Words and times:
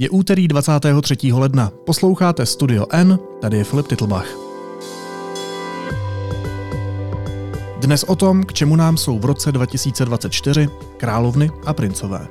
Je 0.00 0.10
úterý 0.10 0.48
23. 0.48 1.32
ledna. 1.32 1.72
Posloucháte 1.86 2.46
Studio 2.46 2.86
N, 2.90 3.18
tady 3.40 3.56
je 3.56 3.64
Filip 3.64 3.86
Titlbach. 3.86 4.26
Dnes 7.80 8.04
o 8.04 8.16
tom, 8.16 8.44
k 8.44 8.52
čemu 8.52 8.76
nám 8.76 8.96
jsou 8.96 9.18
v 9.18 9.24
roce 9.24 9.52
2024 9.52 10.68
královny 10.96 11.50
a 11.66 11.72
princové. 11.72 12.28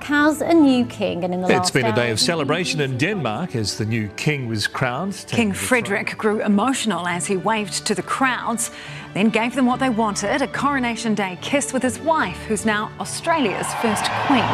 Denmark 0.00 0.28
has 0.28 0.40
a 0.40 0.54
new 0.54 0.86
king, 0.86 1.24
and 1.24 1.34
in 1.34 1.40
the 1.42 1.48
It's 1.48 1.58
last 1.58 1.74
been 1.74 1.84
a 1.86 1.94
day 1.94 2.10
of 2.10 2.18
celebration 2.18 2.80
in 2.80 2.96
Denmark 2.98 3.54
as 3.54 3.76
the 3.76 3.84
new 3.84 4.08
king 4.16 4.48
was 4.48 4.66
crowned. 4.66 5.26
King 5.28 5.52
Frederick 5.52 6.16
grew 6.16 6.40
emotional 6.40 7.06
as 7.06 7.26
he 7.26 7.36
waved 7.36 7.84
to 7.86 7.94
the 7.94 8.02
crowds, 8.02 8.70
then 9.14 9.30
gave 9.30 9.54
them 9.54 9.66
what 9.66 9.78
they 9.78 9.90
wanted 9.90 10.42
a 10.42 10.46
Coronation 10.46 11.14
Day 11.14 11.38
kiss 11.42 11.72
with 11.72 11.82
his 11.82 11.98
wife, 11.98 12.38
who's 12.48 12.64
now 12.64 12.88
Australia's 12.98 13.68
first 13.82 14.04
queen. 14.26 14.44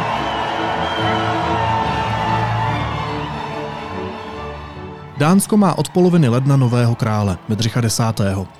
Dánsko 5.17 5.57
má 5.57 5.79
od 5.79 5.89
poloviny 5.89 6.29
ledna 6.29 6.57
nového 6.57 6.95
krále, 6.95 7.39
Bedřicha 7.49 7.81
X. 7.81 8.01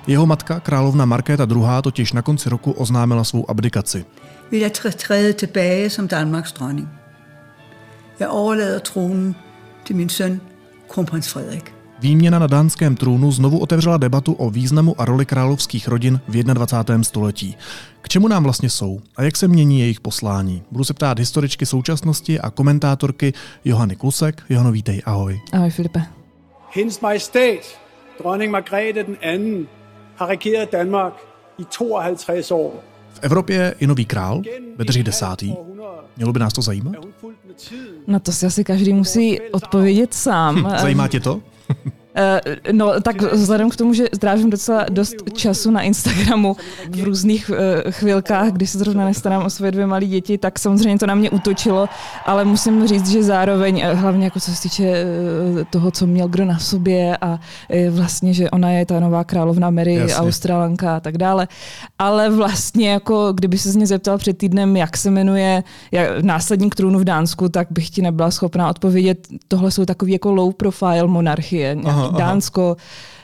Jeho 0.07 0.25
matka, 0.25 0.59
královna 0.59 1.05
Markéta 1.05 1.43
II. 1.43 1.81
totiž 1.83 2.13
na 2.13 2.21
konci 2.21 2.49
roku 2.49 2.71
oznámila 2.71 3.23
svou 3.23 3.49
abdikaci. 3.49 4.05
Vil 4.51 4.59
jeg 4.59 4.71
tr- 4.77 4.97
træde 4.97 5.33
tilbage 5.33 5.89
som 5.89 6.07
Danmarks 6.07 6.51
dronning. 6.51 6.89
Jeg 8.19 8.29
overlader 8.29 8.79
tronen 8.79 9.35
til 9.85 9.95
min 9.95 10.09
søn, 10.09 10.41
kronprins 10.89 11.29
Frederik. 11.29 11.73
Výměna 11.99 12.39
na 12.39 12.47
dánském 12.47 12.95
trůnu 12.95 13.31
znovu 13.31 13.59
otevřela 13.59 13.97
debatu 13.97 14.33
o 14.33 14.49
významu 14.49 15.01
a 15.01 15.05
roli 15.05 15.25
královských 15.25 15.87
rodin 15.87 16.19
v 16.27 16.43
21. 16.43 17.03
století. 17.03 17.57
K 18.01 18.09
čemu 18.09 18.27
nám 18.27 18.43
vlastně 18.43 18.69
jsou 18.69 18.99
a 19.15 19.23
jak 19.23 19.37
se 19.37 19.47
mění 19.47 19.79
jejich 19.79 19.99
poslání? 19.99 20.63
Budu 20.71 20.83
se 20.83 20.93
ptát 20.93 21.19
historičky 21.19 21.65
současnosti 21.65 22.39
a 22.39 22.49
komentátorky 22.49 23.33
Johany 23.65 23.95
Klusek. 23.95 24.43
Johano, 24.49 24.71
vítej, 24.71 25.01
ahoj. 25.05 25.41
Ahoj 25.53 25.69
Filipe. 25.69 26.01
Hendes 26.69 26.99
Majestæt, 26.99 27.77
dronning 28.19 28.51
Margrethe 28.51 29.05
II, 29.23 29.67
har 30.15 30.27
regeret 30.27 30.71
Danmark 30.71 31.13
i 31.57 31.65
52 31.65 32.51
år. 32.51 32.83
V 33.17 33.19
Evropě 33.23 33.75
je 33.79 33.87
nový 33.87 34.05
král, 34.05 34.41
Bedřich 34.77 35.07
X. 35.07 35.23
Mělo 36.17 36.33
by 36.33 36.39
nás 36.39 36.53
to 36.53 36.61
zajímat? 36.61 36.95
Na 38.07 38.19
to 38.19 38.31
si 38.31 38.45
asi 38.45 38.63
každý 38.63 38.93
musí 38.93 39.41
odpovědět 39.51 40.13
sám. 40.13 40.75
Zajímá 40.81 41.07
tě 41.07 41.19
to? 41.19 41.41
Eh, 42.17 42.41
No, 42.71 43.01
tak 43.01 43.21
vzhledem 43.21 43.69
k 43.69 43.75
tomu, 43.75 43.93
že 43.93 44.09
trávím 44.19 44.49
docela 44.49 44.85
dost 44.89 45.15
času 45.33 45.71
na 45.71 45.81
Instagramu 45.81 46.55
v 46.89 47.03
různých 47.03 47.51
eh, 47.53 47.91
chvilkách, 47.91 48.51
kdy 48.51 48.67
se 48.67 48.77
zrovna 48.77 49.05
nestarám 49.05 49.45
o 49.45 49.49
svoje 49.49 49.71
dvě 49.71 49.87
malé 49.87 50.05
děti, 50.05 50.37
tak 50.37 50.59
samozřejmě 50.59 50.99
to 50.99 51.05
na 51.05 51.15
mě 51.15 51.29
útočilo, 51.29 51.89
ale 52.25 52.45
musím 52.45 52.87
říct, 52.87 53.09
že 53.09 53.23
zároveň, 53.23 53.81
eh, 53.83 53.93
hlavně 53.93 54.25
jako 54.25 54.39
co 54.39 54.51
se 54.51 54.61
týče 54.61 55.05
toho, 55.69 55.91
co 55.91 56.07
měl 56.07 56.27
kdo 56.27 56.45
na 56.45 56.59
sobě 56.59 57.17
a 57.21 57.39
vlastně, 57.89 58.33
že 58.33 58.49
ona 58.49 58.69
je 58.71 58.85
ta 58.85 58.99
nová 58.99 59.23
královna 59.23 59.69
Mary, 59.69 59.93
Jasně. 59.93 60.15
Australanka 60.15 60.95
a 60.95 60.99
tak 60.99 61.17
dále, 61.17 61.47
ale 61.99 62.29
vlastně 62.29 62.89
jako 62.89 63.33
kdyby 63.33 63.57
se 63.57 63.71
z 63.71 63.75
mě 63.75 63.87
zeptal 63.87 64.17
před 64.17 64.37
týdnem, 64.37 64.77
jak 64.77 64.97
se 64.97 65.11
jmenuje 65.11 65.63
jak, 65.91 66.21
následník 66.21 66.75
trůnu 66.75 66.99
v 66.99 67.03
Dánsku, 67.03 67.49
tak 67.49 67.67
bych 67.71 67.89
ti 67.89 68.01
nebyla 68.01 68.31
schopná 68.31 68.69
odpovědět. 68.69 69.27
Tohle 69.47 69.71
jsou 69.71 69.85
takový 69.85 70.11
jako 70.11 70.33
low 70.33 70.53
profile 70.53 71.07
monarchie, 71.07 71.75
nějaký 71.75 72.06
Aha, 72.07 72.17
aha. 72.17 72.27
Dánsko, 72.27 72.77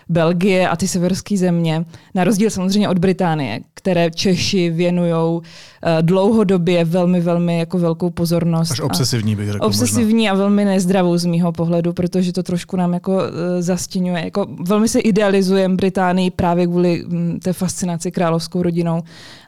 Belgie 0.10 0.70
a 0.70 0.76
ty 0.76 0.88
severské 0.88 1.38
země, 1.38 1.86
na 2.16 2.24
rozdíl 2.24 2.50
samozřejmě 2.50 2.90
od 2.90 3.00
Británie, 3.00 3.60
které 3.74 4.12
Češi 4.12 4.70
věnují 4.70 5.42
dlouhodobě 6.02 6.86
velmi, 6.86 7.22
velmi 7.22 7.60
jako 7.60 7.80
velkou 7.80 8.10
pozornost. 8.10 8.72
Až 8.72 8.80
obsesivní 8.80 9.36
bych 9.36 9.52
řekl 9.52 9.66
možná. 9.66 9.68
obsesivní 9.68 10.30
a 10.30 10.34
velmi 10.34 10.66
nezdravou 10.66 11.18
z 11.18 11.26
mýho 11.26 11.52
pohledu, 11.52 11.94
protože 11.94 12.34
to 12.34 12.44
trošku 12.44 12.78
nám 12.78 12.94
jako 12.94 13.22
eh, 13.22 13.62
zastěňuje. 13.62 14.24
Jako 14.24 14.48
velmi 14.60 14.88
se 14.88 15.00
idealizujeme 15.00 15.76
Británii 15.76 16.32
právě 16.32 16.68
kvůli 16.68 17.04
mm, 17.08 17.40
té 17.44 17.54
fascinaci 17.54 18.12
královskou 18.12 18.62
rodinou. 18.62 19.04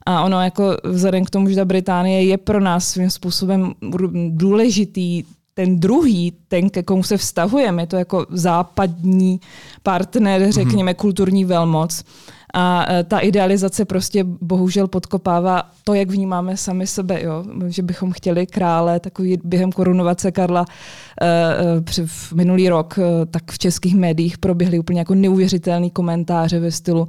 A 0.05 0.23
ono 0.23 0.43
jako 0.43 0.77
vzhledem 0.83 1.25
k 1.25 1.29
tomu, 1.29 1.49
že 1.49 1.55
ta 1.55 1.65
Británie 1.65 2.23
je 2.23 2.37
pro 2.37 2.59
nás 2.59 2.89
svým 2.89 3.09
způsobem 3.09 3.73
důležitý 4.29 5.23
ten 5.57 5.79
druhý, 5.79 6.33
ten, 6.47 6.69
ke 6.69 6.83
komu 6.83 7.03
se 7.03 7.17
vztahujeme, 7.17 7.83
je 7.83 7.87
to 7.87 7.95
jako 7.95 8.25
západní 8.29 9.39
partner, 9.83 10.51
řekněme, 10.51 10.91
mm-hmm. 10.91 10.95
kulturní 10.95 11.45
velmoc. 11.45 12.03
A 12.57 12.85
e, 12.89 13.03
ta 13.03 13.19
idealizace 13.19 13.85
prostě 13.85 14.23
bohužel 14.23 14.87
podkopává 14.87 15.63
to, 15.83 15.93
jak 15.93 16.09
vnímáme 16.09 16.57
sami 16.57 16.87
sebe, 16.87 17.23
jo? 17.23 17.43
že 17.67 17.83
bychom 17.83 18.11
chtěli 18.11 18.47
krále, 18.47 18.99
takový 18.99 19.39
během 19.43 19.71
korunovace 19.71 20.31
Karla 20.31 20.65
e, 21.21 21.27
e, 21.27 21.81
při- 21.81 22.05
v 22.05 22.33
minulý 22.33 22.69
rok, 22.69 22.99
tak 23.31 23.51
v 23.51 23.57
českých 23.59 23.95
médiích 23.95 24.37
proběhly 24.37 24.79
úplně 24.79 24.99
jako 24.99 25.15
neuvěřitelný 25.15 25.89
komentáře 25.89 26.59
ve 26.59 26.71
stylu 26.71 27.07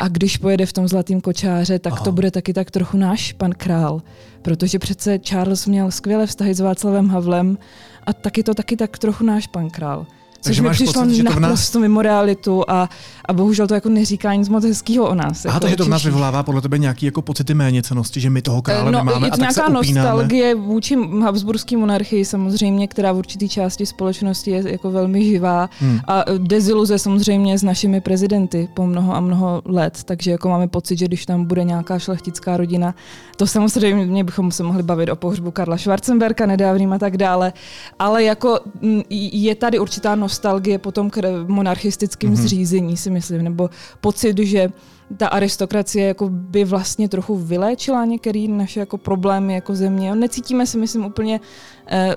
a 0.00 0.08
když 0.08 0.36
pojede 0.36 0.66
v 0.66 0.72
tom 0.72 0.88
zlatém 0.88 1.20
kočáře, 1.20 1.78
tak 1.78 1.92
Aha. 1.92 2.04
to 2.04 2.12
bude 2.12 2.30
taky 2.30 2.52
tak 2.52 2.70
trochu 2.70 2.96
náš 2.96 3.32
pan 3.32 3.52
král, 3.52 4.02
protože 4.42 4.78
přece 4.78 5.18
Charles 5.18 5.66
měl 5.66 5.90
skvělé 5.90 6.26
vztahy 6.26 6.54
s 6.54 6.60
Václavem 6.60 7.08
Havlem 7.08 7.58
a 8.06 8.12
taky 8.12 8.42
to 8.42 8.54
taky 8.54 8.76
tak 8.76 8.98
trochu 8.98 9.24
náš 9.24 9.46
pan 9.46 9.70
král. 9.70 10.06
Což 10.40 10.44
Takže 10.44 10.62
mi 10.62 10.70
přišlo 10.70 11.02
pocit, 11.02 11.14
že 11.14 11.22
to 11.24 11.30
v 11.30 11.34
nás- 11.34 11.40
naprosto 11.40 11.78
mimo 11.80 12.02
realitu 12.02 12.64
a, 12.70 12.88
a 13.28 13.32
bohužel 13.32 13.66
to 13.66 13.74
jako 13.74 13.88
neříká 13.88 14.34
nic 14.34 14.48
moc 14.48 14.64
hezkého 14.64 15.08
o 15.08 15.14
nás. 15.14 15.46
Aha, 15.46 15.54
jako 15.54 15.60
takže 15.60 15.76
to 15.76 15.84
v 15.84 15.88
nás 15.88 16.04
vyvolává 16.04 16.42
podle 16.42 16.60
tebe 16.60 16.78
nějaký 16.78 17.06
jako 17.06 17.22
pocity 17.22 17.54
méněcenosti, 17.54 18.20
že 18.20 18.30
my 18.30 18.42
toho 18.42 18.62
krále 18.62 18.92
No, 18.92 18.98
nemáme 18.98 19.26
je 19.26 19.30
a 19.30 19.36
to 19.36 19.40
tak 19.40 19.52
se 19.52 19.60
nějaká 19.60 19.78
upínáme. 19.80 20.08
nostalgie 20.08 20.54
vůči 20.54 20.96
Habsburské 21.22 21.76
monarchii 21.76 22.24
samozřejmě, 22.24 22.88
která 22.88 23.12
v 23.12 23.16
určitý 23.16 23.48
části 23.48 23.86
společnosti 23.86 24.50
je 24.50 24.72
jako 24.72 24.90
velmi 24.90 25.24
živá 25.24 25.70
hmm. 25.80 26.00
a 26.06 26.24
deziluze 26.38 26.98
samozřejmě 26.98 27.58
s 27.58 27.62
našimi 27.62 28.00
prezidenty 28.00 28.68
po 28.74 28.86
mnoho 28.86 29.14
a 29.14 29.20
mnoho 29.20 29.62
let, 29.64 29.98
takže 30.04 30.30
jako 30.30 30.48
máme 30.48 30.68
pocit, 30.68 30.98
že 30.98 31.04
když 31.04 31.26
tam 31.26 31.44
bude 31.44 31.64
nějaká 31.64 31.98
šlechtická 31.98 32.56
rodina, 32.56 32.94
to 33.36 33.46
samozřejmě 33.46 34.24
bychom 34.24 34.52
se 34.52 34.62
mohli 34.62 34.82
bavit 34.82 35.08
o 35.10 35.16
pohřbu 35.16 35.50
Karla 35.50 35.76
Schwarzenberka 35.78 36.46
nedávným 36.46 36.92
a 36.92 36.98
tak 36.98 37.16
dále, 37.16 37.52
ale 37.98 38.24
jako 38.24 38.58
mm, 38.80 39.02
je 39.32 39.54
tady 39.54 39.78
určitá 39.78 40.14
nostalgie 40.14 40.29
po 40.78 40.92
tom 40.92 41.08
kr- 41.08 41.48
monarchistickém 41.48 42.30
mm-hmm. 42.32 42.42
zřízení 42.42 42.96
si 42.96 43.10
myslím, 43.10 43.44
nebo 43.44 43.70
pocit, 44.00 44.38
že 44.38 44.68
ta 45.16 45.28
aristokracie 45.28 46.06
jako 46.06 46.28
by 46.28 46.64
vlastně 46.64 47.08
trochu 47.08 47.36
vyléčila 47.36 48.04
některé 48.04 48.46
naše 48.48 48.80
jako 48.80 48.98
problémy 48.98 49.54
jako 49.54 49.74
země. 49.74 50.14
Necítíme 50.14 50.66
se, 50.66 50.78
myslím, 50.78 51.04
úplně 51.04 51.40
eh, 51.86 52.16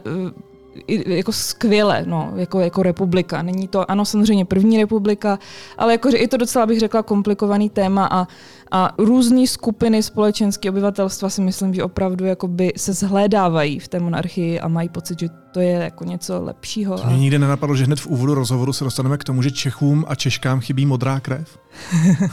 i- 0.88 1.16
jako 1.16 1.32
skvěle, 1.32 2.04
no, 2.08 2.34
jako, 2.36 2.60
jako 2.60 2.84
republika. 2.84 3.42
Není 3.42 3.68
to, 3.68 3.92
ano, 3.92 4.06
samozřejmě 4.06 4.46
první 4.46 4.78
republika, 4.78 5.40
ale 5.78 5.94
jako, 5.94 6.12
že 6.12 6.18
je 6.18 6.28
to 6.28 6.38
docela, 6.38 6.66
bych 6.66 6.80
řekla, 6.80 7.04
komplikovaný 7.04 7.70
téma 7.70 8.06
a, 8.12 8.28
a 8.76 8.94
různé 8.98 9.48
skupiny 9.48 10.04
společenské 10.04 10.70
obyvatelstva 10.70 11.30
si 11.30 11.42
myslím, 11.42 11.74
že 11.74 11.84
opravdu 11.84 12.26
jakoby 12.26 12.74
se 12.78 12.94
zhlédávají 12.94 13.80
v 13.80 13.88
té 13.88 14.00
monarchii 14.00 14.60
a 14.60 14.68
mají 14.68 14.90
pocit, 14.90 15.20
že 15.20 15.30
to 15.52 15.60
je 15.60 15.72
jako 15.72 16.04
něco 16.04 16.42
lepšího. 16.44 16.96
Mě 16.96 17.16
A, 17.16 17.18
nikdy 17.18 17.40
nenapadlo, 17.40 17.76
že 17.76 17.86
hned 17.86 18.00
v 18.00 18.08
úvodu 18.08 18.34
rozhovoru 18.34 18.74
se 18.74 18.84
dostaneme 18.84 19.18
k 19.18 19.24
tomu, 19.24 19.42
že 19.42 19.52
Čechům 19.52 20.06
a 20.08 20.16
Češkám 20.16 20.60
chybí 20.60 20.86
modrá 20.86 21.20
krev. 21.20 21.58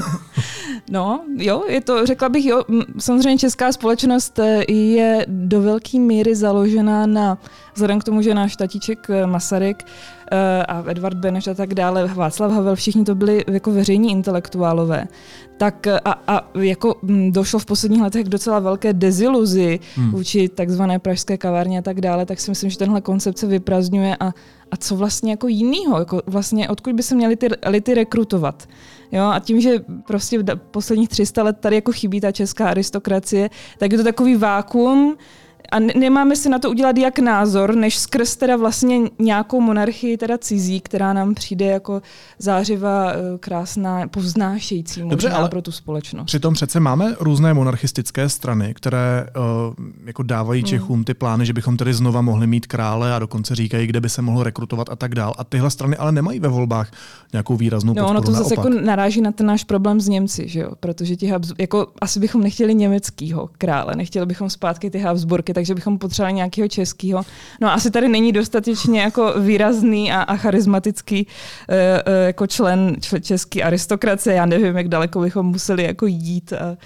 No, 0.91 1.25
jo, 1.37 1.65
je 1.69 1.81
to, 1.81 2.07
řekla 2.07 2.29
bych, 2.29 2.47
jo, 2.47 2.63
samozřejmě 2.99 3.39
česká 3.39 3.73
společnost 3.73 4.39
eh, 4.39 4.73
je 4.73 5.27
do 5.29 5.63
velké 5.63 5.99
míry 5.99 6.35
založená 6.35 7.07
na, 7.07 7.39
vzhledem 7.75 8.01
k 8.01 8.05
tomu, 8.05 8.23
že 8.23 8.35
náš 8.35 8.57
tatíček 8.57 9.11
eh, 9.11 9.27
Masaryk 9.27 9.85
a 10.69 10.85
Edvard 10.87 11.19
Beneš 11.19 11.47
a 11.47 11.55
tak 11.55 11.75
dále, 11.75 12.07
Václav 12.15 12.53
Havel, 12.53 12.77
všichni 12.77 13.05
to 13.05 13.15
byli 13.15 13.45
jako 13.49 13.71
veřejní 13.71 14.11
intelektuálové, 14.11 15.09
tak 15.57 15.87
eh, 15.87 16.01
a, 16.05 16.23
a 16.27 16.51
jako 16.59 16.95
m, 17.03 17.33
došlo 17.33 17.59
v 17.59 17.67
posledních 17.67 18.03
letech 18.03 18.27
k 18.27 18.29
docela 18.29 18.59
velké 18.59 18.93
deziluzi 18.93 19.81
hmm. 19.97 20.11
vůči 20.11 20.49
takzvané 20.49 20.99
pražské 20.99 21.39
kavárně 21.39 21.79
a 21.79 21.83
tak 21.83 22.01
dále, 22.01 22.27
tak 22.27 22.41
si 22.41 22.51
myslím, 22.51 22.71
že 22.71 22.79
tenhle 22.79 23.01
koncept 23.01 23.39
se 23.39 23.47
vyprazňuje 23.47 24.17
a, 24.21 24.27
a 24.71 24.77
co 24.79 24.97
vlastně 24.97 25.31
jako 25.31 25.49
jinýho, 25.49 25.99
jako 25.99 26.23
vlastně 26.27 26.69
odkud 26.69 26.93
by 26.95 27.03
se 27.03 27.15
měly 27.15 27.37
ty 27.37 27.49
elity 27.63 27.95
rekrutovat. 27.95 28.69
Jo, 29.13 29.25
a 29.25 29.39
tím, 29.39 29.61
že 29.61 29.85
prostě 30.07 30.39
v 30.39 30.57
posledních 30.71 31.09
300 31.09 31.43
let 31.43 31.57
tady 31.61 31.77
jako 31.77 31.93
chybí 31.93 32.21
ta 32.21 32.33
česká 32.33 32.69
aristokracie, 32.69 33.51
tak 33.79 33.93
je 33.93 33.99
to 33.99 34.05
takový 34.05 34.37
vákuum, 34.37 35.17
a 35.71 35.79
nemáme 35.79 36.37
si 36.37 36.49
na 36.49 36.59
to 36.59 36.71
udělat 36.71 36.99
jak 36.99 37.19
názor, 37.19 37.75
než 37.75 37.99
skrz 37.99 38.37
teda 38.37 38.57
vlastně 38.57 38.99
nějakou 39.19 39.61
monarchii 39.61 40.17
teda 40.17 40.39
cizí, 40.39 40.81
která 40.81 41.13
nám 41.13 41.35
přijde 41.35 41.67
jako 41.67 42.03
zářivá, 42.39 43.13
eh, 43.13 43.17
krásná, 43.41 44.09
povznášející 44.09 45.03
možná 45.03 45.11
Dobře, 45.11 45.31
ale 45.31 45.49
pro 45.49 45.63
tu 45.63 45.73
společnost. 45.73 46.27
Přitom 46.27 46.55
přece 46.55 46.81
máme 46.81 47.15
různé 47.21 47.55
monarchistické 47.55 48.29
strany, 48.29 48.75
které 48.75 49.27
uh, 49.37 49.75
jako 50.05 50.23
dávají 50.23 50.61
hmm. 50.63 50.69
Čechům 50.69 50.97
hmm. 50.97 51.05
ty 51.05 51.15
plány, 51.15 51.47
že 51.47 51.53
bychom 51.53 51.77
tedy 51.77 51.95
znova 51.95 52.21
mohli 52.21 52.47
mít 52.47 52.67
krále 52.67 53.15
a 53.15 53.19
dokonce 53.19 53.55
říkají, 53.55 53.87
kde 53.87 54.01
by 54.01 54.09
se 54.09 54.23
mohlo 54.23 54.43
rekrutovat 54.43 54.89
a 54.91 54.97
tak 54.97 55.15
dál. 55.15 55.35
A 55.39 55.45
tyhle 55.45 55.71
strany 55.71 55.97
ale 55.97 56.13
nemají 56.13 56.41
ve 56.41 56.49
volbách 56.49 56.91
nějakou 57.33 57.57
výraznou 57.57 57.95
podporu. 57.95 58.07
No, 58.07 58.11
ono 58.11 58.27
to 58.27 58.33
zase 58.33 58.55
jako 58.55 58.69
naráží 58.69 59.21
na 59.21 59.33
ten 59.33 59.47
náš 59.47 59.65
problém 59.65 60.01
s 60.01 60.09
Němci, 60.09 60.49
že 60.49 60.61
jo? 60.61 60.71
protože 60.81 61.17
ti 61.17 61.33
Habs- 61.33 61.55
jako 61.59 61.87
asi 62.01 62.21
bychom 62.21 62.43
nechtěli 62.43 62.75
německýho 62.75 63.51
krále, 63.59 63.97
nechtěli 63.97 64.27
bychom 64.27 64.51
zpátky 64.51 64.91
ty 64.91 64.99
Habsburky, 64.99 65.55
takže 65.61 65.75
bychom 65.75 65.99
potřebovali 65.99 66.33
nějakého 66.33 66.69
českého. 66.69 67.23
No 67.61 67.69
a 67.69 67.73
asi 67.73 67.91
tady 67.91 68.09
není 68.09 68.33
dostatečně 68.33 69.01
jako 69.01 69.35
výrazný 69.41 70.13
a, 70.13 70.23
a 70.23 70.37
charismatický 70.37 71.27
uh, 71.27 71.75
uh, 71.75 72.27
jako 72.27 72.47
člen 72.47 72.97
české 73.23 73.63
aristokracie. 73.63 74.37
Já 74.37 74.47
nevím, 74.47 74.77
jak 74.77 74.89
daleko 74.89 75.21
bychom 75.21 75.47
museli 75.47 75.85
jako 75.85 76.07
jít. 76.07 76.53
A, 76.53 76.77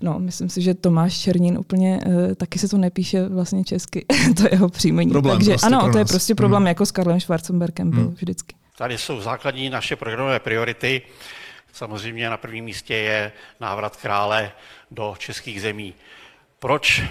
No, 0.00 0.18
myslím 0.18 0.48
si, 0.48 0.62
že 0.62 0.74
Tomáš 0.74 1.18
Černín 1.18 1.58
úplně 1.58 2.00
uh, 2.06 2.34
taky 2.34 2.58
se 2.58 2.68
to 2.68 2.78
nepíše 2.78 3.28
vlastně 3.28 3.64
česky, 3.64 4.04
to 4.36 4.42
je 4.42 4.48
jeho 4.52 4.68
příjmení. 4.68 5.10
Problém 5.10 5.36
Takže 5.36 5.50
prostě 5.50 5.66
ano, 5.66 5.92
to 5.92 5.98
je 5.98 6.04
prostě 6.04 6.34
problém 6.34 6.60
hmm. 6.60 6.66
jako 6.66 6.86
s 6.86 6.90
Karlem 6.90 7.20
Schwarzenbergem 7.20 7.90
byl 7.90 8.00
hmm. 8.00 8.14
vždycky. 8.14 8.54
Tady 8.78 8.98
jsou 8.98 9.20
základní 9.20 9.70
naše 9.70 9.96
programové 9.96 10.40
priority. 10.40 11.02
Samozřejmě 11.72 12.30
na 12.30 12.36
prvním 12.36 12.64
místě 12.64 12.94
je 12.94 13.32
návrat 13.60 13.96
krále 13.96 14.52
do 14.90 15.14
českých 15.18 15.62
zemí. 15.62 15.94
Proč 16.58 17.02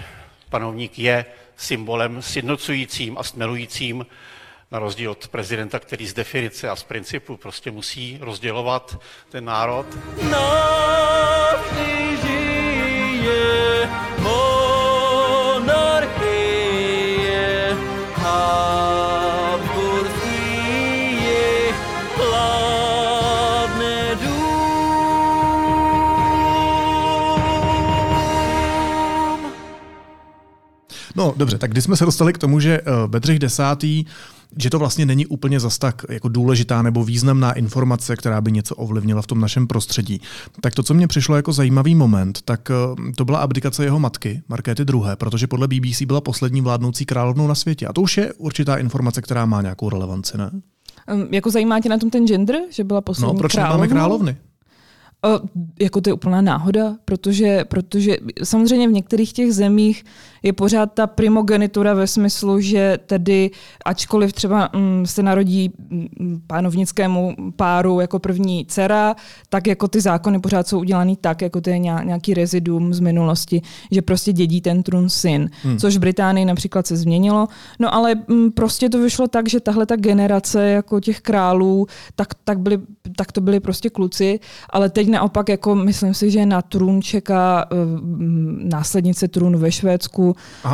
panovník 0.54 0.98
je 0.98 1.24
symbolem 1.56 2.22
sjednocujícím 2.22 3.18
a 3.18 3.22
smelujícím, 3.22 4.06
na 4.70 4.78
rozdíl 4.78 5.10
od 5.10 5.28
prezidenta, 5.28 5.78
který 5.78 6.06
z 6.06 6.14
definice 6.14 6.70
a 6.70 6.76
z 6.76 6.82
principu 6.82 7.36
prostě 7.36 7.70
musí 7.70 8.18
rozdělovat 8.20 8.98
ten 9.30 9.44
národ. 9.44 9.86
Navždy 10.30 11.13
No 31.16 31.34
dobře, 31.36 31.58
tak 31.58 31.70
když 31.70 31.84
jsme 31.84 31.96
se 31.96 32.04
dostali 32.04 32.32
k 32.32 32.38
tomu, 32.38 32.60
že 32.60 32.80
Bedřich 33.06 33.38
desátý, 33.38 34.04
že 34.58 34.70
to 34.70 34.78
vlastně 34.78 35.06
není 35.06 35.26
úplně 35.26 35.60
zas 35.60 35.78
tak 35.78 36.02
jako 36.08 36.28
důležitá 36.28 36.82
nebo 36.82 37.04
významná 37.04 37.52
informace, 37.52 38.16
která 38.16 38.40
by 38.40 38.52
něco 38.52 38.74
ovlivnila 38.76 39.22
v 39.22 39.26
tom 39.26 39.40
našem 39.40 39.66
prostředí. 39.66 40.20
Tak 40.60 40.74
to, 40.74 40.82
co 40.82 40.94
mě 40.94 41.06
přišlo 41.08 41.36
jako 41.36 41.52
zajímavý 41.52 41.94
moment, 41.94 42.42
tak 42.44 42.70
uh, 42.98 43.10
to 43.16 43.24
byla 43.24 43.38
abdikace 43.38 43.84
jeho 43.84 43.98
matky, 44.00 44.42
Markéty 44.48 44.82
II., 44.82 45.00
protože 45.14 45.46
podle 45.46 45.68
BBC 45.68 46.02
byla 46.02 46.20
poslední 46.20 46.60
vládnoucí 46.60 47.06
královnou 47.06 47.46
na 47.46 47.54
světě. 47.54 47.86
A 47.86 47.92
to 47.92 48.00
už 48.00 48.16
je 48.16 48.32
určitá 48.32 48.76
informace, 48.76 49.22
která 49.22 49.46
má 49.46 49.62
nějakou 49.62 49.88
relevanci, 49.88 50.38
ne? 50.38 50.50
Um, 51.12 51.28
jako 51.30 51.50
zajímá 51.50 51.80
tě 51.80 51.88
na 51.88 51.98
tom 51.98 52.10
ten 52.10 52.26
gender, 52.26 52.56
že 52.70 52.84
byla 52.84 53.00
poslední 53.00 53.34
No, 53.34 53.38
proč 53.38 53.52
královnou? 53.52 53.82
nemáme 53.82 53.88
královny? 54.00 54.36
Jako 55.80 56.00
to 56.00 56.10
je 56.10 56.14
úplná 56.14 56.40
náhoda, 56.40 56.96
protože, 57.04 57.64
protože 57.64 58.16
samozřejmě 58.44 58.88
v 58.88 58.92
některých 58.92 59.32
těch 59.32 59.52
zemích 59.52 60.04
je 60.42 60.52
pořád 60.52 60.86
ta 60.86 61.06
primogenitura 61.06 61.94
ve 61.94 62.06
smyslu, 62.06 62.60
že 62.60 62.98
tedy 63.06 63.50
ačkoliv 63.84 64.32
třeba 64.32 64.70
mm, 64.76 65.06
se 65.06 65.22
narodí 65.22 65.72
mm, 65.90 66.40
pánovnickému 66.46 67.36
páru 67.56 68.00
jako 68.00 68.18
první 68.18 68.66
dcera, 68.66 69.16
tak 69.48 69.66
jako 69.66 69.88
ty 69.88 70.00
zákony 70.00 70.40
pořád 70.40 70.68
jsou 70.68 70.78
udělaný 70.78 71.16
tak, 71.16 71.42
jako 71.42 71.60
to 71.60 71.70
je 71.70 71.78
nějaký 71.78 72.34
reziduum 72.34 72.94
z 72.94 73.00
minulosti, 73.00 73.62
že 73.90 74.02
prostě 74.02 74.32
dědí 74.32 74.60
ten 74.60 74.82
trůn 74.82 75.08
syn, 75.08 75.50
hmm. 75.62 75.78
což 75.78 75.96
v 75.96 76.00
Británii 76.00 76.44
například 76.44 76.86
se 76.86 76.96
změnilo. 76.96 77.48
No 77.78 77.94
ale 77.94 78.14
mm, 78.28 78.52
prostě 78.52 78.88
to 78.88 78.98
vyšlo 78.98 79.28
tak, 79.28 79.48
že 79.48 79.60
tahle 79.60 79.86
ta 79.86 79.96
generace 79.96 80.68
jako 80.68 81.00
těch 81.00 81.20
králů, 81.20 81.86
tak, 82.14 82.34
tak, 82.44 82.58
byly, 82.58 82.78
tak 83.16 83.32
to 83.32 83.40
byli 83.40 83.60
prostě 83.60 83.90
kluci, 83.90 84.40
ale 84.70 84.90
teď 84.90 85.08
naopak 85.14 85.48
jako 85.48 85.74
myslím 85.74 86.14
si, 86.14 86.30
že 86.30 86.46
na 86.46 86.62
trůn 86.62 87.02
čeká 87.02 87.66
uh, 87.72 87.78
následnice 88.68 89.28
trůnu 89.28 89.58
ve 89.58 89.72
Švédsku 89.72 90.36
uh, 90.64 90.72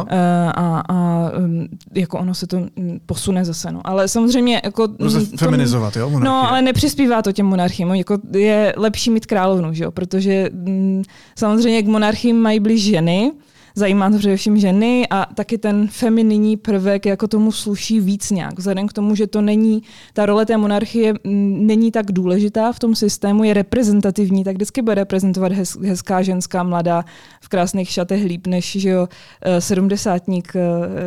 a, 0.54 0.82
a 0.88 1.30
um, 1.38 1.68
jako 1.94 2.18
ono 2.18 2.34
se 2.34 2.46
to 2.46 2.56
mm, 2.58 3.00
posune 3.06 3.44
zase. 3.44 3.72
No. 3.72 3.80
Ale 3.84 4.08
samozřejmě 4.08 4.60
jako... 4.64 4.88
Může 4.98 5.20
to, 5.20 5.36
feminizovat, 5.36 5.96
jo? 5.96 6.10
Monarchie. 6.10 6.24
No, 6.24 6.50
ale 6.50 6.62
nepřispívá 6.62 7.22
to 7.22 7.32
těm 7.32 7.46
monarchím. 7.46 7.88
Jako 7.88 8.18
je 8.32 8.74
lepší 8.76 9.10
mít 9.10 9.26
královnu, 9.26 9.74
že 9.74 9.84
jo? 9.84 9.90
protože 9.90 10.50
mm, 10.52 11.02
samozřejmě 11.38 11.82
k 11.82 11.86
monarchím 11.86 12.36
mají 12.36 12.60
blíž 12.60 12.82
ženy, 12.84 13.32
zajímá 13.74 14.10
to 14.10 14.18
především 14.18 14.58
ženy 14.58 15.06
a 15.10 15.26
taky 15.34 15.58
ten 15.58 15.88
femininní 15.88 16.56
prvek 16.56 17.06
jako 17.06 17.28
tomu 17.28 17.52
sluší 17.52 18.00
víc 18.00 18.30
nějak. 18.30 18.58
Vzhledem 18.58 18.88
k 18.88 18.92
tomu, 18.92 19.14
že 19.14 19.26
to 19.26 19.40
není, 19.40 19.82
ta 20.12 20.26
role 20.26 20.46
té 20.46 20.56
monarchie 20.56 21.14
není 21.24 21.90
tak 21.90 22.12
důležitá 22.12 22.72
v 22.72 22.78
tom 22.78 22.94
systému, 22.94 23.44
je 23.44 23.54
reprezentativní, 23.54 24.44
tak 24.44 24.54
vždycky 24.54 24.82
bude 24.82 24.94
reprezentovat 24.94 25.52
hez, 25.52 25.76
hezká 25.76 26.22
ženská 26.22 26.62
mladá 26.62 27.04
v 27.40 27.48
krásných 27.48 27.90
šatech 27.90 28.24
líp, 28.24 28.46
než 28.46 28.76
že 28.80 28.88
jo, 28.88 29.08
eh, 29.42 29.60
sedmdesátník 29.60 30.56
eh, 30.56 30.60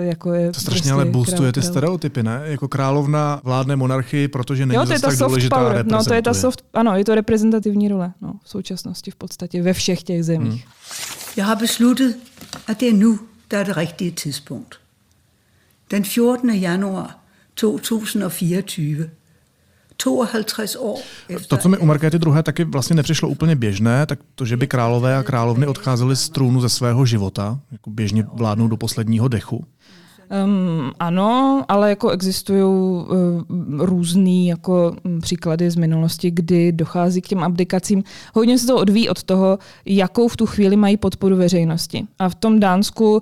jako 0.06 0.34
je. 0.34 0.52
To 0.52 0.60
strašně 0.60 0.80
prostě 0.82 0.92
ale 0.92 1.06
boostuje 1.06 1.52
ty 1.52 1.62
stereotypy, 1.62 2.24
ne? 2.24 2.42
Jako 2.46 2.68
královna 2.68 3.42
vládne 3.44 3.76
monarchii, 3.76 4.28
protože 4.28 4.66
není 4.66 4.76
jo, 4.76 4.86
to 4.86 4.94
je 4.94 5.00
ta 5.00 5.08
tak 5.08 5.18
soft 5.18 5.30
důležitá 5.30 5.58
power. 5.58 5.86
No, 5.86 6.04
to 6.04 6.14
je 6.14 6.22
ta 6.22 6.34
soft, 6.34 6.64
ano, 6.74 6.96
je 6.96 7.06
to 7.06 7.16
reprezentativní 7.16 7.88
role 7.88 8.14
no, 8.22 8.34
v 8.44 8.50
současnosti 8.50 9.12
v 9.12 9.16
podstatě 9.16 9.62
ve 9.62 9.74
všech 9.74 10.04
těch 10.04 10.24
zemích. 10.24 10.66
Hmm. 10.66 10.74
Jeg 11.38 11.46
har 11.46 11.56
besluttet, 11.56 12.18
at 12.68 12.80
det 12.80 12.90
er 12.90 12.94
nu, 12.94 13.20
der 13.52 13.58
er 13.58 13.64
det 13.64 13.78
rigtige 13.78 14.12
tidspunkt. 14.12 14.80
Den 15.92 16.06
14. 16.06 16.50
januar 16.50 17.20
2024 17.56 19.10
52 19.98 20.76
år 20.76 21.00
To, 21.48 21.58
co 21.58 21.70
mi 21.70 21.78
u 21.78 21.86
Markéty 21.86 22.18
II. 22.18 22.44
taky 22.44 22.64
vlastně 22.64 22.96
nepřišlo 22.96 23.30
úplně 23.30 23.56
běžné, 23.56 24.06
tak 24.06 24.20
to, 24.36 24.46
že 24.46 24.58
by 24.58 24.68
králové 24.68 25.18
a 25.18 25.24
královny 25.24 25.68
odcházely 25.68 26.16
z 26.16 26.30
trůnu 26.30 26.62
ze 26.62 26.70
svého 26.70 27.06
života, 27.06 27.60
jako 27.72 27.90
běžně 27.90 28.26
vládnou 28.34 28.68
do 28.68 28.78
posledního 28.78 29.28
dechu. 29.28 29.66
Um, 30.46 30.92
ano, 31.00 31.66
ale 31.68 31.90
jako 31.90 32.10
existují 32.10 32.64
uh, 32.64 33.06
různé 33.78 34.46
jako 34.46 34.96
um, 35.04 35.22
příklady 35.22 35.72
z 35.72 35.76
minulosti, 35.76 36.32
kdy 36.32 36.72
dochází 36.72 37.22
k 37.22 37.28
těm 37.28 37.44
abdikacím. 37.44 38.04
Hodně 38.34 38.60
se 38.60 38.68
to 38.68 38.78
odvíjí 38.78 39.10
od 39.10 39.24
toho, 39.24 39.60
jakou 39.86 40.28
v 40.28 40.38
tu 40.38 40.46
chvíli 40.46 40.76
mají 40.76 40.98
podporu 40.98 41.36
veřejnosti. 41.36 42.04
A 42.20 42.30
v 42.30 42.36
tom 42.36 42.60
Dánsku 42.60 43.14
uh, 43.14 43.22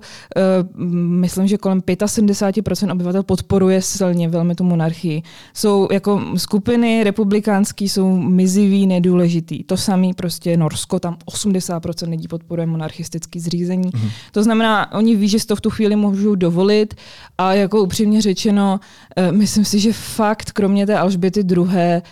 myslím, 0.94 1.46
že 1.46 1.58
kolem 1.58 1.80
75% 1.80 2.92
obyvatel 2.92 3.22
podporuje 3.22 3.82
silně 3.82 4.28
velmi 4.28 4.54
tu 4.54 4.64
monarchii. 4.64 5.22
Jsou 5.54 5.88
jako 5.92 6.20
skupiny 6.36 7.04
republikánský, 7.04 7.88
jsou 7.88 8.16
mizivý, 8.16 8.86
nedůležitý. 8.86 9.64
To 9.64 9.76
samé 9.76 10.08
prostě 10.16 10.56
Norsko, 10.56 11.00
tam 11.00 11.16
80% 11.30 12.10
lidí 12.10 12.28
podporuje 12.28 12.66
monarchistické 12.66 13.40
zřízení. 13.40 13.90
Mm-hmm. 13.90 14.10
To 14.32 14.42
znamená, 14.42 14.92
oni 14.92 15.16
ví, 15.16 15.28
že 15.28 15.38
si 15.38 15.46
to 15.46 15.56
v 15.56 15.60
tu 15.60 15.70
chvíli 15.70 15.96
můžou 15.96 16.34
dovolit, 16.34 16.94
a 17.38 17.54
jako 17.54 17.82
upřímně 17.82 18.22
řečeno, 18.22 18.80
eh, 19.16 19.32
myslím 19.32 19.64
si, 19.64 19.80
že 19.80 19.92
fakt, 19.92 20.50
kromě 20.50 20.86
té 20.86 20.98
Alžběty 20.98 21.42
druhé, 21.42 22.02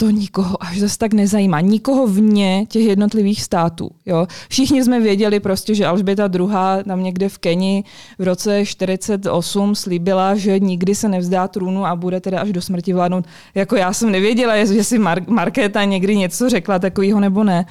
to 0.00 0.10
nikoho 0.10 0.62
až 0.62 0.78
zase 0.78 0.98
tak 0.98 1.14
nezajímá. 1.14 1.60
Nikoho 1.60 2.06
vně 2.06 2.66
těch 2.68 2.82
jednotlivých 2.82 3.42
států. 3.42 3.90
Jo? 4.06 4.26
Všichni 4.48 4.84
jsme 4.84 5.00
věděli 5.00 5.40
prostě, 5.40 5.74
že 5.74 5.86
Alžběta 5.86 6.30
II. 6.34 6.84
tam 6.84 7.02
někde 7.02 7.28
v 7.28 7.38
Keni 7.38 7.84
v 8.18 8.22
roce 8.22 8.66
48 8.66 9.74
slíbila, 9.74 10.36
že 10.36 10.58
nikdy 10.58 10.94
se 10.94 11.08
nevzdá 11.08 11.48
trůnu 11.48 11.86
a 11.86 11.96
bude 11.96 12.20
teda 12.20 12.40
až 12.40 12.52
do 12.52 12.62
smrti 12.62 12.92
vládnout. 12.92 13.24
Jako 13.54 13.76
já 13.76 13.92
jsem 13.92 14.10
nevěděla, 14.10 14.54
jestli 14.54 14.84
si 14.84 14.98
Mar- 14.98 15.30
Markéta 15.30 15.84
někdy 15.84 16.16
něco 16.16 16.48
řekla 16.48 16.78
takového 16.78 17.20
nebo 17.20 17.44
ne. 17.44 17.66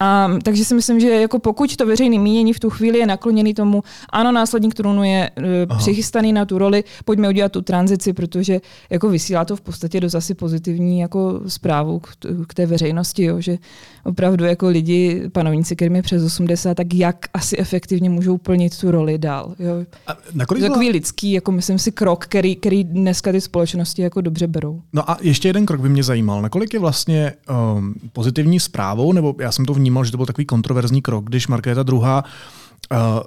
A, 0.00 0.30
takže 0.42 0.64
si 0.64 0.74
myslím, 0.74 1.00
že 1.00 1.08
jako 1.08 1.38
pokud 1.38 1.76
to 1.76 1.86
veřejné 1.86 2.18
mínění 2.18 2.52
v 2.52 2.60
tu 2.60 2.70
chvíli 2.70 2.98
je 2.98 3.06
nakloněný 3.06 3.54
tomu, 3.54 3.82
ano, 4.10 4.32
následník 4.32 4.74
trůnu 4.74 5.04
je 5.04 5.30
uh, 5.68 5.78
přichystaný 5.78 6.32
na 6.32 6.44
tu 6.44 6.58
roli, 6.58 6.84
pojďme 7.04 7.28
udělat 7.28 7.52
tu 7.52 7.62
tranzici, 7.62 8.12
protože 8.12 8.60
jako 8.90 9.08
vysílá 9.08 9.44
to 9.44 9.56
v 9.56 9.60
podstatě 9.60 10.00
dost 10.00 10.14
asi 10.14 10.34
pozitivní 10.34 11.00
jako 11.00 11.40
zprávu 11.46 11.98
k, 11.98 12.08
k 12.46 12.54
té 12.54 12.66
veřejnosti, 12.66 13.24
jo, 13.24 13.40
že 13.40 13.58
opravdu 14.04 14.44
jako 14.44 14.68
lidi, 14.68 15.22
panovníci, 15.32 15.76
kterým 15.76 15.96
je 15.96 16.02
přes 16.02 16.22
80, 16.22 16.74
tak 16.74 16.94
jak 16.94 17.16
asi 17.34 17.58
efektivně 17.58 18.10
můžou 18.10 18.38
plnit 18.38 18.78
tu 18.80 18.90
roli 18.90 19.18
dál. 19.18 19.54
Jo. 19.58 19.84
A 20.06 20.14
to 20.46 20.56
je 20.56 20.62
takový 20.68 20.90
lidský, 20.90 21.32
jako 21.32 21.52
myslím 21.52 21.78
si, 21.78 21.92
krok, 21.92 22.24
který, 22.24 22.56
který 22.56 22.84
dneska 22.84 23.32
ty 23.32 23.40
společnosti 23.40 24.02
jako 24.02 24.20
dobře 24.20 24.46
berou. 24.46 24.82
No 24.92 25.10
a 25.10 25.18
ještě 25.20 25.48
jeden 25.48 25.66
krok 25.66 25.80
by 25.80 25.88
mě 25.88 26.02
zajímal. 26.02 26.42
Nakolik 26.42 26.74
je 26.74 26.80
vlastně 26.80 27.32
um, 27.76 27.94
pozitivní 28.12 28.60
zprávou, 28.60 29.12
nebo 29.12 29.34
já 29.40 29.52
jsem 29.52 29.64
to 29.64 29.74
vnímal, 29.74 29.85
že 30.04 30.10
to 30.10 30.16
byl 30.16 30.26
takový 30.26 30.44
kontroverzní 30.44 31.02
krok, 31.02 31.24
když 31.24 31.48
Markéta 31.48 31.84
II 31.92 32.00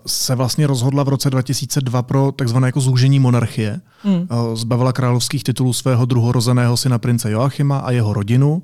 se 0.05 0.35
vlastně 0.35 0.67
rozhodla 0.67 1.03
v 1.03 1.09
roce 1.09 1.29
2002 1.29 2.01
pro 2.01 2.31
takzvané 2.31 2.67
jako 2.67 2.79
zúžení 2.79 3.19
monarchie. 3.19 3.81
Hmm. 4.03 4.27
Zbavila 4.53 4.93
královských 4.93 5.43
titulů 5.43 5.73
svého 5.73 6.05
druhorozeného 6.05 6.77
syna 6.77 6.99
prince 6.99 7.31
Joachima 7.31 7.79
a 7.79 7.91
jeho 7.91 8.13
rodinu 8.13 8.63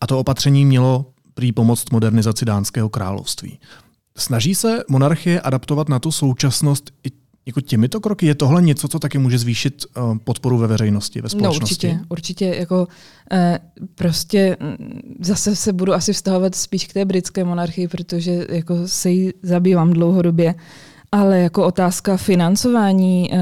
a 0.00 0.06
to 0.06 0.18
opatření 0.18 0.64
mělo 0.64 1.06
prý 1.34 1.52
pomoct 1.52 1.90
modernizaci 1.92 2.44
dánského 2.44 2.88
království. 2.88 3.58
Snaží 4.16 4.54
se 4.54 4.84
monarchie 4.88 5.40
adaptovat 5.40 5.88
na 5.88 5.98
tu 5.98 6.12
současnost 6.12 6.90
i 7.06 7.10
jako 7.48 7.60
těmito 7.60 8.00
kroky? 8.00 8.26
Je 8.26 8.34
tohle 8.34 8.62
něco, 8.62 8.88
co 8.88 8.98
taky 8.98 9.18
může 9.18 9.38
zvýšit 9.38 9.84
uh, 9.96 10.18
podporu 10.18 10.58
ve 10.58 10.66
veřejnosti, 10.66 11.20
ve 11.20 11.28
společnosti? 11.28 11.86
No 11.86 11.92
určitě, 11.92 12.06
určitě. 12.08 12.56
Jako, 12.58 12.88
uh, 13.32 13.38
prostě 13.94 14.56
mm, 14.60 15.00
zase 15.20 15.56
se 15.56 15.72
budu 15.72 15.94
asi 15.94 16.12
vztahovat 16.12 16.54
spíš 16.54 16.86
k 16.86 16.92
té 16.92 17.04
britské 17.04 17.44
monarchii, 17.44 17.88
protože 17.88 18.46
jako 18.50 18.74
se 18.86 19.10
jí 19.10 19.30
zabývám 19.42 19.92
dlouhodobě. 19.92 20.54
Ale 21.12 21.38
jako 21.38 21.66
otázka 21.66 22.16
financování 22.16 23.30
uh, 23.32 23.38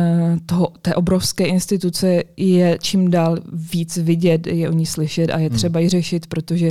toho, 0.46 0.68
té 0.82 0.94
obrovské 0.94 1.46
instituce 1.46 2.22
je 2.36 2.78
čím 2.82 3.10
dál 3.10 3.38
víc 3.52 3.96
vidět, 3.96 4.46
je 4.46 4.68
o 4.68 4.72
ní 4.72 4.86
slyšet 4.86 5.30
a 5.30 5.38
je 5.38 5.48
hmm. 5.48 5.56
třeba 5.56 5.80
ji 5.80 5.88
řešit, 5.88 6.26
protože 6.26 6.70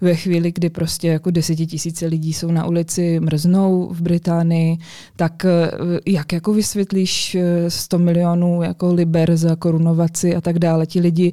ve 0.00 0.14
chvíli, 0.14 0.52
kdy 0.52 0.70
prostě 0.70 1.08
jako 1.08 1.30
desetitisíce 1.30 2.06
lidí 2.06 2.32
jsou 2.32 2.50
na 2.50 2.66
ulici, 2.66 3.20
mrznou 3.20 3.88
v 3.92 4.00
Británii, 4.00 4.78
tak 5.16 5.44
eh, 5.44 5.70
jak 6.06 6.32
jako 6.32 6.52
vysvětlíš 6.52 7.36
100 7.68 7.98
milionů 7.98 8.62
jako 8.62 8.94
liber 8.94 9.36
za 9.36 9.56
korunovaci 9.56 10.36
a 10.36 10.40
tak 10.40 10.58
dále. 10.58 10.86
Ti 10.86 11.00
lidi 11.00 11.32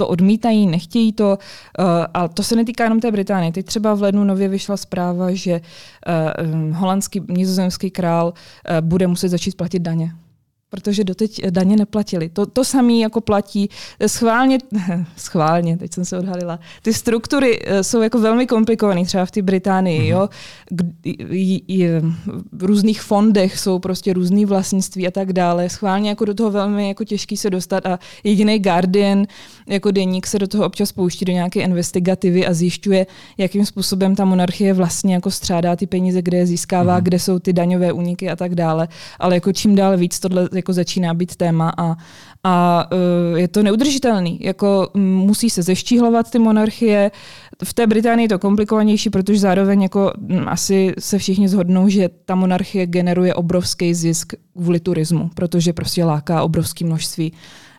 to 0.00 0.08
odmítají, 0.08 0.66
nechtějí 0.66 1.12
to. 1.12 1.38
Uh, 1.78 1.84
a 2.14 2.28
to 2.28 2.42
se 2.42 2.56
netýká 2.56 2.84
jenom 2.84 3.00
té 3.00 3.12
Británie. 3.12 3.52
Teď 3.52 3.66
třeba 3.66 3.94
v 3.94 4.02
lednu 4.02 4.24
nově 4.24 4.48
vyšla 4.48 4.76
zpráva, 4.76 5.32
že 5.32 5.60
uh, 5.60 6.76
holandský, 6.76 7.20
nizozemský 7.28 7.90
král 7.90 8.32
uh, 8.32 8.86
bude 8.86 9.06
muset 9.06 9.28
začít 9.28 9.56
platit 9.56 9.78
daně 9.78 10.12
protože 10.70 11.04
doteď 11.04 11.46
daně 11.50 11.76
neplatili. 11.76 12.28
To, 12.28 12.46
to 12.46 12.64
samé 12.64 12.92
jako 12.92 13.20
platí 13.20 13.70
schválně, 14.06 14.58
schválně, 15.16 15.76
teď 15.76 15.94
jsem 15.94 16.04
se 16.04 16.18
odhalila. 16.18 16.60
Ty 16.82 16.94
struktury 16.94 17.60
eh, 17.64 17.84
jsou 17.84 18.02
jako 18.02 18.18
velmi 18.18 18.46
komplikované, 18.46 19.04
třeba 19.04 19.24
v 19.24 19.30
té 19.30 19.42
Británii, 19.42 20.00
mm-hmm. 20.00 20.06
jo. 20.06 20.28
v 22.52 22.64
různých 22.64 23.02
fondech 23.02 23.58
jsou 23.58 23.78
prostě 23.78 24.12
různý 24.12 24.44
vlastnictví 24.44 25.06
a 25.06 25.10
tak 25.10 25.32
dále. 25.32 25.68
Schválně 25.68 26.08
jako 26.08 26.24
do 26.24 26.34
toho 26.34 26.50
velmi 26.50 26.88
jako 26.88 27.04
těžký 27.04 27.36
se 27.36 27.50
dostat 27.50 27.86
a 27.86 27.98
jediný 28.24 28.58
Guardian 28.58 29.26
jako 29.70 29.90
deník 29.90 30.26
se 30.26 30.38
do 30.38 30.46
toho 30.46 30.66
občas 30.66 30.92
pouští 30.92 31.24
do 31.24 31.32
nějaké 31.32 31.60
investigativy 31.60 32.46
a 32.46 32.54
zjišťuje, 32.54 33.06
jakým 33.38 33.66
způsobem 33.66 34.14
ta 34.14 34.24
monarchie 34.24 34.72
vlastně 34.74 35.14
jako 35.14 35.30
střádá 35.30 35.76
ty 35.76 35.86
peníze, 35.86 36.22
kde 36.22 36.38
je 36.38 36.46
získává, 36.46 36.98
mm-hmm. 36.98 37.02
kde 37.02 37.18
jsou 37.18 37.38
ty 37.38 37.52
daňové 37.52 37.92
úniky 37.92 38.30
a 38.30 38.36
tak 38.36 38.54
dále. 38.54 38.88
Ale 39.18 39.34
jako 39.34 39.52
čím 39.52 39.74
dál 39.74 39.96
víc 39.96 40.20
tohle 40.20 40.48
jako 40.54 40.72
začíná 40.72 41.14
být 41.14 41.36
téma 41.36 41.72
a, 41.76 41.96
a 42.44 42.86
uh, 43.32 43.38
je 43.38 43.48
to 43.48 43.62
neudržitelný. 43.62 44.38
Jako 44.40 44.90
musí 44.94 45.50
se 45.50 45.62
zeštíhlovat 45.62 46.30
ty 46.30 46.38
monarchie. 46.38 47.10
V 47.64 47.74
té 47.74 47.86
Británii 47.86 48.24
je 48.24 48.28
to 48.28 48.38
komplikovanější, 48.38 49.10
protože 49.10 49.38
zároveň 49.38 49.82
jako 49.82 50.12
asi 50.46 50.94
se 50.98 51.18
všichni 51.18 51.48
zhodnou, 51.48 51.88
že 51.88 52.08
ta 52.24 52.34
monarchie 52.34 52.86
generuje 52.86 53.34
obrovský 53.34 53.94
zisk 53.94 54.32
kvůli 54.56 54.80
turismu, 54.80 55.30
protože 55.34 55.72
prostě 55.72 56.04
láká 56.04 56.42
obrovské 56.42 56.84
množství 56.84 57.32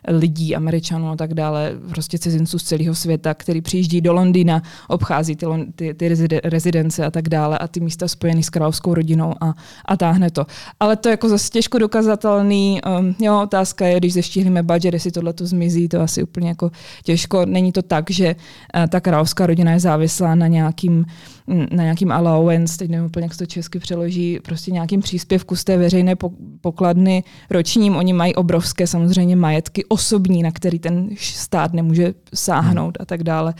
lidí, 0.08 0.56
američanů 0.56 1.08
a 1.08 1.16
tak 1.16 1.34
dále, 1.34 1.72
prostě 1.88 2.18
cizinců 2.18 2.58
z 2.58 2.62
celého 2.64 2.94
světa, 2.94 3.34
který 3.34 3.60
přijíždí 3.60 4.00
do 4.00 4.12
Londýna, 4.12 4.62
obchází 4.88 5.36
ty, 5.36 5.46
ty, 5.76 5.94
ty 5.94 6.08
rezidence 6.44 7.06
a 7.06 7.10
tak 7.10 7.28
dále 7.28 7.58
a 7.58 7.68
ty 7.68 7.80
místa 7.80 8.08
spojený 8.08 8.42
s 8.42 8.50
královskou 8.50 8.94
rodinou 8.94 9.34
a, 9.40 9.54
a 9.84 9.96
táhne 9.96 10.30
to. 10.30 10.46
Ale 10.80 10.96
to 10.96 11.08
je 11.08 11.10
jako 11.10 11.28
zase 11.28 11.50
těžko 11.50 11.78
dokazatelný. 11.78 12.80
Um, 12.98 13.14
jo, 13.20 13.42
otázka 13.42 13.86
je, 13.86 13.98
když 13.98 14.12
zeštíhlíme 14.12 14.62
budget, 14.62 14.94
jestli 14.94 15.10
tohle 15.10 15.32
to 15.32 15.46
zmizí, 15.46 15.88
to 15.88 16.00
asi 16.00 16.22
úplně 16.22 16.48
jako 16.48 16.70
těžko. 17.04 17.46
Není 17.46 17.72
to 17.72 17.82
tak, 17.82 18.10
že 18.10 18.36
uh, 18.36 18.86
ta 18.86 19.00
královská 19.00 19.46
rodina 19.46 19.72
je 19.72 19.80
závislá 19.80 20.34
na 20.34 20.46
nějakým 20.46 21.04
na 21.46 21.82
nějakým 21.82 22.12
allowance, 22.12 22.78
teď 22.78 22.90
nevím 22.90 23.06
úplně, 23.06 23.24
jak 23.24 23.36
to 23.36 23.46
česky 23.46 23.78
přeloží, 23.78 24.38
prostě 24.42 24.70
nějakým 24.70 25.00
příspěvku 25.00 25.56
z 25.56 25.64
té 25.64 25.76
veřejné 25.76 26.14
pokladny 26.60 27.24
ročním. 27.50 27.96
Oni 27.96 28.12
mají 28.12 28.34
obrovské 28.34 28.86
samozřejmě 28.86 29.36
majetky 29.36 29.84
osobní, 29.92 30.42
na 30.42 30.50
který 30.50 30.78
ten 30.78 31.08
stát 31.20 31.72
nemůže 31.72 32.14
sáhnout 32.34 32.96
a 33.00 33.04
tak 33.04 33.22
dále. 33.22 33.54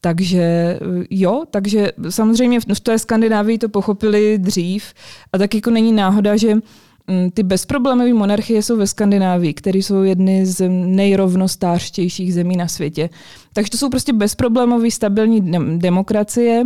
Takže 0.00 0.78
jo, 1.10 1.42
takže 1.50 1.92
samozřejmě 2.10 2.60
v 2.60 2.80
té 2.80 2.98
Skandinávii 2.98 3.58
to 3.58 3.68
pochopili 3.68 4.38
dřív 4.38 4.94
a 5.32 5.38
tak 5.38 5.54
jako 5.54 5.70
není 5.70 5.92
náhoda, 5.92 6.36
že 6.36 6.54
mm, 6.54 7.30
ty 7.34 7.42
bezproblémové 7.42 8.14
monarchie 8.14 8.62
jsou 8.62 8.76
ve 8.76 8.86
Skandinávii, 8.86 9.54
které 9.54 9.78
jsou 9.78 10.02
jedny 10.02 10.46
z 10.46 10.68
nejrovnostářtějších 10.68 12.34
zemí 12.34 12.56
na 12.56 12.68
světě. 12.68 13.10
Takže 13.52 13.70
to 13.70 13.78
jsou 13.78 13.88
prostě 13.88 14.12
bezproblémové 14.12 14.90
stabilní 14.90 15.40
demokracie, 15.78 16.64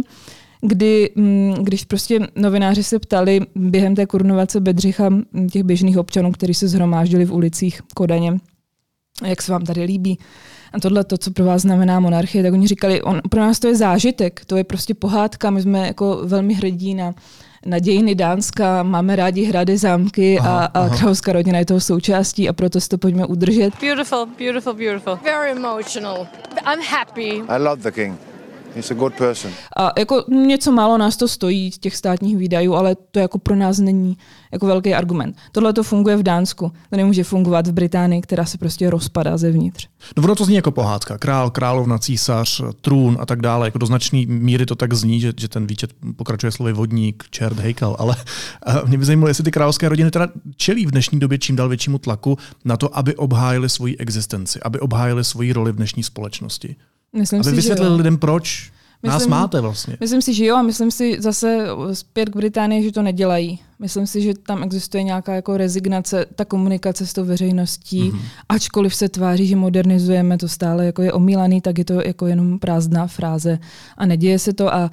kdy, 0.61 1.11
mm, 1.15 1.55
když 1.63 1.85
prostě 1.85 2.21
novináři 2.37 2.83
se 2.83 2.99
ptali 2.99 3.41
během 3.55 3.95
té 3.95 4.07
korunovace 4.07 4.61
Bedřicha 4.61 5.11
těch 5.53 5.63
běžných 5.63 5.99
občanů, 5.99 6.33
kteří 6.33 6.55
se 6.55 6.69
zhromáždili 6.69 7.25
v 7.25 7.33
ulicích 7.33 7.81
Kodaně, 7.95 8.39
jak 9.25 9.43
se 9.43 9.53
vám 9.53 9.65
tady 9.65 9.83
líbí, 9.83 10.19
a 10.73 10.81
tohle 10.81 11.05
to, 11.05 11.19
co 11.19 11.31
pro 11.31 11.45
vás 11.45 11.63
znamená 11.63 12.01
monarchie, 12.01 12.45
tak 12.45 12.53
oni 12.53 12.67
říkali, 12.67 13.03
on, 13.03 13.21
pro 13.31 13.41
nás 13.41 13.59
to 13.59 13.69
je 13.69 13.77
zážitek, 13.77 14.45
to 14.47 14.57
je 14.57 14.65
prostě 14.65 14.95
pohádka, 14.95 15.51
my 15.51 15.63
jsme 15.63 15.87
jako 15.87 16.21
velmi 16.25 16.55
hrdí 16.55 16.95
na, 16.95 17.15
na 17.67 17.79
dějiny 17.79 18.15
Dánska, 18.15 18.83
máme 18.83 19.17
rádi 19.17 19.45
hrady, 19.45 19.79
zámky 19.79 20.39
aha, 20.39 20.65
a, 20.65 20.81
a 20.81 20.89
královská 20.89 21.33
rodina 21.33 21.59
je 21.59 21.65
toho 21.65 21.81
součástí 21.81 22.49
a 22.49 22.53
proto 22.53 22.81
si 22.81 22.89
to 22.89 22.99
pojďme 22.99 23.27
udržet. 23.27 23.75
Beautiful, 23.81 24.27
beautiful, 24.39 24.75
beautiful. 24.75 25.19
Very 25.25 25.51
emotional. 25.51 26.27
I'm 26.67 26.83
happy. 26.83 27.43
I 27.49 27.59
love 27.59 27.83
the 27.83 27.91
king. 27.91 28.36
He's 28.77 28.91
a 28.91 28.95
good 28.95 29.15
person. 29.15 29.53
A 29.77 29.93
jako 29.99 30.25
něco 30.29 30.73
málo 30.73 30.99
nás 30.99 31.17
to 31.17 31.29
stojí, 31.29 31.71
těch 31.71 31.97
státních 31.97 32.37
výdajů, 32.37 32.75
ale 32.75 32.97
to 33.11 33.19
jako 33.19 33.39
pro 33.39 33.57
nás 33.57 33.79
není 33.79 34.17
jako 34.53 34.67
velký 34.67 34.95
argument. 34.95 35.37
Tohle 35.53 35.73
to 35.73 35.83
funguje 35.83 36.17
v 36.17 36.23
Dánsku, 36.23 36.73
to 36.91 36.97
nemůže 36.97 37.25
fungovat 37.25 37.67
v 37.67 37.73
Británii, 37.73 38.21
která 38.21 38.45
se 38.45 38.59
prostě 38.59 38.91
rozpadá 38.91 39.37
zevnitř. 39.37 39.89
No 40.17 40.23
ono 40.23 40.35
to 40.35 40.45
zní 40.45 40.57
jako 40.57 40.71
pohádka. 40.71 41.19
Král, 41.19 41.51
královna, 41.51 41.99
císař, 41.99 42.63
trůn 42.81 43.17
a 43.21 43.27
tak 43.27 43.41
dále. 43.41 43.67
Jako 43.67 43.79
do 43.79 43.87
značné 43.87 44.23
míry 44.27 44.67
to 44.67 44.75
tak 44.75 44.95
zní, 44.95 45.21
že, 45.21 45.33
že 45.41 45.49
ten 45.49 45.67
výčet 45.67 45.91
pokračuje 46.17 46.53
slovy 46.53 46.73
vodník, 46.73 47.25
čert, 47.31 47.59
hejkal. 47.59 47.97
Ale 47.99 48.17
mě 48.87 48.99
by 48.99 49.05
zajímalo, 49.05 49.29
jestli 49.29 49.45
ty 49.45 49.51
královské 49.51 49.89
rodiny 49.89 50.11
teda 50.11 50.29
čelí 50.57 50.87
v 50.87 50.91
dnešní 50.91 51.19
době 51.19 51.39
čím 51.39 51.57
dál 51.57 51.69
většímu 51.69 51.99
tlaku 51.99 52.39
na 52.65 52.77
to, 52.77 52.99
aby 52.99 53.17
obhájili 53.17 53.69
svoji 53.69 53.97
existenci, 53.97 54.61
aby 54.63 54.81
obhájili 54.81 55.25
svoji 55.25 55.53
roli 55.53 55.73
v 55.73 55.77
dnešní 55.77 56.03
společnosti. 56.03 56.77
Myslím 57.13 57.41
aby 57.41 57.51
si, 57.51 57.57
vysvětlili 57.57 57.91
že 57.91 57.97
lidem, 57.97 58.19
proč 58.19 58.73
myslím, 59.03 59.13
nás 59.13 59.27
máte 59.27 59.61
vlastně. 59.61 59.97
Myslím 60.01 60.23
si, 60.23 60.35
že 60.35 60.45
jo 60.45 60.57
a 60.57 60.63
myslím 60.63 60.91
si 60.91 61.17
zase 61.21 61.67
zpět 61.93 62.29
k 62.29 62.37
Británii, 62.37 62.83
že 62.83 62.93
to 62.93 63.03
nedělají. 63.03 63.61
Myslím 63.79 64.07
si, 64.07 64.23
že 64.23 64.35
tam 64.35 64.63
existuje 64.63 65.03
nějaká 65.03 65.35
jako 65.35 65.57
rezignace, 65.57 66.27
ta 66.35 66.45
komunikace 66.45 67.07
s 67.07 67.13
tou 67.13 67.25
veřejností, 67.25 68.11
mm-hmm. 68.11 68.21
ačkoliv 68.49 68.95
se 68.95 69.09
tváří, 69.09 69.47
že 69.47 69.57
modernizujeme, 69.57 70.39
to 70.39 70.49
stále 70.49 70.87
jako 70.87 71.03
je 71.03 71.13
omílaný, 71.13 71.61
tak 71.61 71.79
je 71.79 71.85
to 71.85 72.01
jako 72.07 72.27
jenom 72.27 72.59
prázdná 72.59 73.07
fráze 73.07 73.59
a 73.97 74.07
neděje 74.07 74.39
se 74.39 74.53
to 74.53 74.75
a 74.75 74.91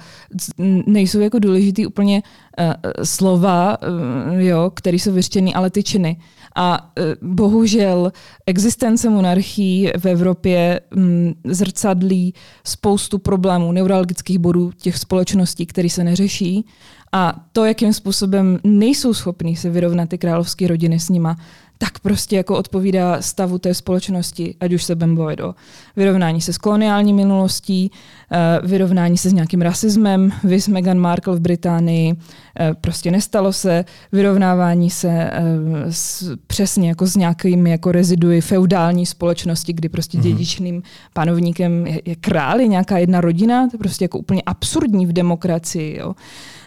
nejsou 0.86 1.20
jako 1.20 1.38
důležitý 1.38 1.86
úplně 1.86 2.22
uh, 2.22 2.72
slova, 3.04 3.78
uh, 3.82 4.40
jo, 4.40 4.72
které 4.74 4.96
jsou 4.96 5.12
vyřčený, 5.12 5.54
ale 5.54 5.70
ty 5.70 5.82
činy. 5.82 6.16
A 6.54 6.92
uh, 6.98 7.28
bohužel 7.28 8.12
existence 8.46 9.10
monarchií 9.10 9.90
v 9.98 10.06
Evropě 10.06 10.80
um, 10.96 11.34
zrcadlí 11.44 12.34
spoustu 12.64 13.18
problémů, 13.18 13.72
neurologických 13.72 14.38
bodů 14.38 14.72
těch 14.76 14.98
společností, 14.98 15.66
které 15.66 15.90
se 15.90 16.04
neřeší. 16.04 16.66
A 17.12 17.46
to, 17.52 17.64
jakým 17.64 17.92
způsobem 17.92 18.58
nejsou 18.64 19.14
schopní 19.14 19.56
se 19.56 19.70
vyrovnat 19.70 20.08
ty 20.08 20.18
královské 20.18 20.68
rodiny 20.68 21.00
s 21.00 21.08
nima, 21.08 21.36
tak 21.84 21.98
prostě 21.98 22.36
jako 22.36 22.56
odpovídá 22.56 23.22
stavu 23.22 23.58
té 23.58 23.74
společnosti, 23.74 24.54
ať 24.60 24.72
už 24.72 24.84
se 24.84 24.94
budeme 24.94 25.16
bavit 25.16 25.40
o 25.40 25.54
vyrovnání 25.96 26.40
se 26.40 26.52
s 26.52 26.58
koloniální 26.58 27.12
minulostí, 27.12 27.90
eh, 28.32 28.60
vyrovnání 28.66 29.18
se 29.18 29.30
s 29.30 29.32
nějakým 29.32 29.62
rasismem, 29.62 30.32
vys 30.44 30.68
Meghan 30.68 30.98
Markle 30.98 31.36
v 31.36 31.40
Británii, 31.40 32.14
eh, 32.60 32.74
prostě 32.80 33.10
nestalo 33.10 33.52
se, 33.52 33.84
vyrovnávání 34.12 34.90
se 34.90 35.08
eh, 35.10 35.42
s, 35.90 36.36
přesně 36.46 36.88
jako 36.88 37.06
s 37.06 37.16
nějakými 37.16 37.70
jako 37.70 37.92
reziduji 37.92 38.40
feudální 38.40 39.06
společnosti, 39.06 39.72
kdy 39.72 39.88
prostě 39.88 40.18
mm-hmm. 40.18 40.22
dědičným 40.22 40.82
panovníkem 41.12 41.86
je, 41.86 42.00
je 42.04 42.16
král, 42.16 42.60
je 42.60 42.68
nějaká 42.68 42.98
jedna 42.98 43.20
rodina, 43.20 43.68
to 43.68 43.74
je 43.74 43.78
prostě 43.78 44.04
jako 44.04 44.18
úplně 44.18 44.42
absurdní 44.46 45.06
v 45.06 45.12
demokracii. 45.12 45.98
Jo. 45.98 46.14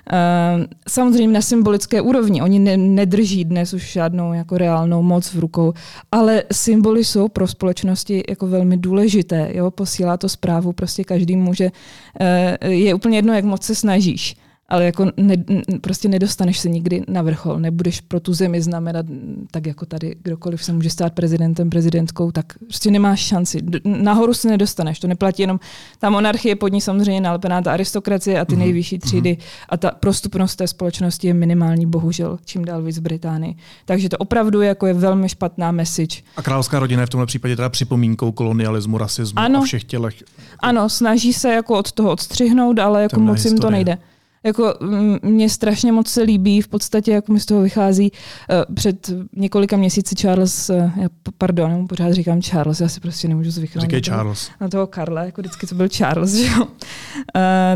Ehm, 0.09 0.65
samozřejmě 0.89 1.33
na 1.33 1.41
symbolické 1.41 2.01
úrovni. 2.01 2.41
Oni 2.41 2.59
ne, 2.59 2.77
nedrží 2.77 3.45
dnes 3.45 3.73
už 3.73 3.91
žádnou 3.91 4.33
jako 4.33 4.57
reálnou 4.57 5.01
moc 5.01 5.33
v 5.33 5.39
rukou, 5.39 5.73
ale 6.11 6.43
symboly 6.53 7.05
jsou 7.05 7.27
pro 7.27 7.47
společnosti 7.47 8.23
jako 8.29 8.47
velmi 8.47 8.77
důležité. 8.77 9.49
Jo? 9.53 9.71
Posílá 9.71 10.17
to 10.17 10.29
zprávu 10.29 10.73
prostě 10.73 11.03
každý 11.03 11.35
může. 11.35 11.71
Eh, 12.19 12.69
je 12.69 12.93
úplně 12.93 13.17
jedno, 13.17 13.33
jak 13.33 13.45
moc 13.45 13.63
se 13.63 13.75
snažíš 13.75 14.35
ale 14.69 14.85
jako 14.85 15.05
ne, 15.17 15.35
prostě 15.81 16.07
nedostaneš 16.07 16.59
se 16.59 16.69
nikdy 16.69 17.03
na 17.07 17.21
vrchol, 17.21 17.59
nebudeš 17.59 18.01
pro 18.01 18.19
tu 18.19 18.33
zemi 18.33 18.61
znamenat, 18.61 19.05
tak 19.51 19.67
jako 19.67 19.85
tady 19.85 20.15
kdokoliv 20.23 20.63
se 20.63 20.73
může 20.73 20.89
stát 20.89 21.13
prezidentem, 21.13 21.69
prezidentkou, 21.69 22.31
tak 22.31 22.45
prostě 22.57 22.91
nemáš 22.91 23.19
šanci. 23.19 23.61
Nahoru 23.83 24.33
se 24.33 24.49
nedostaneš, 24.49 24.99
to 24.99 25.07
neplatí 25.07 25.43
jenom, 25.43 25.59
ta 25.99 26.09
monarchie 26.09 26.55
pod 26.55 26.67
ní 26.67 26.81
samozřejmě 26.81 27.21
nalepená, 27.21 27.61
ta 27.61 27.73
aristokracie 27.73 28.39
a 28.39 28.45
ty 28.45 28.55
mm-hmm. 28.55 28.59
nejvyšší 28.59 28.99
třídy 28.99 29.33
mm-hmm. 29.33 29.65
a 29.69 29.77
ta 29.77 29.91
prostupnost 29.91 30.55
té 30.55 30.67
společnosti 30.67 31.27
je 31.27 31.33
minimální, 31.33 31.85
bohužel, 31.85 32.37
čím 32.45 32.65
dál 32.65 32.81
víc 32.81 32.97
v 32.97 33.01
Británii. 33.01 33.55
Takže 33.85 34.09
to 34.09 34.17
opravdu 34.17 34.61
jako 34.61 34.87
je 34.87 34.93
velmi 34.93 35.29
špatná 35.29 35.71
message. 35.71 36.21
A 36.37 36.41
královská 36.41 36.79
rodina 36.79 37.01
je 37.01 37.05
v 37.05 37.09
tomhle 37.09 37.25
případě 37.25 37.55
teda 37.55 37.69
připomínkou 37.69 38.31
kolonialismu, 38.31 38.97
rasismu 38.97 39.39
ano, 39.39 39.59
a 39.59 39.63
všech 39.63 39.83
tělech. 39.83 40.23
Ano, 40.59 40.89
snaží 40.89 41.33
se 41.33 41.53
jako 41.53 41.77
od 41.77 41.91
toho 41.91 42.11
odstřihnout, 42.11 42.79
ale 42.79 43.01
jako 43.01 43.19
moc 43.19 43.45
jim 43.45 43.57
to 43.57 43.69
nejde. 43.69 43.97
Jako 44.43 44.73
mě 45.21 45.49
strašně 45.49 45.91
moc 45.91 46.07
se 46.07 46.21
líbí, 46.21 46.61
v 46.61 46.67
podstatě, 46.67 47.11
jak 47.11 47.29
mi 47.29 47.39
z 47.39 47.45
toho 47.45 47.61
vychází, 47.61 48.11
uh, 48.11 48.75
před 48.75 49.11
několika 49.35 49.77
měsíci 49.77 50.15
Charles, 50.15 50.69
uh, 50.69 50.75
já, 50.75 51.07
pardon, 51.37 51.87
pořád 51.87 52.11
říkám 52.11 52.41
Charles, 52.41 52.81
já 52.81 52.87
si 52.87 52.99
prostě 52.99 53.27
nemůžu 53.27 53.51
zvyknout. 53.51 53.81
Říkej 53.81 54.01
Charles. 54.01 54.49
Na 54.61 54.69
toho 54.69 54.87
Karla, 54.87 55.23
jako 55.23 55.41
vždycky 55.41 55.67
to 55.67 55.75
byl 55.75 55.89
Charles, 55.89 56.33
že 56.35 56.51
jo. 56.51 56.65
Uh, 56.65 56.71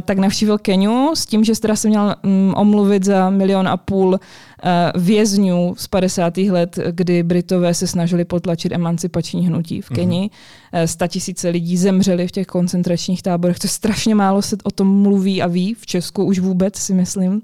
tak 0.05 0.17
navštívil 0.17 0.57
Keniu 0.57 1.11
s 1.15 1.25
tím, 1.25 1.43
že 1.43 1.59
teda 1.59 1.75
se 1.75 1.87
měl 1.87 2.15
um, 2.23 2.53
omluvit 2.57 3.03
za 3.03 3.29
milion 3.29 3.67
a 3.67 3.77
půl 3.77 4.19
Eh, 4.50 4.50
vězňů 4.95 5.75
z 5.77 5.87
50. 5.87 6.37
let, 6.37 6.79
kdy 6.91 7.23
Britové 7.23 7.73
se 7.73 7.87
snažili 7.87 8.25
potlačit 8.25 8.71
emancipační 8.71 9.47
hnutí 9.47 9.81
v 9.81 9.89
Keni. 9.89 10.29
Mm-hmm. 10.73 10.83
Sta 10.83 11.07
tisíce 11.07 11.49
lidí 11.49 11.77
zemřeli 11.77 12.27
v 12.27 12.31
těch 12.31 12.47
koncentračních 12.47 13.21
táborech. 13.21 13.59
To 13.59 13.65
je 13.65 13.69
strašně 13.69 14.15
málo 14.15 14.41
se 14.41 14.57
o 14.63 14.71
tom 14.71 15.01
mluví 15.01 15.41
a 15.41 15.47
ví, 15.47 15.73
v 15.73 15.85
Česku 15.85 16.23
už 16.23 16.39
vůbec 16.39 16.75
si 16.75 16.93
myslím. 16.93 17.41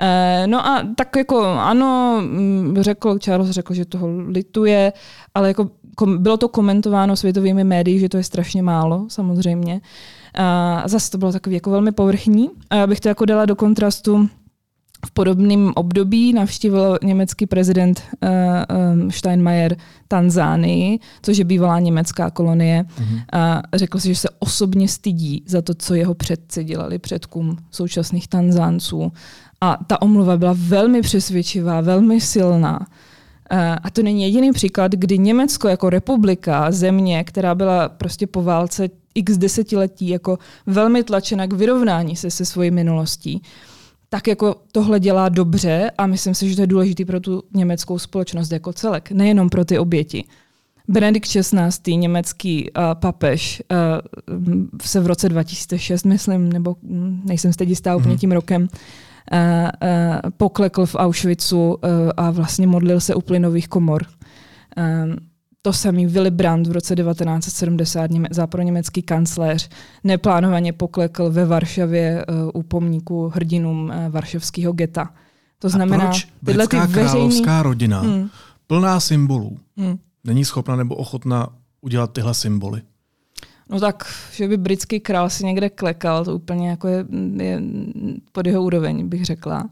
Eh, 0.00 0.46
no 0.46 0.66
a 0.66 0.82
tak 0.96 1.16
jako 1.16 1.44
ano, 1.44 2.20
mm, 2.22 2.76
řekl, 2.80 3.18
Charles 3.18 3.50
řekl, 3.50 3.74
že 3.74 3.84
toho 3.84 4.08
lituje, 4.28 4.92
ale 5.34 5.48
jako 5.48 5.70
bylo 6.16 6.36
to 6.36 6.48
komentováno 6.48 7.16
světovými 7.16 7.64
médii, 7.64 7.98
že 7.98 8.08
to 8.08 8.16
je 8.16 8.24
strašně 8.24 8.62
málo, 8.62 9.06
samozřejmě. 9.08 9.80
A 10.34 10.82
zase 10.86 11.10
to 11.10 11.18
bylo 11.18 11.32
takový 11.32 11.54
jako 11.54 11.70
velmi 11.70 11.92
povrchní. 11.92 12.50
A 12.70 12.74
já 12.74 12.86
bych 12.86 13.00
to 13.00 13.08
jako 13.08 13.24
dala 13.24 13.44
do 13.44 13.56
kontrastu 13.56 14.28
v 15.06 15.10
podobném 15.10 15.72
období 15.74 16.32
navštívil 16.32 16.98
německý 17.02 17.46
prezident 17.46 18.02
uh, 18.22 18.28
um, 19.02 19.10
Steinmeier 19.10 19.76
Tanzánii, 20.08 20.98
což 21.22 21.38
je 21.38 21.44
bývalá 21.44 21.80
německá 21.80 22.30
kolonie. 22.30 22.82
Mm-hmm. 22.82 23.20
A 23.32 23.62
řekl 23.74 24.00
si, 24.00 24.08
že 24.08 24.14
se 24.14 24.28
osobně 24.38 24.88
stydí 24.88 25.42
za 25.46 25.62
to, 25.62 25.74
co 25.74 25.94
jeho 25.94 26.14
předci 26.14 26.64
dělali 26.64 26.98
předkům 26.98 27.56
současných 27.70 28.28
Tanzánců. 28.28 29.12
A 29.60 29.78
ta 29.86 30.02
omluva 30.02 30.36
byla 30.36 30.54
velmi 30.56 31.02
přesvědčivá, 31.02 31.80
velmi 31.80 32.20
silná. 32.20 32.86
A 33.82 33.90
to 33.90 34.02
není 34.02 34.22
jediný 34.22 34.52
příklad, 34.52 34.92
kdy 34.92 35.18
Německo 35.18 35.68
jako 35.68 35.90
republika, 35.90 36.70
země, 36.70 37.24
která 37.24 37.54
byla 37.54 37.88
prostě 37.88 38.26
po 38.26 38.42
válce 38.42 38.88
x 39.14 39.38
desetiletí 39.38 40.08
jako 40.08 40.38
velmi 40.66 41.04
tlačena 41.04 41.46
k 41.46 41.52
vyrovnání 41.52 42.16
se 42.16 42.30
se 42.30 42.44
svojí 42.44 42.70
minulostí, 42.70 43.42
tak 44.16 44.28
jako 44.28 44.56
tohle 44.72 45.00
dělá 45.00 45.28
dobře 45.28 45.90
a 45.98 46.06
myslím 46.06 46.34
si, 46.34 46.50
že 46.50 46.56
to 46.56 46.62
je 46.62 46.66
důležité 46.66 47.04
pro 47.04 47.20
tu 47.20 47.42
německou 47.54 47.98
společnost 47.98 48.52
jako 48.52 48.72
celek, 48.72 49.10
nejenom 49.10 49.48
pro 49.48 49.64
ty 49.64 49.78
oběti. 49.78 50.24
Benedikt 50.88 51.28
XVI., 51.28 51.96
německý 51.96 52.70
uh, 52.70 52.82
papež, 52.94 53.62
uh, 53.70 54.36
se 54.82 55.00
v 55.00 55.06
roce 55.06 55.28
2006, 55.28 56.04
myslím, 56.04 56.52
nebo 56.52 56.76
hm, 56.82 57.22
nejsem 57.24 57.52
teď 57.52 57.68
jistá 57.68 57.96
úplně 57.96 58.12
mhm. 58.12 58.18
tím 58.18 58.32
rokem, 58.32 58.62
uh, 58.62 58.68
uh, 59.38 60.30
poklekl 60.36 60.86
v 60.86 60.94
Auschwitzu 60.94 61.58
uh, 61.58 61.74
a 62.16 62.30
vlastně 62.30 62.66
modlil 62.66 63.00
se 63.00 63.14
u 63.14 63.20
plynových 63.20 63.68
komor. 63.68 64.06
Uh, 64.78 65.16
to 65.66 65.72
samý 65.72 66.06
Willy 66.06 66.30
Brandt 66.30 66.66
v 66.66 66.72
roce 66.72 66.96
1970, 66.96 68.10
něme, 68.10 68.28
západoněmecký 68.30 69.02
kancléř, 69.02 69.68
neplánovaně 70.04 70.72
poklekl 70.72 71.30
ve 71.30 71.44
Varšavě 71.44 72.26
uh, 72.26 72.50
u 72.54 72.62
pomníku 72.62 73.28
hrdinům 73.34 73.84
uh, 73.84 74.12
varšavského 74.12 74.72
geta. 74.72 75.10
To 75.58 75.68
znamená, 75.68 76.04
A 76.04 76.06
proč 76.06 76.28
tyhle 76.44 76.68
ty 76.68 76.76
veřejný... 76.76 77.42
rodina, 77.62 78.00
hmm. 78.00 78.28
plná 78.66 79.00
symbolů, 79.00 79.58
hmm. 79.76 79.98
není 80.24 80.44
schopna 80.44 80.76
nebo 80.76 80.94
ochotna 80.94 81.48
udělat 81.80 82.12
tyhle 82.12 82.34
symboly? 82.34 82.82
No 83.70 83.80
tak, 83.80 84.14
že 84.32 84.48
by 84.48 84.56
britský 84.56 85.00
král 85.00 85.30
si 85.30 85.44
někde 85.44 85.70
klekal, 85.70 86.24
to 86.24 86.34
úplně 86.34 86.70
jako 86.70 86.88
je, 86.88 87.04
je 87.36 87.60
pod 88.32 88.46
jeho 88.46 88.62
úroveň, 88.62 89.08
bych 89.08 89.24
řekla. 89.24 89.64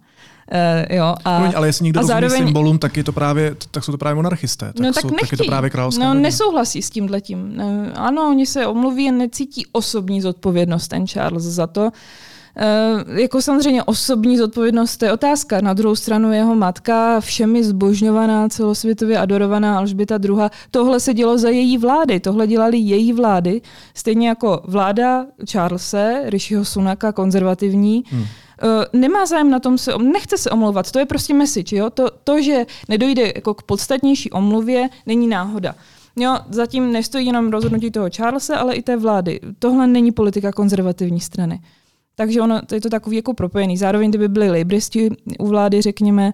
Uh, 0.53 0.97
jo, 0.97 1.14
a, 1.25 1.37
Promiň, 1.37 1.53
ale 1.57 1.69
jestli 1.69 1.85
někdo 1.85 2.01
rozumí 2.01 2.14
zároveň, 2.14 2.45
symbolům, 2.45 2.79
tak, 2.79 2.97
je 2.97 3.05
to 3.05 3.12
právě, 3.12 3.57
tak 3.71 3.85
jsou 3.85 3.92
to 3.92 3.99
právě 3.99 4.14
monarchisté. 4.14 4.66
Tak, 4.66 4.79
no, 4.79 4.92
tak, 4.92 5.03
jsou, 5.03 5.11
tak 5.11 5.33
je 5.33 5.38
to 5.38 5.45
právě 5.45 5.71
královská 5.71 6.05
No, 6.05 6.14
nesouhlasí 6.14 6.83
s 6.83 6.90
tímhletím. 6.90 7.55
Uh, 7.57 7.88
ano, 7.95 8.29
oni 8.31 8.47
se 8.47 8.66
omluví 8.66 9.09
a 9.09 9.12
necítí 9.12 9.66
osobní 9.73 10.21
zodpovědnost 10.21 10.88
ten 10.88 11.07
Charles 11.07 11.42
za 11.42 11.66
to. 11.66 11.90
Uh, 12.57 13.19
jako 13.19 13.43
samozřejmě 13.43 13.83
osobní 13.83 14.38
zodpovědnost, 14.38 14.97
to 14.97 15.05
je 15.05 15.12
otázka. 15.12 15.61
Na 15.61 15.75
druhou 15.75 15.97
stranu 15.97 16.33
jeho 16.33 16.55
matka, 16.55 17.21
všemi 17.21 17.64
zbožňovaná, 17.64 18.49
celosvětově 18.49 19.19
adorovaná 19.19 19.79
Alžběta 19.79 20.19
II. 20.25 20.38
Tohle 20.71 21.01
se 21.01 21.14
dělo 21.14 21.38
za 21.38 21.49
její 21.49 21.79
vlády, 21.79 22.21
tohle 22.21 22.47
dělali 22.47 22.79
její 22.79 23.12
vlády, 23.12 23.61
stejně 23.95 24.29
jako 24.29 24.61
vláda 24.64 25.27
Charlese, 25.51 26.23
Rishiho 26.25 26.64
Sunaka, 26.64 27.12
konzervativní, 27.12 28.05
hmm 28.11 28.25
uh, 28.62 29.01
nemá 29.01 29.27
zájem 29.27 29.51
na 29.51 29.59
tom 29.59 29.79
se, 29.79 29.93
nechce 29.99 30.38
se 30.38 30.51
omlouvat, 30.51 30.90
to 30.90 30.99
je 30.99 31.07
prostě 31.07 31.35
message, 31.35 31.77
jo? 31.77 31.90
To, 31.90 32.11
to 32.25 32.43
že 32.43 32.67
nedojde 32.88 33.33
jako 33.35 33.55
k 33.55 33.62
podstatnější 33.62 34.31
omluvě, 34.31 34.88
není 35.07 35.29
náhoda. 35.29 35.75
Jo, 36.17 36.38
zatím 36.51 36.93
nestojí 36.93 37.27
jenom 37.27 37.51
rozhodnutí 37.51 37.90
toho 37.90 38.09
Charlesa, 38.17 38.57
ale 38.57 38.75
i 38.75 38.83
té 38.83 38.97
vlády. 38.97 39.40
Tohle 39.59 39.87
není 39.87 40.12
politika 40.12 40.53
konzervativní 40.53 41.21
strany. 41.21 41.61
Takže 42.16 42.40
ono, 42.40 42.61
to 42.66 42.74
je 42.74 42.81
to 42.81 42.90
takový 42.90 43.16
jako 43.16 43.35
propojený. 43.35 43.77
Zároveň, 43.77 44.09
kdyby 44.11 44.29
byli 44.29 44.50
libristi 44.50 45.11
u 45.38 45.46
vlády, 45.46 45.83
řekněme, 45.83 46.33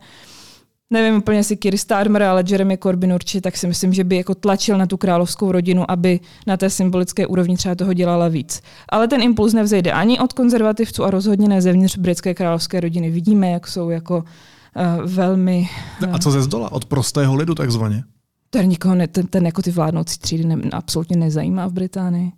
nevím 0.91 1.15
úplně 1.19 1.39
jestli 1.39 1.57
Keir 1.57 1.77
Starmer, 1.77 2.23
ale 2.23 2.45
Jeremy 2.49 2.79
Corbyn 2.79 3.13
určitě, 3.13 3.41
tak 3.41 3.57
si 3.57 3.67
myslím, 3.67 3.93
že 3.93 4.05
by 4.05 4.17
jako 4.17 4.35
tlačil 4.35 4.79
na 4.79 4.87
tu 4.87 4.97
královskou 4.97 5.53
rodinu, 5.53 5.91
aby 5.91 6.21
na 6.47 6.57
té 6.57 6.71
symbolické 6.71 7.27
úrovni 7.27 7.57
třeba 7.57 7.75
toho 7.75 7.93
dělala 7.93 8.29
víc. 8.29 8.63
Ale 8.89 9.09
ten 9.09 9.23
impuls 9.23 9.53
nevzejde 9.53 9.93
ani 9.93 10.19
od 10.19 10.33
konzervativců 10.33 11.05
a 11.05 11.11
rozhodně 11.11 11.49
ne 11.49 11.63
zevnitř 11.63 11.99
britské 11.99 12.35
královské 12.35 12.81
rodiny. 12.81 13.11
Vidíme, 13.11 13.51
jak 13.51 13.67
jsou 13.67 13.91
jako 13.91 14.17
uh, 14.17 15.11
velmi... 15.11 15.69
Uh, 16.07 16.15
a 16.15 16.19
co 16.19 16.31
ze 16.31 16.43
zdola? 16.43 16.73
Od 16.73 16.85
prostého 16.85 17.35
lidu 17.35 17.55
takzvaně? 17.55 18.05
Ten 18.51 18.69
nikoho, 18.69 18.95
ne, 18.95 19.09
ten, 19.09 19.27
ten 19.27 19.47
jako 19.47 19.63
ty 19.63 19.71
vládnoucí 19.71 20.19
třídy 20.19 20.45
ne, 20.45 20.57
absolutně 20.73 21.17
nezajímá 21.17 21.67
v 21.67 21.73
Británii. 21.73 22.33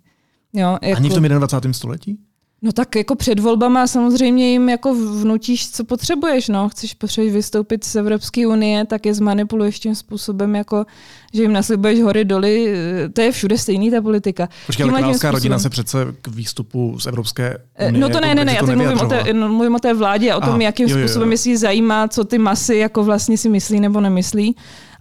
Jo, 0.53 0.77
jako... 0.81 0.97
Ani 0.97 1.09
v 1.09 1.13
tom 1.13 1.23
21. 1.23 1.73
století? 1.73 2.19
No 2.65 2.71
tak 2.71 2.95
jako 2.95 3.15
před 3.15 3.39
volbama 3.39 3.87
samozřejmě 3.87 4.51
jim 4.51 4.69
jako 4.69 4.95
vnutíš, 4.95 5.71
co 5.71 5.83
potřebuješ. 5.83 6.47
No. 6.47 6.69
Chceš 6.69 6.93
potřebuješ 6.93 7.33
vystoupit 7.33 7.83
z 7.83 7.95
Evropské 7.95 8.47
unie, 8.47 8.85
tak 8.85 9.05
je 9.05 9.13
zmanipuluješ 9.13 9.79
tím 9.79 9.95
způsobem, 9.95 10.55
jako, 10.55 10.85
že 11.33 11.41
jim 11.41 11.53
naslibuješ 11.53 12.01
hory 12.01 12.25
doly. 12.25 12.75
To 13.13 13.21
je 13.21 13.31
všude 13.31 13.57
stejný 13.57 13.91
ta 13.91 14.01
politika. 14.01 14.49
Počkej, 14.65 14.83
ale 14.83 14.99
královská 14.99 15.31
rodina 15.31 15.59
se 15.59 15.69
přece 15.69 15.97
k 16.21 16.27
výstupu 16.27 16.99
z 16.99 17.07
Evropské 17.07 17.57
eh, 17.75 17.87
unie... 17.87 18.01
No 18.01 18.09
to 18.09 18.21
ne, 18.21 18.35
ne, 18.35 18.45
ne, 18.45 18.53
já 18.53 18.65
teď 18.65 18.75
mluvím 18.75 18.99
o, 19.01 19.05
té, 19.05 19.33
no, 19.33 19.49
mluvím 19.49 19.75
o 19.75 19.79
té 19.79 19.93
vládě 19.93 20.31
a 20.31 20.37
o 20.37 20.41
tom, 20.41 20.55
a, 20.55 20.63
jakým 20.63 20.87
jo, 20.87 20.97
jo, 20.97 21.07
způsobem, 21.07 21.27
jo. 21.27 21.31
jestli 21.31 21.57
zajímá, 21.57 22.07
co 22.07 22.23
ty 22.23 22.37
masy 22.37 22.75
jako 22.75 23.03
vlastně 23.03 23.37
si 23.37 23.49
myslí 23.49 23.79
nebo 23.79 24.01
nemyslí. 24.01 24.55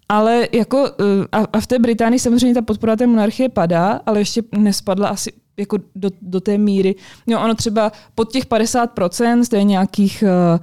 Ale 0.08 0.48
jako, 0.52 0.90
eh, 1.00 1.26
a, 1.52 1.60
v 1.60 1.66
té 1.66 1.78
Británii 1.78 2.18
samozřejmě 2.18 2.54
ta 2.54 2.62
podpora 2.62 2.96
té 2.96 3.06
monarchie 3.06 3.48
padá, 3.48 4.00
ale 4.06 4.20
ještě 4.20 4.42
nespadla 4.58 5.08
asi 5.08 5.32
jako 5.56 5.78
do, 5.94 6.10
do 6.22 6.40
té 6.40 6.58
míry. 6.58 6.94
No, 7.26 7.44
ono 7.44 7.54
třeba 7.54 7.92
pod 8.14 8.32
těch 8.32 8.46
50%, 8.46 9.48
to 9.50 9.56
je 9.56 9.64
nějakých 9.64 10.24
uh, 10.54 10.60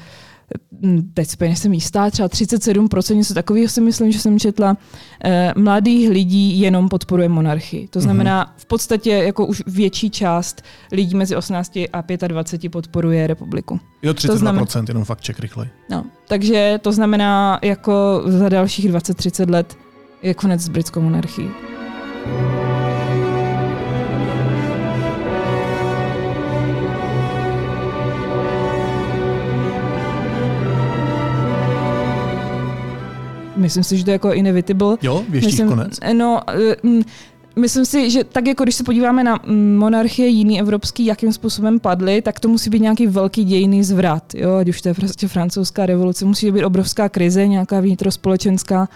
teď 1.13 1.27
spěně 1.29 1.55
jsem 1.55 1.73
jistá, 1.73 2.09
třeba 2.09 2.29
37%, 2.29 3.15
něco 3.15 3.33
takového 3.33 3.69
si 3.69 3.81
myslím, 3.81 4.11
že 4.11 4.19
jsem 4.19 4.39
četla, 4.39 4.77
eh, 5.23 5.53
mladých 5.57 6.09
lidí 6.09 6.59
jenom 6.59 6.89
podporuje 6.89 7.29
monarchii. 7.29 7.87
To 7.87 8.01
znamená, 8.01 8.45
mm-hmm. 8.45 8.61
v 8.61 8.65
podstatě 8.65 9.11
jako 9.11 9.45
už 9.45 9.63
větší 9.67 10.09
část 10.09 10.61
lidí 10.91 11.15
mezi 11.15 11.35
18 11.35 11.79
a 11.93 12.03
25 12.27 12.69
podporuje 12.69 13.27
republiku. 13.27 13.79
Jo, 14.01 14.13
32%, 14.13 14.27
to 14.27 14.37
znamená, 14.37 14.65
jenom 14.87 15.03
fakt 15.03 15.21
ček 15.21 15.39
rychlej. 15.39 15.67
No, 15.89 16.05
takže 16.27 16.79
to 16.81 16.91
znamená, 16.91 17.59
jako 17.61 18.23
za 18.25 18.49
dalších 18.49 18.91
20-30 18.91 19.49
let 19.49 19.77
je 20.21 20.33
konec 20.33 20.61
s 20.61 20.69
britskou 20.69 21.01
monarchií. 21.01 21.49
Myslím 33.59 33.83
si, 33.83 33.97
že 33.97 34.03
to 34.03 34.09
je 34.09 34.13
jako 34.13 34.33
inevitable. 34.33 34.97
Jo, 35.01 35.23
věští 35.29 35.47
Myslím, 35.47 35.67
konec? 35.67 35.99
No, 36.13 36.41
mm, 36.83 37.01
myslím 37.55 37.85
si, 37.85 38.09
že 38.09 38.23
tak 38.23 38.47
jako 38.47 38.63
když 38.63 38.75
se 38.75 38.83
podíváme 38.83 39.23
na 39.23 39.39
monarchie 39.77 40.27
jiný 40.27 40.59
evropský, 40.59 41.05
jakým 41.05 41.33
způsobem 41.33 41.79
padly, 41.79 42.21
tak 42.21 42.39
to 42.39 42.47
musí 42.47 42.69
být 42.69 42.81
nějaký 42.81 43.07
velký 43.07 43.43
dějný 43.43 43.83
zvrat. 43.83 44.35
Jo? 44.35 44.55
Ať 44.55 44.69
už 44.69 44.81
to 44.81 44.89
je 44.89 44.93
prostě 44.93 45.27
francouzská 45.27 45.85
revoluce, 45.85 46.25
musí 46.25 46.51
být 46.51 46.63
obrovská 46.63 47.09
krize, 47.09 47.47
nějaká 47.47 47.79
vnitrospolečenská. 47.79 48.89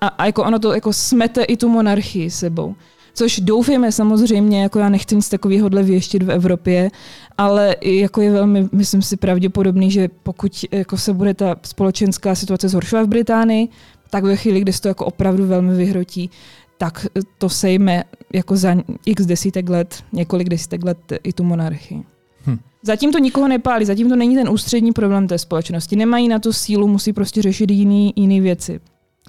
A, 0.00 0.06
a 0.06 0.26
jako 0.26 0.44
ono 0.44 0.58
to 0.58 0.74
jako 0.74 0.92
smete 0.92 1.42
i 1.42 1.56
tu 1.56 1.68
monarchii 1.68 2.30
sebou. 2.30 2.74
Což 3.16 3.40
doufáme 3.40 3.92
samozřejmě, 3.92 4.62
jako 4.62 4.78
já 4.78 4.88
nechci 4.88 5.16
nic 5.16 5.28
takového 5.28 5.68
věštit 5.68 6.22
v 6.22 6.30
Evropě, 6.30 6.90
ale 7.38 7.76
jako 7.82 8.20
je 8.20 8.30
velmi, 8.30 8.68
myslím 8.72 9.02
si, 9.02 9.16
pravděpodobný, 9.16 9.90
že 9.90 10.08
pokud 10.22 10.64
jako 10.72 10.96
se 10.96 11.12
bude 11.12 11.34
ta 11.34 11.56
společenská 11.62 12.34
situace 12.34 12.68
zhoršovat 12.68 13.06
v 13.06 13.08
Británii, 13.08 13.68
tak 14.16 14.24
ve 14.24 14.36
chvíli, 14.36 14.60
kdy 14.60 14.72
se 14.72 14.82
to 14.82 14.88
jako 14.88 15.06
opravdu 15.06 15.46
velmi 15.46 15.76
vyhrotí, 15.76 16.30
tak 16.78 17.06
to 17.38 17.48
sejme 17.48 18.04
jako 18.32 18.56
za 18.56 18.76
x 19.06 19.26
desítek 19.26 19.68
let, 19.68 20.04
několik 20.12 20.48
desítek 20.48 20.84
let 20.84 20.98
i 21.22 21.32
tu 21.32 21.44
monarchii. 21.44 22.02
Hm. 22.46 22.58
Zatím 22.82 23.12
to 23.12 23.18
nikoho 23.18 23.48
nepálí, 23.48 23.84
zatím 23.84 24.08
to 24.08 24.16
není 24.16 24.34
ten 24.36 24.48
ústřední 24.48 24.92
problém 24.92 25.28
té 25.28 25.38
společnosti. 25.38 25.96
Nemají 25.96 26.28
na 26.28 26.38
to 26.38 26.52
sílu, 26.52 26.88
musí 26.88 27.12
prostě 27.12 27.42
řešit 27.42 27.70
jiný, 27.70 28.12
jiný 28.16 28.40
věci. 28.40 28.80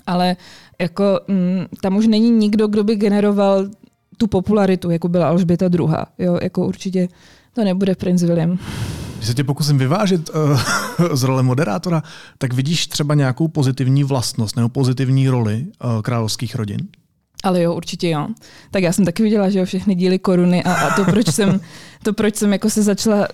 Ale 0.06 0.36
jako 0.82 1.20
mm, 1.28 1.66
tam 1.82 1.98
už 1.98 2.08
není 2.08 2.32
nikdo, 2.32 2.68
kdo 2.68 2.84
by 2.84 2.96
generoval 2.96 3.68
tu 4.18 4.28
popularitu, 4.28 4.90
jako 4.90 5.08
byla 5.08 5.28
Alžběta 5.28 5.66
II. 5.66 5.88
Jo, 6.20 6.40
jako 6.42 6.68
určitě 6.68 7.08
to 7.54 7.64
nebude 7.64 7.96
princ 7.96 8.24
William. 8.24 8.60
Když 9.18 9.28
se 9.28 9.34
tě 9.34 9.44
pokusím 9.44 9.78
vyvážit 9.78 10.30
uh, 10.36 10.62
z 11.14 11.24
role 11.24 11.44
moderátora, 11.44 12.04
tak 12.38 12.54
vidíš 12.54 12.88
třeba 12.88 13.14
nějakou 13.14 13.48
pozitivní 13.48 14.04
vlastnost 14.04 14.56
nebo 14.56 14.70
pozitivní 14.70 15.30
roli 15.30 15.66
uh, 15.84 16.02
královských 16.02 16.56
rodin? 16.56 16.88
Ale 17.44 17.62
jo, 17.62 17.76
určitě 17.76 18.10
jo. 18.10 18.28
Tak 18.72 18.84
já 18.84 18.94
jsem 18.94 19.06
taky 19.06 19.24
viděla, 19.24 19.50
že 19.50 19.60
jo, 19.60 19.66
všechny 19.66 19.96
díly 19.96 20.20
koruny 20.20 20.64
a, 20.64 20.74
a 20.74 20.96
to, 20.96 21.06
proč 21.06 21.28
jsem, 21.28 21.60
to, 22.04 22.14
proč 22.14 22.36
jsem 22.36 22.54
jako 22.54 22.70
se 22.70 22.84
začala, 22.84 23.28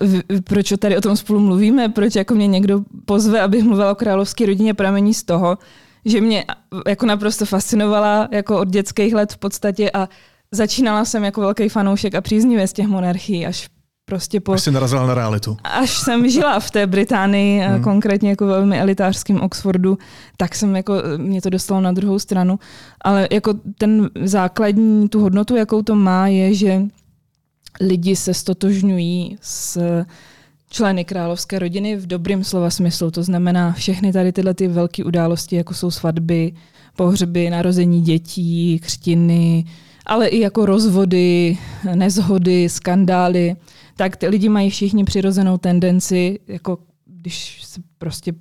proč 0.44 0.72
tady 0.78 0.96
o 0.96 1.00
tom 1.00 1.16
spolu 1.16 1.40
mluvíme, 1.40 1.88
proč 1.88 2.14
jako 2.14 2.34
mě 2.34 2.46
někdo 2.46 2.80
pozve, 3.04 3.40
abych 3.40 3.64
mluvila 3.64 3.92
o 3.92 3.94
královské 3.94 4.46
rodině, 4.46 4.74
pramení 4.74 5.14
z 5.14 5.22
toho, 5.22 5.58
že 6.04 6.20
mě 6.20 6.44
jako 6.86 7.06
naprosto 7.06 7.46
fascinovala 7.46 8.28
jako 8.32 8.58
od 8.58 8.68
dětských 8.68 9.14
let 9.14 9.32
v 9.32 9.38
podstatě 9.38 9.90
a 9.90 10.08
začínala 10.52 11.04
jsem 11.04 11.24
jako 11.24 11.40
velký 11.40 11.68
fanoušek 11.68 12.14
a 12.14 12.20
příznivě 12.20 12.68
z 12.68 12.72
těch 12.72 12.86
monarchií, 12.86 13.46
až 13.46 13.68
prostě 14.04 14.40
po... 14.40 14.52
Až 14.52 14.62
jsi 14.62 14.70
narazila 14.70 15.06
na 15.06 15.14
realitu. 15.14 15.56
Až 15.64 15.90
jsem 15.90 16.30
žila 16.30 16.60
v 16.60 16.70
té 16.70 16.86
Británii, 16.86 17.60
hmm. 17.60 17.82
konkrétně 17.82 18.30
jako 18.30 18.46
velmi 18.46 18.80
elitářském 18.80 19.40
Oxfordu, 19.40 19.98
tak 20.36 20.54
jsem 20.54 20.76
jako, 20.76 20.94
mě 21.16 21.42
to 21.42 21.50
dostalo 21.50 21.80
na 21.80 21.92
druhou 21.92 22.18
stranu. 22.18 22.58
Ale 23.00 23.28
jako 23.32 23.54
ten 23.78 24.10
základní, 24.22 25.08
tu 25.08 25.20
hodnotu, 25.20 25.56
jakou 25.56 25.82
to 25.82 25.94
má, 25.94 26.28
je, 26.28 26.54
že 26.54 26.82
lidi 27.80 28.16
se 28.16 28.34
stotožňují 28.34 29.38
s 29.40 29.80
členy 30.70 31.04
královské 31.04 31.58
rodiny 31.58 31.96
v 31.96 32.06
dobrém 32.06 32.44
slova 32.44 32.70
smyslu. 32.70 33.10
To 33.10 33.22
znamená 33.22 33.72
všechny 33.72 34.12
tady 34.12 34.32
tyhle 34.32 34.54
ty 34.54 34.68
velké 34.68 35.04
události, 35.04 35.56
jako 35.56 35.74
jsou 35.74 35.90
svatby, 35.90 36.52
pohřby, 36.96 37.50
narození 37.50 38.02
dětí, 38.02 38.78
křtiny, 38.78 39.64
ale 40.06 40.26
i 40.26 40.40
jako 40.40 40.66
rozvody, 40.66 41.58
nezhody, 41.94 42.68
skandály, 42.68 43.56
tak 43.96 44.16
ty 44.16 44.28
lidi 44.28 44.48
mají 44.48 44.70
všichni 44.70 45.04
přirozenou 45.04 45.58
tendenci, 45.58 46.40
jako 46.48 46.78
když 47.06 47.64
se 47.64 47.80
prostě 47.98 48.32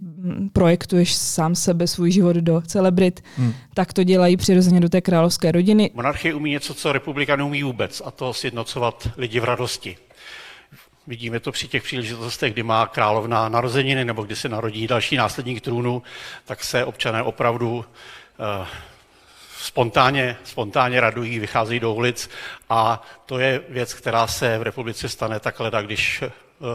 projektuješ 0.54 1.16
sám 1.16 1.56
sebe, 1.56 1.88
svůj 1.88 2.12
život 2.12 2.36
do 2.36 2.62
celebrit, 2.62 3.24
hmm. 3.38 3.54
tak 3.74 3.94
to 3.94 4.04
dělají 4.04 4.38
přirozeně 4.38 4.80
do 4.80 4.89
té 4.89 5.02
královské 5.02 5.52
rodiny. 5.52 5.92
Monarchie 5.94 6.34
umí 6.34 6.52
něco, 6.52 6.74
co 6.74 6.92
republika 6.92 7.36
neumí 7.36 7.63
vůbec, 7.63 8.02
a 8.06 8.12
to 8.12 8.34
sjednocovat 8.34 9.10
lidi 9.18 9.39
v 9.39 9.44
radosti. 9.44 9.98
Vidíme 11.08 11.39
to 11.39 11.52
při 11.52 11.68
těch 11.68 11.84
příležitostech, 11.84 12.54
kdy 12.54 12.63
má 12.63 12.88
královna 12.88 13.50
narozeniny 13.50 14.06
nebo 14.06 14.24
kdy 14.24 14.36
se 14.36 14.50
narodí 14.50 14.88
další 14.88 15.16
následník 15.16 15.62
trůnu, 15.62 16.02
tak 16.46 16.63
se 16.63 16.86
občané 16.86 17.24
opravdu 17.24 17.78
uh, 17.78 18.68
spontánně, 19.63 20.38
spontánně 20.43 20.99
radují, 20.99 21.39
vycházejí 21.39 21.80
do 21.80 21.93
ulic 21.93 22.30
a 22.69 23.04
to 23.26 23.39
je 23.39 23.62
věc, 23.69 23.93
která 23.93 24.28
se 24.28 24.58
v 24.58 24.62
republice 24.62 25.10
stane 25.10 25.39
tak 25.39 25.56
když 25.86 26.23
eh, 26.23 26.32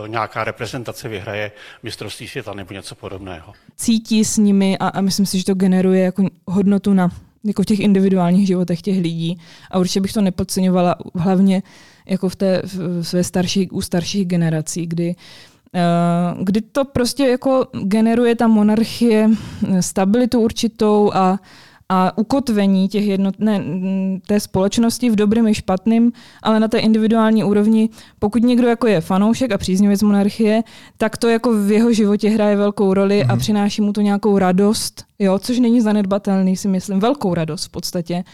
nějaká 0.08 0.44
reprezentace 0.44 1.08
vyhraje 1.08 1.52
mistrovství 1.82 2.28
světa 2.28 2.54
nebo 2.54 2.74
něco 2.74 2.94
podobného. 2.94 3.52
Cítí 3.76 4.24
s 4.24 4.36
nimi 4.36 4.78
a, 4.78 4.88
a 4.88 5.00
myslím 5.00 5.26
si, 5.26 5.38
že 5.38 5.44
to 5.44 5.54
generuje 5.54 6.04
jako 6.04 6.24
hodnotu 6.46 6.94
na 6.94 7.08
jako 7.44 7.62
v 7.62 7.66
těch 7.66 7.80
individuálních 7.80 8.46
životech 8.46 8.82
těch 8.82 8.98
lidí. 8.98 9.38
A 9.70 9.78
určitě 9.78 10.00
bych 10.00 10.12
to 10.12 10.20
nepodceňovala 10.20 10.96
hlavně 11.14 11.62
jako 12.06 12.28
v 12.28 12.36
té 12.36 12.62
v 12.64 13.04
své 13.04 13.24
starší, 13.24 13.70
u 13.70 13.80
starších 13.80 14.26
generací, 14.26 14.86
kdy 14.86 15.14
uh, 15.74 16.44
kdy 16.44 16.60
to 16.60 16.84
prostě 16.84 17.26
jako 17.26 17.66
generuje 17.82 18.34
ta 18.34 18.46
monarchie 18.46 19.30
stabilitu 19.80 20.40
určitou 20.40 21.10
a 21.14 21.38
a 21.88 22.18
ukotvení 22.18 22.88
těch 22.88 23.06
jednotné, 23.06 23.64
té 24.26 24.40
společnosti 24.40 25.10
v 25.10 25.16
dobrém 25.16 25.48
i 25.48 25.54
špatným, 25.54 26.12
ale 26.42 26.60
na 26.60 26.68
té 26.68 26.78
individuální 26.78 27.44
úrovni, 27.44 27.88
pokud 28.18 28.42
někdo 28.42 28.68
jako 28.68 28.86
je 28.86 29.00
fanoušek 29.00 29.52
a 29.52 29.58
příznivec 29.58 30.02
monarchie, 30.02 30.62
tak 30.96 31.16
to 31.16 31.28
jako 31.28 31.52
v 31.52 31.72
jeho 31.72 31.92
životě 31.92 32.30
hraje 32.30 32.56
velkou 32.56 32.94
roli 32.94 33.20
mm-hmm. 33.20 33.30
a 33.30 33.32
mhm. 33.32 33.38
přináší 33.38 33.82
mu 33.82 33.92
to 33.92 34.00
nějakou 34.00 34.38
radost, 34.38 35.04
jo, 35.18 35.38
což 35.38 35.58
není 35.58 35.80
zanedbatelný, 35.80 36.56
si 36.56 36.68
myslím, 36.68 37.00
velkou 37.00 37.34
radost 37.34 37.64
v 37.64 37.68
podstatě. 37.68 38.24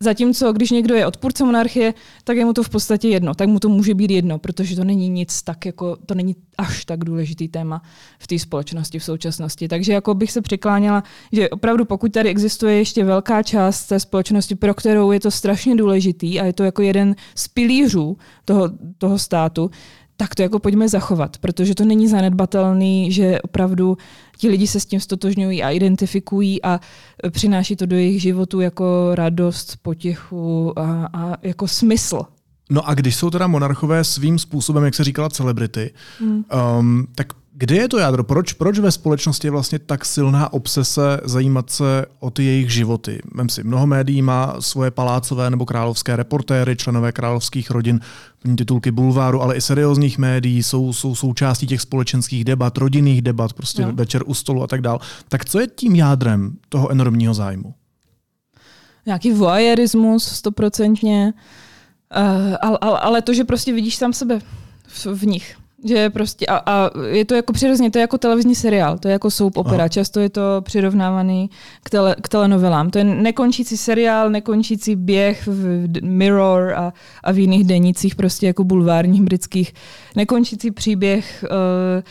Zatímco, 0.00 0.52
když 0.52 0.70
někdo 0.70 0.94
je 0.94 1.06
odpůrce 1.06 1.44
monarchie, 1.44 1.94
tak 2.24 2.36
je 2.36 2.44
mu 2.44 2.52
to 2.52 2.62
v 2.62 2.68
podstatě 2.68 3.08
jedno. 3.08 3.34
Tak 3.34 3.48
mu 3.48 3.58
to 3.58 3.68
může 3.68 3.94
být 3.94 4.10
jedno, 4.10 4.38
protože 4.38 4.76
to 4.76 4.84
není 4.84 5.08
nic 5.08 5.42
tak 5.42 5.66
jako, 5.66 5.96
to 6.06 6.14
není 6.14 6.36
až 6.58 6.84
tak 6.84 7.04
důležitý 7.04 7.48
téma 7.48 7.82
v 8.18 8.26
té 8.26 8.38
společnosti 8.38 8.98
v 8.98 9.04
současnosti. 9.04 9.68
Takže 9.68 9.92
jako 9.92 10.14
bych 10.14 10.32
se 10.32 10.40
přikláněla, 10.40 11.02
že 11.32 11.48
opravdu 11.48 11.84
pokud 11.84 12.12
tady 12.12 12.28
existuje 12.28 12.78
ještě 12.78 13.04
velká 13.04 13.42
část 13.42 13.86
té 13.86 14.00
společnosti, 14.00 14.54
pro 14.54 14.74
kterou 14.74 15.12
je 15.12 15.20
to 15.20 15.30
strašně 15.30 15.76
důležitý 15.76 16.40
a 16.40 16.44
je 16.44 16.52
to 16.52 16.64
jako 16.64 16.82
jeden 16.82 17.16
z 17.34 17.48
pilířů 17.48 18.16
toho, 18.44 18.70
toho 18.98 19.18
státu, 19.18 19.70
tak 20.20 20.34
to 20.34 20.42
jako 20.42 20.58
pojďme 20.58 20.88
zachovat, 20.88 21.38
protože 21.38 21.74
to 21.74 21.84
není 21.84 22.08
zanedbatelný, 22.08 23.12
že 23.12 23.40
opravdu 23.40 23.98
ti 24.36 24.48
lidi 24.48 24.66
se 24.66 24.80
s 24.80 24.86
tím 24.86 25.00
stotožňují 25.00 25.62
a 25.62 25.70
identifikují 25.70 26.62
a 26.62 26.80
přináší 27.30 27.76
to 27.76 27.86
do 27.86 27.96
jejich 27.96 28.22
životu 28.22 28.60
jako 28.60 29.10
radost, 29.14 29.78
potěchu 29.82 30.78
a, 30.78 31.08
a 31.12 31.36
jako 31.42 31.68
smysl. 31.68 32.20
No 32.70 32.88
a 32.88 32.94
když 32.94 33.16
jsou 33.16 33.30
teda 33.30 33.46
monarchové 33.46 34.04
svým 34.04 34.38
způsobem, 34.38 34.84
jak 34.84 34.94
se 34.94 35.04
říkala, 35.04 35.28
celebrity, 35.28 35.90
hmm. 36.20 36.44
um, 36.78 37.06
tak 37.14 37.32
kde 37.60 37.76
je 37.76 37.88
to 37.88 37.98
jádro? 37.98 38.24
Proč, 38.24 38.52
proč 38.52 38.78
ve 38.78 38.92
společnosti 38.92 39.46
je 39.46 39.50
vlastně 39.50 39.78
tak 39.78 40.04
silná 40.04 40.52
obsese 40.52 41.20
zajímat 41.24 41.70
se 41.70 42.06
o 42.20 42.30
ty 42.30 42.44
jejich 42.44 42.72
životy? 42.72 43.20
Vem 43.34 43.48
si, 43.48 43.64
mnoho 43.64 43.86
médií 43.86 44.22
má 44.22 44.56
svoje 44.60 44.90
palácové 44.90 45.50
nebo 45.50 45.66
královské 45.66 46.16
reportéry, 46.16 46.76
členové 46.76 47.12
královských 47.12 47.70
rodin, 47.70 48.00
titulky 48.56 48.90
bulváru, 48.90 49.42
ale 49.42 49.56
i 49.56 49.60
seriózních 49.60 50.18
médií 50.18 50.62
jsou, 50.62 50.92
jsou 50.92 51.14
součástí 51.14 51.66
těch 51.66 51.80
společenských 51.80 52.44
debat, 52.44 52.78
rodinných 52.78 53.22
debat, 53.22 53.52
prostě 53.52 53.82
no. 53.82 53.92
večer 53.92 54.22
u 54.26 54.34
stolu 54.34 54.62
a 54.62 54.66
tak 54.66 54.80
dál. 54.80 55.00
Tak 55.28 55.44
co 55.44 55.60
je 55.60 55.66
tím 55.66 55.96
jádrem 55.96 56.56
toho 56.68 56.90
enormního 56.90 57.34
zájmu? 57.34 57.74
Nějaký 59.06 59.32
voyeurismus, 59.32 60.24
stoprocentně, 60.24 61.32
uh, 62.16 62.56
ale, 62.60 62.78
ale, 62.80 62.98
ale 62.98 63.22
to, 63.22 63.34
že 63.34 63.44
prostě 63.44 63.72
vidíš 63.72 63.96
sám 63.96 64.12
sebe 64.12 64.40
v, 64.86 65.06
v 65.06 65.26
nich. 65.26 65.56
Že 65.84 66.10
prostě, 66.10 66.46
a, 66.46 66.56
a 66.66 66.90
je 67.06 67.24
to 67.24 67.34
jako 67.34 67.52
přirozeně, 67.52 67.90
to 67.90 67.98
je 67.98 68.00
jako 68.00 68.18
televizní 68.18 68.54
seriál, 68.54 68.98
to 68.98 69.08
je 69.08 69.12
jako 69.12 69.30
soap 69.30 69.56
opera, 69.56 69.78
Aha. 69.78 69.88
často 69.88 70.20
je 70.20 70.28
to 70.28 70.40
přirovnávaný 70.60 71.50
k, 71.82 71.90
tele, 71.90 72.16
k 72.22 72.28
telenovelám. 72.28 72.90
To 72.90 72.98
je 72.98 73.04
nekončící 73.04 73.76
seriál, 73.76 74.30
nekončící 74.30 74.96
běh 74.96 75.46
v 75.46 75.88
Mirror 76.02 76.74
a, 76.76 76.92
a 77.24 77.32
v 77.32 77.38
jiných 77.38 77.64
denicích, 77.64 78.14
prostě 78.14 78.46
jako 78.46 78.64
bulvárních 78.64 79.22
britských, 79.22 79.74
nekončící 80.16 80.70
příběh 80.70 81.44
uh, 81.50 82.02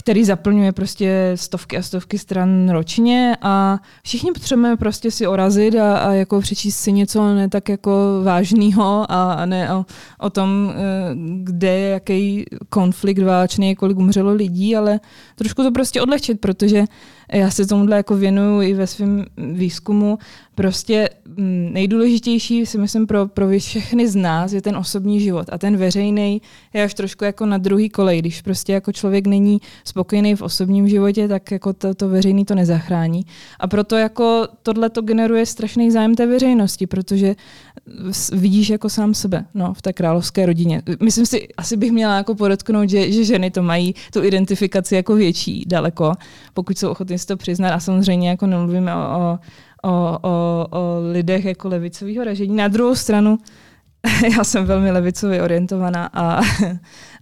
který 0.00 0.24
zaplňuje 0.24 0.72
prostě 0.72 1.32
stovky 1.34 1.76
a 1.76 1.82
stovky 1.82 2.18
stran 2.18 2.68
ročně 2.68 3.36
a 3.42 3.78
všichni 4.02 4.32
potřebujeme 4.32 4.76
prostě 4.76 5.10
si 5.10 5.26
orazit 5.26 5.74
a, 5.74 5.98
a 5.98 6.12
jako 6.12 6.40
přečíst 6.40 6.76
si 6.76 6.92
něco 6.92 7.34
ne 7.34 7.48
tak 7.48 7.68
jako 7.68 8.20
vážného 8.24 9.12
a, 9.12 9.32
a 9.32 9.46
ne 9.46 9.74
o, 9.74 9.86
o 10.18 10.30
tom, 10.30 10.72
eh, 10.72 10.80
kde 11.42 11.68
je 11.68 11.90
jaký 11.90 12.44
konflikt 12.68 13.18
válečný, 13.18 13.76
kolik 13.76 13.98
umřelo 13.98 14.32
lidí, 14.32 14.76
ale 14.76 15.00
trošku 15.34 15.62
to 15.62 15.70
prostě 15.70 16.02
odlehčit, 16.02 16.40
protože 16.40 16.84
já 17.32 17.50
se 17.50 17.66
tomuhle 17.66 17.96
jako 17.96 18.16
věnuju 18.16 18.62
i 18.62 18.74
ve 18.74 18.86
svém 18.86 19.26
výzkumu. 19.36 20.18
Prostě 20.54 21.10
mm, 21.26 21.70
nejdůležitější 21.72 22.66
si 22.66 22.78
myslím 22.78 23.06
pro, 23.06 23.26
pro 23.26 23.58
všechny 23.58 24.08
z 24.08 24.16
nás 24.16 24.52
je 24.52 24.62
ten 24.62 24.76
osobní 24.76 25.20
život 25.20 25.46
a 25.52 25.58
ten 25.58 25.76
veřejný 25.76 26.42
je 26.72 26.84
až 26.84 26.94
trošku 26.94 27.24
jako 27.24 27.46
na 27.46 27.58
druhý 27.58 27.88
kolej, 27.88 28.18
když 28.18 28.42
prostě 28.42 28.72
jako 28.72 28.92
člověk 28.92 29.26
není 29.26 29.60
spokojený 29.84 30.34
v 30.34 30.42
osobním 30.42 30.88
životě, 30.88 31.28
tak 31.28 31.50
jako 31.50 31.72
to, 31.72 31.94
to 31.94 32.08
veřejný 32.08 32.44
to 32.44 32.54
nezachrání. 32.54 33.26
A 33.60 33.66
proto 33.66 33.96
jako 33.96 34.48
tohle 34.62 34.90
to 34.90 35.02
generuje 35.02 35.46
strašný 35.46 35.90
zájem 35.90 36.14
té 36.14 36.26
veřejnosti, 36.26 36.86
protože 36.86 37.34
vidíš 38.32 38.70
jako 38.70 38.88
sám 38.88 39.14
sebe 39.14 39.44
no, 39.54 39.74
v 39.74 39.82
té 39.82 39.92
královské 39.92 40.46
rodině. 40.46 40.82
Myslím 41.02 41.26
si, 41.26 41.48
asi 41.56 41.76
bych 41.76 41.92
měla 41.92 42.16
jako 42.16 42.34
podotknout, 42.34 42.90
že, 42.90 43.12
že 43.12 43.24
ženy 43.24 43.50
to 43.50 43.62
mají 43.62 43.94
tu 44.12 44.24
identifikaci 44.24 44.94
jako 44.94 45.14
větší 45.14 45.64
daleko, 45.66 46.12
pokud 46.54 46.78
jsou 46.78 46.88
ochotní 46.88 47.19
si 47.20 47.26
to 47.26 47.36
přiznat. 47.36 47.72
A 47.72 47.80
samozřejmě 47.80 48.28
jako 48.28 48.46
nemluvíme 48.46 48.94
o, 48.94 48.98
o, 48.98 49.38
o, 49.82 50.18
o, 50.22 50.66
o 50.70 51.00
lidech 51.12 51.44
jako 51.44 51.68
levicového 51.68 52.24
ražení. 52.24 52.56
Na 52.56 52.68
druhou 52.68 52.94
stranu, 52.94 53.38
já 54.36 54.44
jsem 54.44 54.64
velmi 54.64 54.90
levicově 54.90 55.42
orientovaná 55.42 56.10
a, 56.12 56.40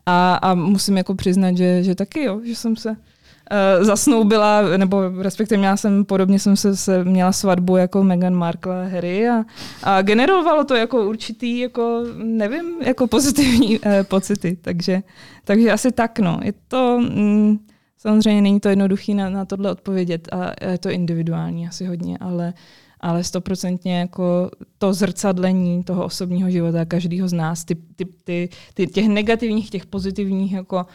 a, 0.07 0.35
a 0.35 0.55
musím 0.55 0.97
jako 0.97 1.15
přiznat, 1.15 1.57
že, 1.57 1.83
že 1.83 1.95
taky 1.95 2.25
jo, 2.25 2.41
že 2.45 2.57
jsem 2.57 2.77
se 2.77 2.91
uh, 2.91 3.85
zasnoubila, 3.85 4.63
nebo 4.77 5.03
respektive 5.19 5.59
měla 5.59 5.77
jsem, 5.77 6.05
podobně 6.05 6.39
jsem 6.39 6.57
se, 6.57 6.77
se 6.77 7.05
měla 7.05 7.33
svatbu 7.33 7.77
jako 7.77 8.05
Meghan 8.05 8.35
Markle 8.35 8.87
a 8.87 8.89
Harry 8.89 9.29
a, 9.29 9.45
a 9.83 10.03
generovalo 10.03 10.65
to 10.65 10.75
jako 10.75 11.07
určitý, 11.07 11.59
jako 11.59 12.05
nevím, 12.17 12.83
jako 12.83 13.07
pozitivní 13.07 13.79
uh, 13.79 13.93
pocity, 14.03 14.59
takže, 14.63 15.03
takže 15.45 15.73
asi 15.73 15.93
tak, 15.93 16.19
no. 16.19 16.41
Je 16.43 16.53
to, 16.69 16.99
mm, 17.01 17.59
samozřejmě 17.99 18.43
není 18.43 18.61
to 18.61 18.69
jednoduché 18.69 19.15
na, 19.15 19.31
na 19.31 19.45
tohle 19.45 19.71
odpovědět 19.71 20.29
a 20.33 20.71
je 20.71 20.79
to 20.79 20.91
individuální 20.91 21.69
asi 21.69 21.87
hodně, 21.87 22.19
ale 22.19 22.55
ale 23.01 23.25
stoprocentně 23.25 23.99
jako 23.99 24.51
to 24.79 24.95
zrcadlení 24.95 25.85
toho 25.85 26.05
osobního 26.05 26.51
života 26.51 26.85
každého 26.85 27.29
z 27.29 27.33
nás, 27.33 27.65
ty, 27.65 27.75
ty, 27.75 28.05
ty, 28.25 28.49
ty, 28.75 28.87
těch 28.87 29.09
negativních, 29.09 29.71
těch 29.71 29.87
pozitivních 29.87 30.53
jako 30.53 30.87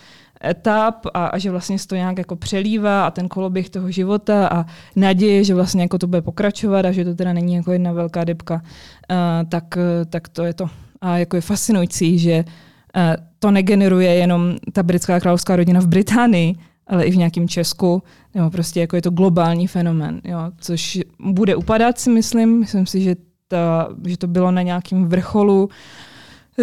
etap 0.45 1.05
a, 1.13 1.25
a 1.25 1.37
že 1.37 1.51
vlastně 1.51 1.79
se 1.79 1.87
to 1.87 1.95
nějak 1.95 2.17
jako 2.17 2.35
přelívá 2.35 3.07
a 3.07 3.11
ten 3.11 3.27
koloběh 3.27 3.69
toho 3.69 3.91
života 3.91 4.47
a 4.47 4.65
naděje, 4.95 5.43
že 5.43 5.55
vlastně 5.55 5.81
jako 5.81 5.97
to 5.97 6.07
bude 6.07 6.21
pokračovat 6.21 6.85
a 6.85 6.91
že 6.91 7.05
to 7.05 7.15
teda 7.15 7.33
není 7.33 7.53
jako 7.53 7.71
jedna 7.71 7.91
velká 7.91 8.23
debka, 8.23 8.53
uh, 8.53 9.49
tak, 9.49 9.77
tak 10.09 10.27
to 10.27 10.43
je 10.43 10.53
to. 10.53 10.69
A 11.01 11.17
jako 11.17 11.35
je 11.35 11.41
fascinující, 11.41 12.19
že 12.19 12.45
uh, 12.45 13.01
to 13.39 13.51
negeneruje 13.51 14.13
jenom 14.13 14.55
ta 14.73 14.83
britská 14.83 15.19
královská 15.19 15.55
rodina 15.55 15.79
v 15.79 15.87
Británii, 15.87 16.55
ale 16.87 17.05
i 17.05 17.11
v 17.11 17.17
nějakém 17.17 17.47
Česku, 17.47 18.03
nebo 18.35 18.49
prostě 18.49 18.79
jako 18.79 18.95
je 18.95 19.01
to 19.01 19.09
globální 19.09 19.67
fenomen, 19.67 20.21
jo, 20.23 20.39
což 20.57 20.99
bude 21.19 21.55
upadat, 21.55 21.99
si 21.99 22.09
myslím. 22.09 22.59
Myslím 22.59 22.85
si, 22.85 23.01
že, 23.01 23.15
ta, 23.47 23.89
že 24.05 24.17
to 24.17 24.27
bylo 24.27 24.51
na 24.51 24.61
nějakém 24.61 25.05
vrcholu, 25.05 25.69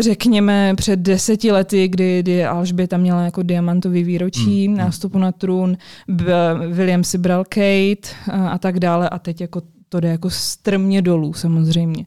řekněme 0.00 0.74
před 0.76 1.00
deseti 1.00 1.52
lety, 1.52 1.88
kdy, 1.88 2.20
kdy 2.22 2.44
Alžběta 2.44 2.96
měla 2.96 3.22
jako 3.22 3.42
diamantový 3.42 4.04
výročí 4.04 4.68
mm, 4.68 4.76
nástupu 4.76 5.18
na 5.18 5.33
trůn, 5.33 5.76
William 6.70 7.04
si 7.04 7.18
bral 7.18 7.44
Kate 7.44 8.14
a, 8.30 8.48
a 8.48 8.59
tak 8.59 8.80
dále 8.80 9.09
a 9.09 9.18
teď 9.18 9.40
jako 9.40 9.62
to 9.88 10.00
jde 10.00 10.09
jako 10.09 10.30
strmě 10.30 11.02
dolů 11.02 11.33
samozřejmě 11.33 12.04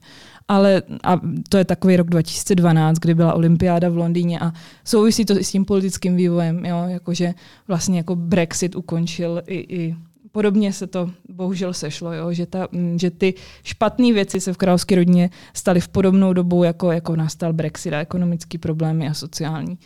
ale 0.48 0.82
a 1.02 1.20
to 1.48 1.56
je 1.56 1.64
takový 1.64 1.96
rok 1.96 2.10
2012, 2.10 2.98
kdy 2.98 3.14
byla 3.14 3.34
olympiáda 3.34 3.88
v 3.88 3.96
Londýně 3.96 4.40
a 4.40 4.52
souvisí 4.84 5.24
to 5.24 5.38
i 5.38 5.44
s 5.44 5.50
tím 5.50 5.64
politickým 5.64 6.16
vývojem, 6.16 6.64
jo, 6.64 6.84
jakože 6.86 7.34
vlastně 7.68 7.98
jako 7.98 8.16
Brexit 8.16 8.76
ukončil 8.76 9.42
i, 9.46 9.76
i 9.76 9.96
podobně 10.32 10.72
se 10.72 10.86
to 10.86 11.10
bohužel 11.28 11.72
sešlo, 11.72 12.12
jo, 12.12 12.32
že, 12.32 12.46
ta, 12.46 12.68
že 12.96 13.10
ty 13.10 13.34
špatné 13.62 14.12
věci 14.12 14.40
se 14.40 14.52
v 14.52 14.56
královské 14.56 14.94
rodině 14.94 15.30
staly 15.54 15.80
v 15.80 15.88
podobnou 15.88 16.32
dobu, 16.32 16.64
jako, 16.64 16.92
jako 16.92 17.16
nastal 17.16 17.52
Brexit 17.52 17.92
a 17.92 18.00
ekonomické 18.00 18.58
problémy 18.58 19.08
a 19.08 19.14
sociální. 19.14 19.78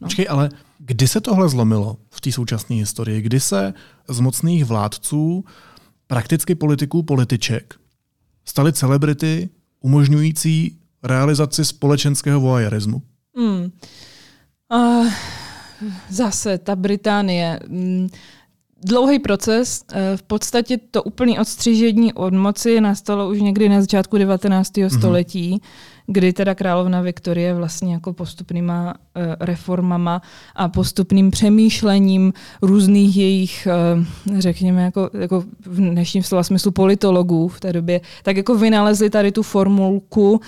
No. 0.00 0.06
Počkej, 0.06 0.26
ale 0.30 0.50
kdy 0.78 1.08
se 1.08 1.20
tohle 1.20 1.48
zlomilo 1.48 1.96
v 2.10 2.20
té 2.20 2.32
současné 2.32 2.76
historii? 2.76 3.20
Kdy 3.22 3.40
se 3.40 3.74
z 4.08 4.20
mocných 4.20 4.64
vládců, 4.64 5.44
prakticky 6.06 6.54
politiků, 6.54 7.02
političek, 7.02 7.74
staly 8.44 8.72
celebrity, 8.72 9.48
umožňující 9.80 10.78
realizaci 11.02 11.64
společenského 11.64 12.40
voajerismu? 12.40 13.02
Hmm. 13.36 13.72
Uh, 14.72 15.08
zase 16.10 16.58
ta 16.58 16.76
Británie. 16.76 17.60
Mm, 17.68 18.08
dlouhý 18.84 19.18
proces. 19.18 19.84
Eh, 19.92 20.16
v 20.16 20.22
podstatě 20.22 20.78
to 20.90 21.02
úplné 21.02 21.40
odstřižení 21.40 22.12
od 22.12 22.34
moci 22.34 22.80
nastalo 22.80 23.28
už 23.28 23.40
někdy 23.40 23.68
na 23.68 23.80
začátku 23.80 24.18
19. 24.18 24.72
Mm-hmm. 24.72 24.98
století 24.98 25.62
kdy 26.06 26.32
teda 26.32 26.54
královna 26.54 27.00
Viktorie 27.00 27.54
vlastně 27.54 27.92
jako 27.92 28.12
postupnýma 28.12 28.94
uh, 28.94 29.22
reformama 29.40 30.22
a 30.56 30.68
postupným 30.68 31.30
přemýšlením 31.30 32.32
různých 32.62 33.16
jejich, 33.16 33.68
uh, 33.96 34.04
řekněme, 34.38 34.82
jako, 34.82 35.10
jako 35.18 35.44
v 35.66 35.76
dnešním 35.76 36.22
slova 36.22 36.42
smyslu 36.42 36.70
politologů 36.70 37.48
v 37.48 37.60
té 37.60 37.72
době, 37.72 38.00
tak 38.22 38.36
jako 38.36 38.54
vynalezli 38.54 39.10
tady 39.10 39.32
tu 39.32 39.42
formulku 39.42 40.32
uh, 40.32 40.38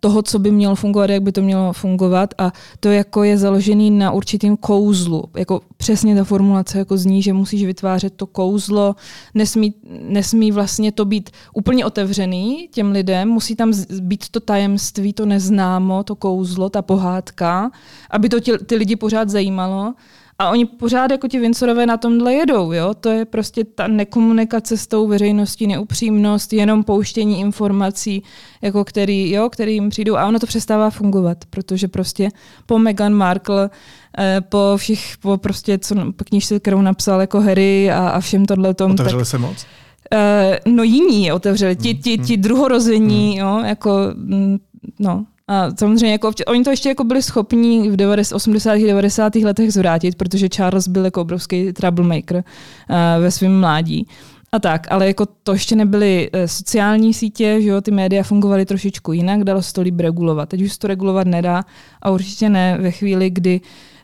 toho, 0.00 0.22
co 0.22 0.38
by 0.38 0.50
mělo 0.50 0.74
fungovat, 0.74 1.10
jak 1.10 1.22
by 1.22 1.32
to 1.32 1.42
mělo 1.42 1.72
fungovat. 1.72 2.34
A 2.38 2.52
to 2.80 2.88
jako 2.88 3.24
je 3.24 3.38
založený 3.38 3.90
na 3.90 4.10
určitým 4.10 4.56
kouzlu. 4.56 5.24
Jako 5.36 5.60
přesně 5.76 6.16
ta 6.16 6.24
formulace 6.24 6.78
jako 6.78 6.96
zní, 6.96 7.22
že 7.22 7.32
musíš 7.32 7.64
vytvářet 7.64 8.14
to 8.14 8.26
kouzlo, 8.26 8.94
nesmí, 9.34 9.74
nesmí 10.08 10.52
vlastně 10.52 10.92
to 10.92 11.04
být 11.04 11.30
úplně 11.54 11.86
otevřený 11.86 12.68
těm 12.72 12.92
lidem, 12.92 13.28
musí 13.28 13.56
tam 13.56 13.72
být 14.00 14.28
to 14.30 14.40
tajem 14.40 14.69
tajemství, 14.70 15.12
to 15.12 15.26
neznámo, 15.26 16.04
to 16.04 16.14
kouzlo, 16.14 16.70
ta 16.70 16.82
pohádka, 16.82 17.70
aby 18.10 18.28
to 18.28 18.40
ti, 18.40 18.58
ty 18.58 18.76
lidi 18.76 18.96
pořád 18.96 19.28
zajímalo. 19.28 19.94
A 20.38 20.50
oni 20.50 20.64
pořád 20.64 21.10
jako 21.10 21.28
ti 21.28 21.38
Vincorové 21.38 21.86
na 21.86 21.96
tomhle 21.96 22.34
jedou, 22.34 22.72
jo? 22.72 22.94
To 22.94 23.08
je 23.08 23.24
prostě 23.24 23.64
ta 23.64 23.88
nekomunikace 23.88 24.76
s 24.76 24.86
tou 24.86 25.06
veřejností, 25.06 25.66
neupřímnost, 25.66 26.52
jenom 26.52 26.84
pouštění 26.84 27.40
informací, 27.40 28.22
jako 28.62 28.84
který, 28.84 29.30
jo, 29.30 29.50
který 29.50 29.74
jim 29.74 29.88
přijdou. 29.90 30.16
A 30.16 30.26
ono 30.26 30.38
to 30.38 30.46
přestává 30.46 30.90
fungovat, 30.90 31.44
protože 31.50 31.88
prostě 31.88 32.28
po 32.66 32.78
Meghan 32.78 33.12
Markle, 33.12 33.70
eh, 34.18 34.40
po 34.40 34.76
všech, 34.76 35.18
po 35.20 35.36
prostě, 35.36 35.78
co, 35.78 35.94
po 36.12 36.24
knižce, 36.24 36.60
kterou 36.60 36.82
napsal 36.82 37.20
jako 37.20 37.40
Harry 37.40 37.90
a, 37.92 38.08
a 38.08 38.20
všem 38.20 38.46
tohle 38.46 38.74
tom. 38.74 38.92
Otevřeli 38.92 39.20
tak, 39.20 39.28
se 39.28 39.38
moc? 39.38 39.66
Uh, 40.14 40.74
no 40.74 40.82
jiní 40.82 41.32
otevřeli, 41.32 41.76
ti, 41.76 41.94
ti, 41.94 42.18
ti 42.18 42.34
hmm. 42.34 42.42
druhorození, 42.42 43.30
hmm. 43.30 43.38
jo, 43.38 43.62
jako, 43.64 43.98
mm, 44.14 44.58
no. 44.98 45.24
A 45.48 45.70
samozřejmě 45.78 46.12
jako, 46.12 46.32
oni 46.46 46.64
to 46.64 46.70
ještě 46.70 46.88
jako 46.88 47.04
byli 47.04 47.22
schopni 47.22 47.90
v 47.90 47.96
90, 47.96 48.36
80. 48.36 48.78
90. 48.78 49.34
letech 49.34 49.72
zvrátit, 49.72 50.14
protože 50.14 50.48
Charles 50.48 50.88
byl 50.88 51.04
jako 51.04 51.20
obrovský 51.20 51.72
troublemaker 51.72 52.36
uh, 52.36 53.22
ve 53.22 53.30
svém 53.30 53.60
mládí. 53.60 54.06
A 54.52 54.58
tak, 54.58 54.86
ale 54.90 55.06
jako 55.06 55.26
to 55.42 55.52
ještě 55.52 55.76
nebyly 55.76 56.30
uh, 56.34 56.40
sociální 56.46 57.14
sítě, 57.14 57.62
že 57.62 57.68
jo, 57.68 57.80
ty 57.80 57.90
média 57.90 58.22
fungovaly 58.22 58.66
trošičku 58.66 59.12
jinak, 59.12 59.44
dalo 59.44 59.62
se 59.62 59.72
to 59.72 59.80
líb 59.80 60.00
regulovat. 60.00 60.48
Teď 60.48 60.62
už 60.62 60.72
se 60.72 60.78
to 60.78 60.86
regulovat 60.86 61.26
nedá 61.26 61.64
a 62.02 62.10
určitě 62.10 62.48
ne 62.48 62.78
ve 62.80 62.90
chvíli, 62.90 63.30
kdy 63.30 63.60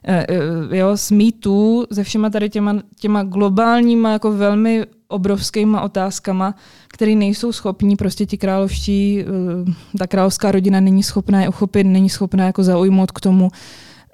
uh, 0.08 0.74
jo, 0.74 0.96
s 0.96 1.10
mýtů, 1.10 1.86
se 1.92 2.04
všema 2.04 2.30
tady 2.30 2.50
těma, 2.50 2.76
těma 3.00 3.22
globálníma 3.22 4.12
jako 4.12 4.32
velmi 4.32 4.86
obrovskýma 5.08 5.80
otázkama, 5.80 6.54
které 6.88 7.14
nejsou 7.14 7.52
schopní, 7.52 7.96
prostě 7.96 8.26
ti 8.26 8.38
královští, 8.38 9.20
eh, 9.20 9.98
ta 9.98 10.06
královská 10.06 10.52
rodina 10.52 10.80
není 10.80 11.02
schopná 11.02 11.42
je 11.42 11.48
uchopit, 11.48 11.86
není 11.86 12.10
schopná 12.10 12.46
jako 12.46 12.62
zaujmout 12.62 13.12
k 13.12 13.20
tomu 13.20 13.50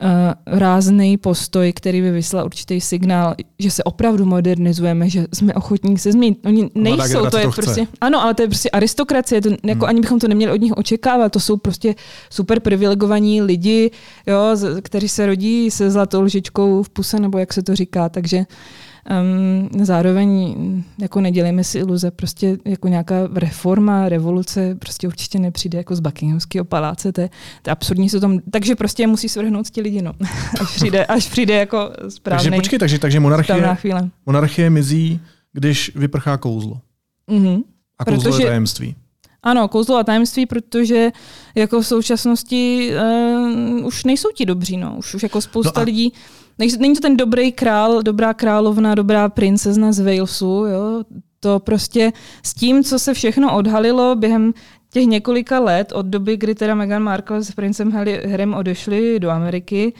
uh, 0.03 0.59
rázný 0.59 1.17
postoj, 1.17 1.73
který 1.73 2.01
by 2.01 2.11
vyslal 2.11 2.45
určitý 2.45 2.81
signál, 2.81 3.35
že 3.59 3.71
se 3.71 3.85
opravdu 3.85 4.25
modernizujeme, 4.25 5.11
že 5.11 5.27
jsme 5.33 5.55
ochotní 5.55 5.99
se 5.99 6.13
změnit. 6.13 6.39
Oni 6.45 6.71
nejsou, 6.75 7.31
to 7.31 7.39
je 7.39 7.45
to 7.45 7.53
prostě, 7.53 7.87
ano, 8.01 8.23
ale 8.23 8.35
to 8.35 8.43
je 8.43 8.49
prostě 8.49 8.71
aristokracie, 8.71 9.41
to, 9.41 9.49
jako 9.51 9.85
hmm. 9.85 9.89
ani 9.89 10.01
bychom 10.01 10.19
to 10.19 10.29
neměli 10.29 10.53
od 10.53 10.61
nich 10.61 10.73
očekávat, 10.73 11.33
to 11.33 11.41
jsou 11.41 11.57
prostě 11.57 11.95
super 12.31 12.61
privilegovaní 12.61 13.43
lidi, 13.43 13.91
jo, 14.27 14.57
kteří 14.83 15.09
se 15.09 15.27
rodí 15.27 15.71
se 15.71 15.91
zlatou 15.91 16.23
lžičkou 16.23 16.83
v 16.83 16.89
puse, 16.89 17.21
nebo 17.21 17.39
jak 17.39 17.53
se 17.53 17.63
to 17.63 17.77
říká, 17.77 18.09
takže 18.09 18.39
uh, 18.39 18.45
Um, 19.11 19.85
zároveň 19.85 20.55
jako 20.99 21.21
nedělejme 21.21 21.65
si 21.65 21.79
iluze, 21.79 22.11
prostě 22.11 22.59
jako 22.65 22.89
nějaká 22.89 23.29
reforma, 23.35 24.09
revoluce 24.09 24.75
prostě 24.75 25.07
určitě 25.07 25.39
nepřijde 25.39 25.79
jako 25.79 25.97
z 25.97 26.01
Buckinghamského 26.01 26.65
paláce, 26.65 27.13
to 27.13 27.21
je, 27.21 27.31
to 27.63 27.71
je 27.71 27.73
absurdní 27.73 28.09
se 28.09 28.21
tom, 28.21 28.39
takže 28.51 28.77
prostě 28.77 29.07
musí 29.07 29.29
svrhnout 29.29 29.71
ti 29.71 29.81
lidi, 29.81 30.03
no, 30.03 30.13
až 30.61 30.75
přijde, 30.75 31.07
až 31.07 31.29
přijde 31.29 31.55
jako 31.55 31.91
správný. 32.09 32.45
Takže 32.45 32.57
počkej, 32.57 32.79
takže, 32.79 32.99
takže 32.99 33.21
monarchie, 33.21 33.79
monarchie 34.27 34.71
mizí, 34.71 35.21
když 35.53 35.93
vyprchá 35.95 36.37
kouzlo. 36.37 36.81
Mm-hmm. 37.29 37.63
A 37.99 38.05
kouzlo 38.05 38.31
Protože, 38.31 38.43
je 38.43 38.47
tajemství. 38.47 38.95
Ano, 39.43 39.69
kouzlo 39.69 39.97
a 39.97 40.05
tajemství, 40.05 40.47
protože 40.47 41.11
jako 41.55 41.81
v 41.81 41.87
současnosti 41.87 42.93
uh, 43.81 43.87
už 43.87 44.05
nejsou 44.05 44.29
ti 44.35 44.47
dobří, 44.47 44.77
no. 44.77 44.97
Už, 44.99 45.15
už 45.15 45.23
jako 45.23 45.41
spousta 45.41 45.73
no 45.77 45.83
a... 45.83 45.85
lidí 45.85 46.13
Není 46.59 46.95
to 46.95 47.01
ten 47.01 47.17
dobrý 47.17 47.53
král, 47.53 48.03
dobrá 48.03 48.35
královna, 48.35 48.95
dobrá 48.95 49.29
princezna 49.29 49.93
z 49.93 50.01
Walesu, 50.01 50.47
jo? 50.47 51.05
To 51.41 51.59
prostě 51.61 52.13
s 52.43 52.55
tím, 52.55 52.85
co 52.85 52.99
se 52.99 53.15
všechno 53.15 53.57
odhalilo 53.57 54.17
během 54.17 54.53
těch 54.93 55.05
několika 55.05 55.61
let 55.61 55.93
od 55.93 56.07
doby, 56.07 56.37
kdy 56.37 56.55
teda 56.55 56.75
Meghan 56.75 57.03
Markle 57.03 57.45
s 57.45 57.53
princem 57.53 57.93
Harrym 57.93 58.55
odešli 58.55 59.21
do 59.21 59.31
Ameriky, 59.31 59.93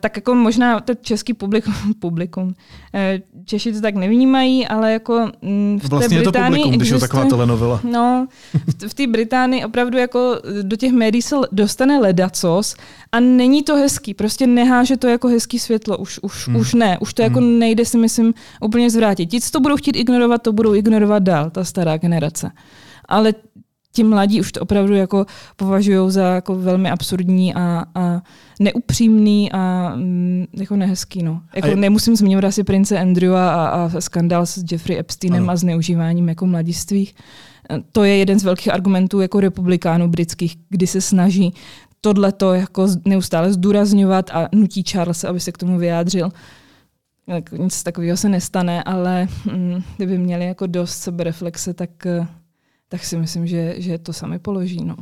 tak 0.00 0.16
jako 0.16 0.34
možná 0.34 0.80
ten 0.80 0.96
český 1.00 1.34
publikum, 1.34 1.74
publikum 1.98 2.54
eh, 2.94 3.20
Češi 3.44 3.72
to 3.72 3.80
tak 3.80 3.94
nevnímají, 3.94 4.66
ale 4.66 4.92
jako 4.92 5.30
mm, 5.42 5.80
v 5.82 5.88
vlastně 5.88 6.08
té 6.18 6.22
Británii 6.22 6.60
je 6.60 6.62
to 6.62 6.62
publikum, 6.62 6.72
když 6.72 6.88
je 6.88 6.98
taková 6.98 7.24
telenovela. 7.24 7.80
No, 7.90 8.26
v, 8.54 8.88
v 8.88 8.94
té 8.94 9.06
Británii 9.06 9.64
opravdu 9.64 9.98
jako 9.98 10.38
do 10.62 10.76
těch 10.76 10.92
médií 10.92 11.22
se 11.22 11.36
dostane 11.52 11.98
ledacos 11.98 12.76
a 13.12 13.20
není 13.20 13.62
to 13.62 13.76
hezký, 13.76 14.14
prostě 14.14 14.46
neháže 14.46 14.96
to 14.96 15.06
jako 15.06 15.28
hezký 15.28 15.58
světlo, 15.58 15.98
už, 15.98 16.18
už, 16.22 16.48
hmm. 16.48 16.56
už 16.56 16.74
ne, 16.74 16.98
už 16.98 17.14
to 17.14 17.22
jako 17.22 17.38
hmm. 17.38 17.58
nejde 17.58 17.84
si 17.84 17.98
myslím 17.98 18.34
úplně 18.60 18.90
zvrátit. 18.90 19.26
Ti, 19.26 19.40
co 19.40 19.50
to 19.50 19.60
budou 19.60 19.76
chtít 19.76 19.96
ignorovat, 19.96 20.42
to 20.42 20.52
budou 20.52 20.74
ignorovat 20.74 21.22
dál, 21.22 21.50
ta 21.50 21.64
stará 21.64 21.96
generace. 21.96 22.50
Ale 23.08 23.34
ti 23.92 24.04
mladí 24.04 24.40
už 24.40 24.52
to 24.52 24.60
opravdu 24.60 24.94
jako 24.94 25.26
považují 25.56 26.10
za 26.10 26.34
jako 26.34 26.54
velmi 26.54 26.90
absurdní 26.90 27.54
a, 27.54 27.84
a 27.94 28.22
neupřímný 28.60 29.52
a 29.52 29.92
mm, 29.96 30.44
jako 30.56 30.76
nehezký. 30.76 31.22
No. 31.22 31.42
Jako 31.54 31.68
je... 31.68 31.76
Nemusím 31.76 32.16
zmiňovat 32.16 32.44
asi 32.44 32.64
prince 32.64 32.98
Andrew 32.98 33.36
a, 33.36 33.68
a 33.68 34.00
skandál 34.00 34.46
s 34.46 34.64
Jeffrey 34.72 34.98
Epsteinem 34.98 35.42
ano. 35.42 35.52
a 35.52 35.56
zneužíváním 35.56 36.28
jako 36.28 36.46
mladistvých. 36.46 37.14
To 37.92 38.04
je 38.04 38.16
jeden 38.16 38.38
z 38.38 38.44
velkých 38.44 38.72
argumentů 38.72 39.20
jako 39.20 39.40
republikánů 39.40 40.08
britských, 40.08 40.56
kdy 40.68 40.86
se 40.86 41.00
snaží 41.00 41.54
tohle 42.04 42.32
to 42.32 42.54
jako 42.54 42.86
neustále 43.04 43.52
zdůrazňovat 43.52 44.30
a 44.30 44.48
nutí 44.54 44.82
Charles, 44.82 45.24
aby 45.24 45.40
se 45.40 45.52
k 45.52 45.58
tomu 45.58 45.78
vyjádřil. 45.78 46.30
Nic 47.58 47.82
takového 47.82 48.16
se 48.16 48.28
nestane, 48.28 48.82
ale 48.82 49.28
mm, 49.52 49.82
kdyby 49.96 50.18
měli 50.18 50.46
jako 50.46 50.66
dost 50.66 50.98
sebereflexe, 50.98 51.74
tak 51.74 51.90
tak 52.92 53.04
si 53.04 53.16
myslím, 53.16 53.46
že, 53.46 53.74
že 53.78 53.98
to 53.98 54.12
sami 54.12 54.38
položí. 54.38 54.84
No. 54.84 54.96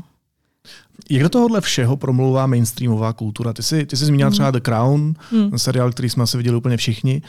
Jak 1.10 1.22
do 1.22 1.28
tohohle 1.28 1.60
všeho 1.60 1.96
promlouvá 1.96 2.46
mainstreamová 2.46 3.12
kultura? 3.12 3.52
Ty 3.52 3.62
jsi, 3.62 3.86
ty 3.86 3.96
jsi 3.96 4.04
zmínila 4.04 4.28
mm. 4.28 4.32
třeba 4.32 4.50
The 4.50 4.60
Crown, 4.60 5.14
mm. 5.32 5.58
seriál, 5.58 5.90
který 5.92 6.10
jsme 6.10 6.22
asi 6.22 6.36
viděli 6.36 6.56
úplně 6.56 6.76
všichni, 6.76 7.22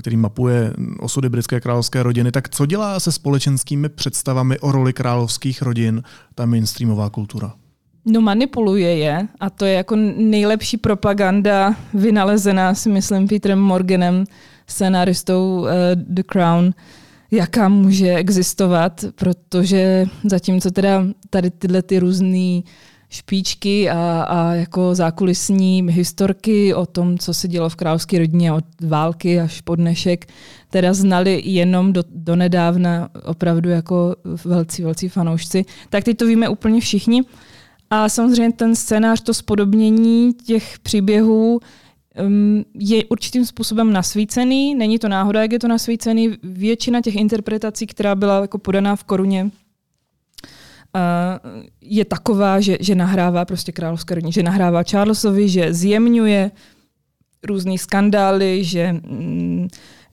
který 0.00 0.16
mapuje 0.16 0.72
osudy 1.00 1.28
britské 1.28 1.60
královské 1.60 2.02
rodiny. 2.02 2.32
Tak 2.32 2.48
co 2.48 2.66
dělá 2.66 3.00
se 3.00 3.12
společenskými 3.12 3.88
představami 3.88 4.58
o 4.58 4.72
roli 4.72 4.92
královských 4.92 5.62
rodin 5.62 6.02
ta 6.34 6.46
mainstreamová 6.46 7.10
kultura? 7.10 7.52
No 8.06 8.20
manipuluje 8.20 8.96
je 8.96 9.28
a 9.40 9.50
to 9.50 9.64
je 9.64 9.74
jako 9.74 9.96
nejlepší 10.16 10.76
propaganda 10.76 11.74
vynalezená 11.94 12.74
si 12.74 12.88
myslím 12.88 13.28
Petrem 13.28 13.58
Morganem, 13.58 14.24
scenáristou 14.66 15.60
uh, 15.60 15.68
The 15.94 16.22
Crown 16.22 16.72
jaká 17.30 17.68
může 17.68 18.14
existovat, 18.14 19.04
protože 19.14 20.06
zatímco 20.24 20.70
teda 20.70 21.06
tady 21.30 21.50
tyhle 21.50 21.82
ty 21.82 21.98
různé 21.98 22.62
špičky 23.08 23.90
a, 23.90 24.26
a 24.28 24.54
jako 24.54 24.94
zákulisní 24.94 25.86
historky 25.90 26.74
o 26.74 26.86
tom, 26.86 27.18
co 27.18 27.34
se 27.34 27.48
dělo 27.48 27.68
v 27.68 27.76
královské 27.76 28.18
rodině 28.18 28.52
od 28.52 28.64
války 28.80 29.40
až 29.40 29.60
po 29.60 29.76
dnešek, 29.76 30.26
teda 30.70 30.94
znali 30.94 31.42
jenom 31.44 31.92
do, 31.92 32.02
do 32.10 32.36
nedávna 32.36 33.08
opravdu 33.24 33.70
jako 33.70 34.16
velcí, 34.44 34.82
velcí 34.82 35.08
fanoušci, 35.08 35.64
tak 35.88 36.04
teď 36.04 36.16
to 36.16 36.26
víme 36.26 36.48
úplně 36.48 36.80
všichni. 36.80 37.22
A 37.90 38.08
samozřejmě 38.08 38.52
ten 38.52 38.76
scénář, 38.76 39.20
to 39.20 39.34
spodobnění 39.34 40.34
těch 40.34 40.78
příběhů 40.78 41.60
je 42.74 43.04
určitým 43.04 43.46
způsobem 43.46 43.92
nasvícený. 43.92 44.74
Není 44.74 44.98
to 44.98 45.08
náhoda, 45.08 45.42
jak 45.42 45.52
je 45.52 45.58
to 45.58 45.68
nasvícený. 45.68 46.38
Většina 46.42 47.00
těch 47.00 47.14
interpretací, 47.14 47.86
která 47.86 48.14
byla 48.14 48.40
jako 48.40 48.58
podaná 48.58 48.96
v 48.96 49.04
koruně, 49.04 49.50
je 51.80 52.04
taková, 52.04 52.60
že, 52.60 52.76
že 52.80 52.94
nahrává 52.94 53.44
prostě 53.44 53.72
královské 53.72 54.14
rodině, 54.14 54.32
že 54.32 54.42
nahrává 54.42 54.82
Charlesovi, 54.82 55.48
že 55.48 55.74
zjemňuje 55.74 56.50
různé 57.46 57.78
skandály, 57.78 58.64
že 58.64 58.92
mm, 58.92 59.68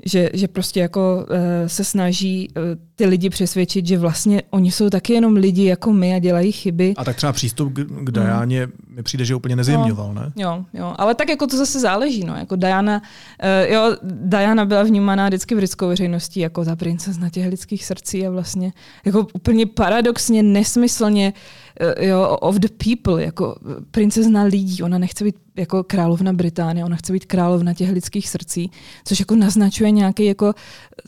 že, 0.05 0.29
že 0.33 0.47
prostě 0.47 0.79
jako 0.79 1.25
uh, 1.29 1.67
se 1.67 1.83
snaží 1.83 2.47
uh, 2.57 2.63
ty 2.95 3.05
lidi 3.05 3.29
přesvědčit, 3.29 3.87
že 3.87 3.97
vlastně 3.97 4.41
oni 4.49 4.71
jsou 4.71 4.89
taky 4.89 5.13
jenom 5.13 5.35
lidi 5.35 5.65
jako 5.65 5.93
my 5.93 6.15
a 6.15 6.19
dělají 6.19 6.51
chyby. 6.51 6.93
A 6.97 7.03
tak 7.03 7.15
třeba 7.15 7.33
přístup 7.33 7.73
k, 7.73 7.85
k 8.03 8.11
Dajáně 8.11 8.65
mm. 8.65 8.71
mi 8.95 9.03
přijde, 9.03 9.25
že 9.25 9.35
úplně 9.35 9.55
nezjemňoval, 9.55 10.13
no, 10.13 10.21
ne? 10.21 10.31
Jo, 10.35 10.65
jo, 10.73 10.93
ale 10.97 11.15
tak 11.15 11.29
jako 11.29 11.47
to 11.47 11.57
zase 11.57 11.79
záleží, 11.79 12.23
no, 12.25 12.35
jako 12.35 12.55
Diana, 12.55 13.01
uh, 13.43 13.73
jo, 13.73 13.97
Diana 14.03 14.65
byla 14.65 14.83
vnímaná 14.83 15.27
vždycky 15.27 15.55
v 15.55 15.57
britskou 15.57 15.87
veřejností 15.87 16.39
jako 16.39 16.65
ta 16.65 16.75
princezna 16.75 17.29
těch 17.29 17.47
lidských 17.47 17.85
srdcí 17.85 18.27
a 18.27 18.29
vlastně 18.29 18.73
jako 19.05 19.27
úplně 19.33 19.65
paradoxně, 19.65 20.43
nesmyslně 20.43 21.33
jo, 21.99 22.37
of 22.41 22.55
the 22.55 22.67
people, 22.67 23.23
jako 23.23 23.55
princezna 23.91 24.43
lidí, 24.43 24.83
ona 24.83 24.97
nechce 24.97 25.23
být 25.23 25.35
jako 25.55 25.83
královna 25.83 26.33
Británie, 26.33 26.85
ona 26.85 26.95
chce 26.95 27.13
být 27.13 27.25
královna 27.25 27.73
těch 27.73 27.91
lidských 27.91 28.29
srdcí, 28.29 28.71
což 29.05 29.19
jako 29.19 29.35
naznačuje 29.35 29.91
nějaký 29.91 30.25
jako 30.25 30.53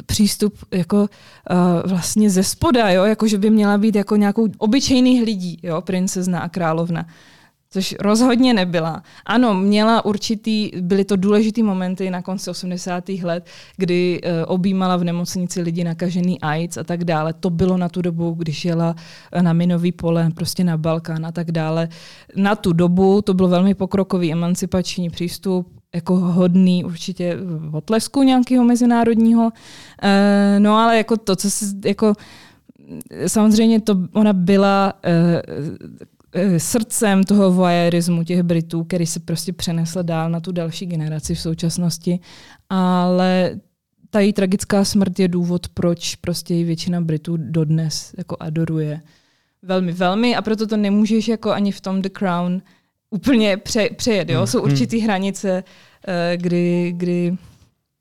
přístup 0.05 0.57
jako 0.71 0.97
uh, 0.97 1.07
vlastně 1.89 2.29
ze 2.29 2.43
spoda, 2.43 2.89
jo? 2.89 3.03
jako 3.03 3.27
že 3.27 3.37
by 3.37 3.49
měla 3.49 3.77
být 3.77 3.95
jako 3.95 4.15
nějakou 4.15 4.47
obyčejných 4.57 5.23
lidí, 5.23 5.59
jo? 5.63 5.81
princezna 5.81 6.39
a 6.39 6.49
královna 6.49 7.05
což 7.75 7.95
rozhodně 7.99 8.53
nebyla. 8.53 9.03
Ano, 9.25 9.53
měla 9.53 10.05
určitý, 10.05 10.71
byly 10.81 11.05
to 11.05 11.15
důležitý 11.15 11.63
momenty 11.63 12.09
na 12.09 12.21
konci 12.21 12.49
80. 12.49 13.09
let, 13.09 13.45
kdy 13.77 14.21
uh, 14.23 14.29
objímala 14.47 14.97
v 14.97 15.03
nemocnici 15.03 15.61
lidi 15.61 15.83
nakažený 15.83 16.41
AIDS 16.41 16.77
a 16.77 16.83
tak 16.83 17.03
dále. 17.03 17.33
To 17.33 17.49
bylo 17.49 17.77
na 17.77 17.89
tu 17.89 18.01
dobu, 18.01 18.31
když 18.31 18.65
jela 18.65 18.95
na 19.41 19.53
minový 19.53 19.91
pole, 19.91 20.31
prostě 20.35 20.63
na 20.63 20.77
Balkán 20.77 21.25
a 21.25 21.31
tak 21.31 21.51
dále. 21.51 21.89
Na 22.35 22.55
tu 22.55 22.73
dobu 22.73 23.21
to 23.21 23.33
byl 23.33 23.47
velmi 23.47 23.73
pokrokový 23.73 24.31
emancipační 24.31 25.09
přístup, 25.09 25.67
jako 25.95 26.15
hodný 26.15 26.83
určitě 26.85 27.37
otlesku 27.71 28.23
nějakého 28.23 28.63
mezinárodního. 28.63 29.43
Uh, 29.43 30.59
no 30.59 30.77
ale 30.77 30.97
jako 30.97 31.17
to, 31.17 31.35
co 31.35 31.51
se 31.51 31.65
jako 31.85 32.13
samozřejmě 33.27 33.81
to 33.81 33.95
ona 34.13 34.33
byla 34.33 34.93
srdcem 36.57 37.23
toho 37.23 37.51
voyeurismu 37.51 38.23
těch 38.23 38.43
Britů, 38.43 38.83
který 38.83 39.05
se 39.05 39.19
prostě 39.19 39.53
přenesl 39.53 40.03
dál 40.03 40.29
na 40.29 40.39
tu 40.39 40.51
další 40.51 40.85
generaci 40.85 41.35
v 41.35 41.39
současnosti, 41.39 42.19
ale 42.69 43.59
ta 44.09 44.19
její 44.19 44.33
tragická 44.33 44.85
smrt 44.85 45.19
je 45.19 45.27
důvod, 45.27 45.67
proč 45.67 46.15
prostě 46.15 46.53
ji 46.53 46.63
většina 46.63 47.01
Britů 47.01 47.37
dodnes 47.37 48.13
jako 48.17 48.37
adoruje. 48.39 49.01
Velmi, 49.61 49.91
velmi 49.91 50.35
a 50.35 50.41
proto 50.41 50.67
to 50.67 50.77
nemůžeš 50.77 51.27
jako 51.27 51.51
ani 51.51 51.71
v 51.71 51.81
tom 51.81 52.01
The 52.01 52.09
Crown 52.09 52.61
úplně 53.09 53.57
pře, 53.57 53.89
přejet. 53.95 54.29
Jo? 54.29 54.37
Hmm. 54.37 54.47
Jsou 54.47 54.61
hmm. 54.61 54.71
určitý 54.71 54.99
hranice, 54.99 55.63
eh, 56.07 56.37
kdy, 56.37 56.93
kdy 56.97 57.37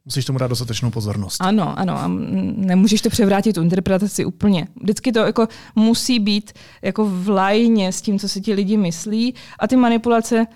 Musíš 0.05 0.25
tomu 0.25 0.39
dát 0.39 0.47
dostatečnou 0.47 0.91
pozornost. 0.91 1.37
Ano, 1.41 1.79
ano. 1.79 1.99
A 1.99 2.09
nemůžeš 2.57 3.03
to 3.03 3.11
převrátit 3.11 3.53
tu 3.53 3.63
interpretaci 3.63 4.25
úplně. 4.25 4.69
Vždycky 4.81 5.13
to 5.13 5.19
jako 5.19 5.49
musí 5.77 6.21
být 6.21 6.53
jako 6.83 7.05
v 7.05 7.29
lajně 7.29 7.93
s 7.93 8.03
tím, 8.03 8.19
co 8.19 8.29
si 8.29 8.41
ti 8.41 8.55
lidi 8.55 8.77
myslí. 8.77 9.35
A 9.59 9.67
ty 9.67 9.77
manipulace, 9.77 10.47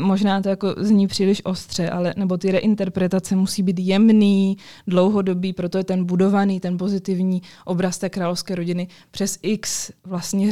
možná 0.00 0.42
to 0.42 0.48
jako 0.48 0.74
zní 0.78 1.06
příliš 1.06 1.42
ostře, 1.44 1.90
ale 1.90 2.14
nebo 2.16 2.36
ty 2.36 2.52
reinterpretace 2.52 3.36
musí 3.36 3.62
být 3.62 3.78
jemný, 3.78 4.56
dlouhodobý, 4.86 5.52
proto 5.52 5.78
je 5.78 5.84
ten 5.84 6.04
budovaný, 6.04 6.60
ten 6.60 6.78
pozitivní 6.78 7.42
obraz 7.64 7.98
té 7.98 8.10
královské 8.10 8.54
rodiny 8.54 8.88
přes 9.10 9.38
x 9.42 9.90
vlastně 10.04 10.50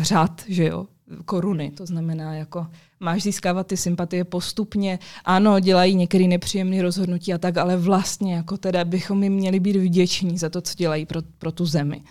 řád, 0.00 0.42
že 0.48 0.64
jo, 0.64 0.86
koruny. 1.24 1.70
To 1.70 1.86
znamená, 1.86 2.34
jako 2.34 2.66
máš 3.00 3.22
získávat 3.22 3.66
ty 3.66 3.76
sympatie 3.76 4.24
postupně. 4.24 4.98
Ano, 5.24 5.60
dělají 5.60 5.94
některé 5.94 6.24
nepříjemné 6.24 6.82
rozhodnutí 6.82 7.34
a 7.34 7.38
tak, 7.38 7.56
ale 7.56 7.76
vlastně 7.76 8.34
jako 8.34 8.56
teda 8.56 8.84
bychom 8.84 9.22
jim 9.22 9.32
měli 9.32 9.60
být 9.60 9.76
vděční 9.76 10.38
za 10.38 10.48
to, 10.48 10.60
co 10.60 10.74
dělají 10.76 11.06
pro, 11.06 11.20
pro 11.38 11.52
tu 11.52 11.66
zemi. 11.66 12.02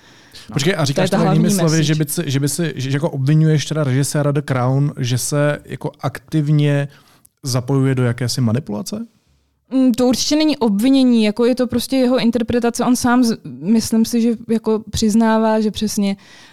No, 0.50 0.54
Počkej, 0.54 0.76
a 0.78 0.86
říkáš 0.86 1.10
to, 1.10 1.18
to 1.18 1.24
jinými 1.24 1.52
slovy, 1.52 1.84
že 1.84 1.96
by, 1.96 2.06
si, 2.06 2.24
že 2.26 2.40
by 2.40 2.50
si, 2.50 2.74
že 2.76 2.90
jako 2.90 3.10
obvinuješ 3.10 3.66
teda 3.66 3.84
režiséra 3.84 4.32
The 4.32 4.42
Crown, 4.42 4.94
že 4.98 5.18
se 5.18 5.60
jako 5.66 5.92
aktivně 6.00 6.88
zapojuje 7.44 7.96
do 7.96 8.04
jakési 8.04 8.42
manipulace? 8.42 9.06
Mm, 9.74 9.92
to 9.92 10.08
určitě 10.08 10.36
není 10.36 10.58
obvinění, 10.58 11.24
jako 11.24 11.46
je 11.46 11.56
to 11.56 11.68
prostě 11.68 11.96
jeho 11.96 12.20
interpretace. 12.20 12.86
On 12.86 12.96
sám, 12.96 13.24
myslím 13.62 14.06
si, 14.06 14.22
že 14.22 14.30
jako 14.50 14.84
přiznává, 14.92 15.60
že 15.60 15.72
přesně, 15.72 16.16
uh, 16.16 16.49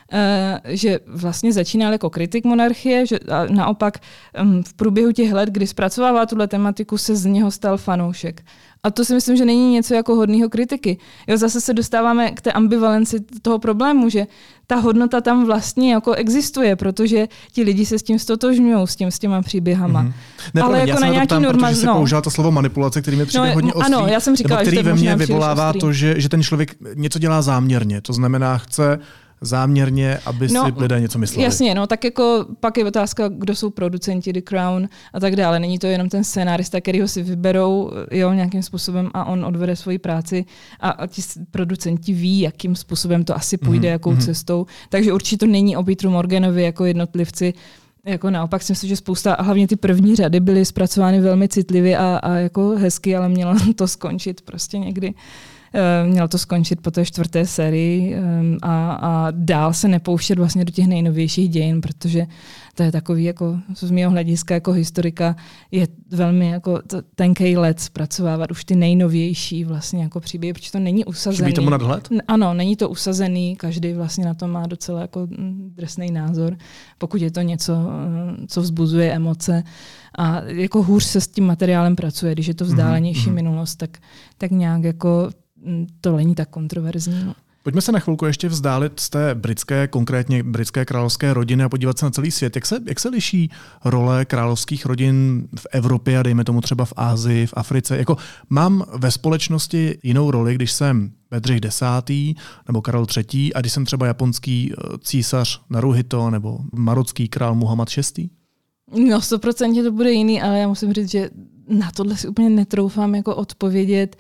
že 0.65 1.01
vlastně 1.07 1.53
začínal 1.53 1.93
jako 1.93 2.11
kritik 2.11 2.45
monarchie, 2.45 3.07
že 3.07 3.19
a 3.19 3.47
naopak 3.47 3.99
um, 4.43 4.63
v 4.63 4.75
průběhu 4.75 5.13
těch 5.13 5.33
let, 5.33 5.49
kdy 5.49 5.67
zpracovává 5.67 6.27
tuhle 6.27 6.49
tematiku, 6.49 6.99
se 6.99 7.17
z 7.17 7.25
něho 7.25 7.51
stal 7.51 7.77
fanoušek. 7.77 8.43
A 8.83 8.91
to 8.91 9.05
si 9.05 9.15
myslím, 9.15 9.37
že 9.37 9.45
není 9.45 9.73
něco 9.73 9.95
jako 9.95 10.15
hodného 10.15 10.49
kritiky. 10.49 10.99
Jo, 11.27 11.37
zase 11.37 11.61
se 11.61 11.75
dostáváme 11.75 12.31
k 12.31 12.41
té 12.41 12.53
ambivalenci 12.53 13.21
toho 13.43 13.59
problému, 13.59 14.09
že 14.09 14.27
ta 14.67 14.77
hodnota 14.77 15.21
tam 15.21 15.47
vlastně 15.47 15.93
jako 15.93 16.13
existuje, 16.13 16.77
protože 16.77 17.29
ti 17.53 17.63
lidi 17.63 17.87
se 17.87 17.99
s 17.99 18.03
tím 18.03 18.19
stotožňují, 18.19 18.87
s 18.89 18.97
tím 18.97 19.11
s 19.11 19.19
těma 19.19 19.43
příběhama. 19.43 20.05
Mm-hmm. 20.05 20.13
Ne, 20.55 20.63
Ale 20.63 20.89
jako 20.89 21.01
na 21.01 21.09
nějaký 21.09 21.35
jsi 21.75 21.87
no. 21.87 21.95
použila 21.95 22.21
to 22.21 22.31
slovo 22.31 22.51
manipulace, 22.51 23.03
který 23.03 23.17
mi 23.17 23.27
přijde 23.27 23.47
no, 23.47 23.55
hodně 23.55 23.75
ostrý. 23.75 23.95
Ano, 23.95 24.07
já 24.07 24.21
jsem 24.21 24.37
říkala, 24.37 24.61
který 24.61 24.77
že 24.77 24.83
ve 24.83 24.95
mně 24.95 25.17
vyvolává 25.17 25.73
to, 25.73 25.93
že, 25.93 26.21
že 26.21 26.29
ten 26.29 26.43
člověk 26.43 26.75
něco 26.95 27.19
dělá 27.19 27.43
záměrně. 27.43 28.01
To 28.01 28.13
znamená, 28.13 28.59
chce 28.59 28.99
záměrně, 29.41 30.19
aby 30.27 30.49
No, 30.49 30.65
si 30.67 30.73
lidé 30.77 31.01
něco 31.01 31.19
mysleli. 31.19 31.45
Jasně, 31.45 31.75
no 31.75 31.87
tak 31.87 32.05
jako 32.05 32.47
pak 32.61 32.77
je 32.79 32.85
otázka, 32.85 33.29
kdo 33.29 33.55
jsou 33.55 33.71
producenti 33.71 34.33
The 34.33 34.41
Crown 34.41 34.89
a 35.13 35.21
tak 35.21 35.37
dále. 35.37 35.59
Není 35.59 35.79
to 35.79 35.87
jenom 35.87 36.09
ten 36.09 36.25
scénárista, 36.25 36.81
který 36.81 37.01
ho 37.01 37.09
si 37.09 37.23
vyberou 37.23 37.91
jo, 38.11 38.33
nějakým 38.33 38.63
způsobem 38.63 39.11
a 39.15 39.25
on 39.25 39.45
odvede 39.45 39.77
svoji 39.77 39.99
práci 39.99 40.45
a, 40.81 40.91
a 40.91 41.07
ti 41.07 41.23
producenti 41.51 42.13
ví, 42.13 42.41
jakým 42.41 42.77
způsobem 42.77 43.25
to 43.25 43.37
asi 43.37 43.57
půjde, 43.57 43.89
Mhm, 43.89 43.93
jakou 43.93 44.11
mhm. 44.11 44.21
cestou. 44.21 44.67
Takže 44.89 45.13
určitě 45.13 45.37
to 45.37 45.47
není 45.47 45.77
o 45.77 45.83
Petru 45.85 46.11
Morganovi 46.11 46.63
jako 46.63 46.85
jednotlivci. 46.85 47.55
Jako 48.05 48.31
naopak 48.31 48.63
si 48.63 48.73
myslím, 48.73 48.89
že 48.89 48.97
spousta, 48.97 49.35
a 49.35 49.43
hlavně 49.43 49.69
ty 49.69 49.77
první 49.77 50.17
řady 50.17 50.41
byly 50.41 50.65
zpracovány 50.65 51.21
velmi 51.21 51.49
citlivě 51.49 51.99
a, 51.99 52.17
a 52.23 52.35
jako 52.35 52.69
hezky, 52.69 53.17
ale 53.17 53.29
mělo 53.29 53.55
to 53.77 53.89
skončit 53.89 54.41
prostě 54.41 54.79
někdy. 54.79 55.09
Eh, 55.09 55.56
Mělo 56.07 56.29
to 56.29 56.39
skončit 56.39 56.81
po 56.81 56.91
té 56.91 57.05
čtvrté 57.05 57.47
sérii 57.47 58.15
em, 58.15 58.59
a, 58.63 58.93
a 58.93 59.31
dál 59.31 59.73
se 59.73 59.89
nepouštět 59.89 60.39
vlastně 60.39 60.65
do 60.65 60.73
těch 60.73 60.87
nejnovějších 60.87 61.49
dějin, 61.49 61.81
protože 61.81 62.27
to 62.75 62.83
je 62.83 62.93
takový, 62.93 63.25
jako 63.25 63.59
z 63.75 63.91
mého 63.91 64.11
hlediska 64.11 64.55
jako 64.55 64.73
historika, 64.73 65.37
je 65.71 65.89
velmi 66.11 66.49
jako 66.49 66.79
t- 66.79 67.03
tenkej 67.15 67.57
let 67.57 67.81
zpracovávat 67.81 68.51
už 68.51 68.65
ty 68.65 68.77
nejnovější 68.77 69.65
vlastně 69.65 70.03
jako 70.03 70.21
příběhy, 70.21 70.53
protože 70.53 70.73
to 70.73 70.79
není 70.79 71.05
usazený. 71.05 71.47
Chybí 71.47 71.55
tomu 71.55 71.71
nadhled? 71.71 72.09
Ano, 72.29 72.55
není 72.55 72.77
to 72.77 72.89
usazený, 72.89 73.57
každý 73.57 73.93
vlastně 73.93 74.25
na 74.25 74.35
to 74.35 74.49
má 74.49 74.67
docela 74.67 75.01
jako 75.01 75.21
mm, 75.21 75.73
drsný 75.77 76.11
názor, 76.11 76.57
pokud 76.99 77.23
je 77.23 77.31
to 77.31 77.41
něco, 77.41 77.73
eh, 77.73 78.47
co 78.47 78.61
vzbuzuje 78.61 79.13
emoce. 79.13 79.63
A 80.19 80.43
jako 80.43 80.83
hůř 80.83 81.05
se 81.05 81.21
s 81.21 81.29
tím 81.29 81.47
materiálem 81.47 81.97
pracuje, 81.97 82.33
když 82.33 82.47
je 82.47 82.55
to 82.55 82.65
vzdálenější 82.65 83.27
mhm. 83.27 83.35
minulost, 83.35 83.77
tak, 83.77 83.99
tak 84.39 84.51
nějak 84.51 84.85
jako 84.85 85.31
to 86.01 86.17
není 86.17 86.35
tak 86.35 86.49
kontroverzní. 86.49 87.25
No. 87.25 87.35
Pojďme 87.67 87.81
se 87.81 87.93
na 87.93 87.99
chvilku 87.99 88.27
ještě 88.27 88.49
vzdálit 88.49 89.01
z 89.01 89.11
té 89.11 89.35
britské, 89.35 89.89
konkrétně 89.89 90.43
britské 90.43 90.85
královské 90.85 91.35
rodiny 91.35 91.65
a 91.65 91.69
podívat 91.69 91.99
se 91.99 92.07
na 92.07 92.11
celý 92.11 92.31
svět. 92.31 92.57
Jak 92.57 92.67
se, 92.67 92.79
jak 92.87 93.01
se 93.01 93.09
liší 93.09 93.51
role 93.85 94.25
královských 94.25 94.87
rodin 94.87 95.49
v 95.59 95.67
Evropě 95.73 96.19
a 96.19 96.23
dejme 96.23 96.45
tomu 96.45 96.61
třeba 96.61 96.85
v 96.85 96.93
Ázii, 96.97 97.47
v 97.47 97.55
Africe? 97.57 97.97
Jako 97.97 98.17
mám 98.51 98.85
ve 98.97 99.11
společnosti 99.11 99.99
jinou 100.03 100.31
roli, 100.31 100.55
když 100.55 100.73
jsem 100.73 101.13
Bedřich 101.31 101.61
X. 101.65 101.83
nebo 102.67 102.83
Karel 102.83 103.07
III. 103.17 103.55
a 103.55 103.61
když 103.61 103.73
jsem 103.73 103.85
třeba 103.85 104.07
japonský 104.07 104.73
eh, 104.73 104.99
císař 104.99 105.61
Naruhito 105.71 106.31
nebo 106.31 106.59
marocký 106.73 107.29
král 107.29 107.55
Muhammad 107.55 107.89
VI. 107.97 108.31
No, 109.09 109.21
stoprocentně 109.21 109.83
to 109.83 109.93
bude 109.93 110.13
jiný, 110.13 110.43
ale 110.43 110.59
já 110.59 110.69
musím 110.69 110.93
říct, 110.93 111.11
že 111.11 111.31
na 111.69 111.91
tohle 111.91 112.17
si 112.17 112.29
úplně 112.29 112.51
netroufám 112.51 113.15
jako 113.15 113.37
odpovědět. 113.37 114.17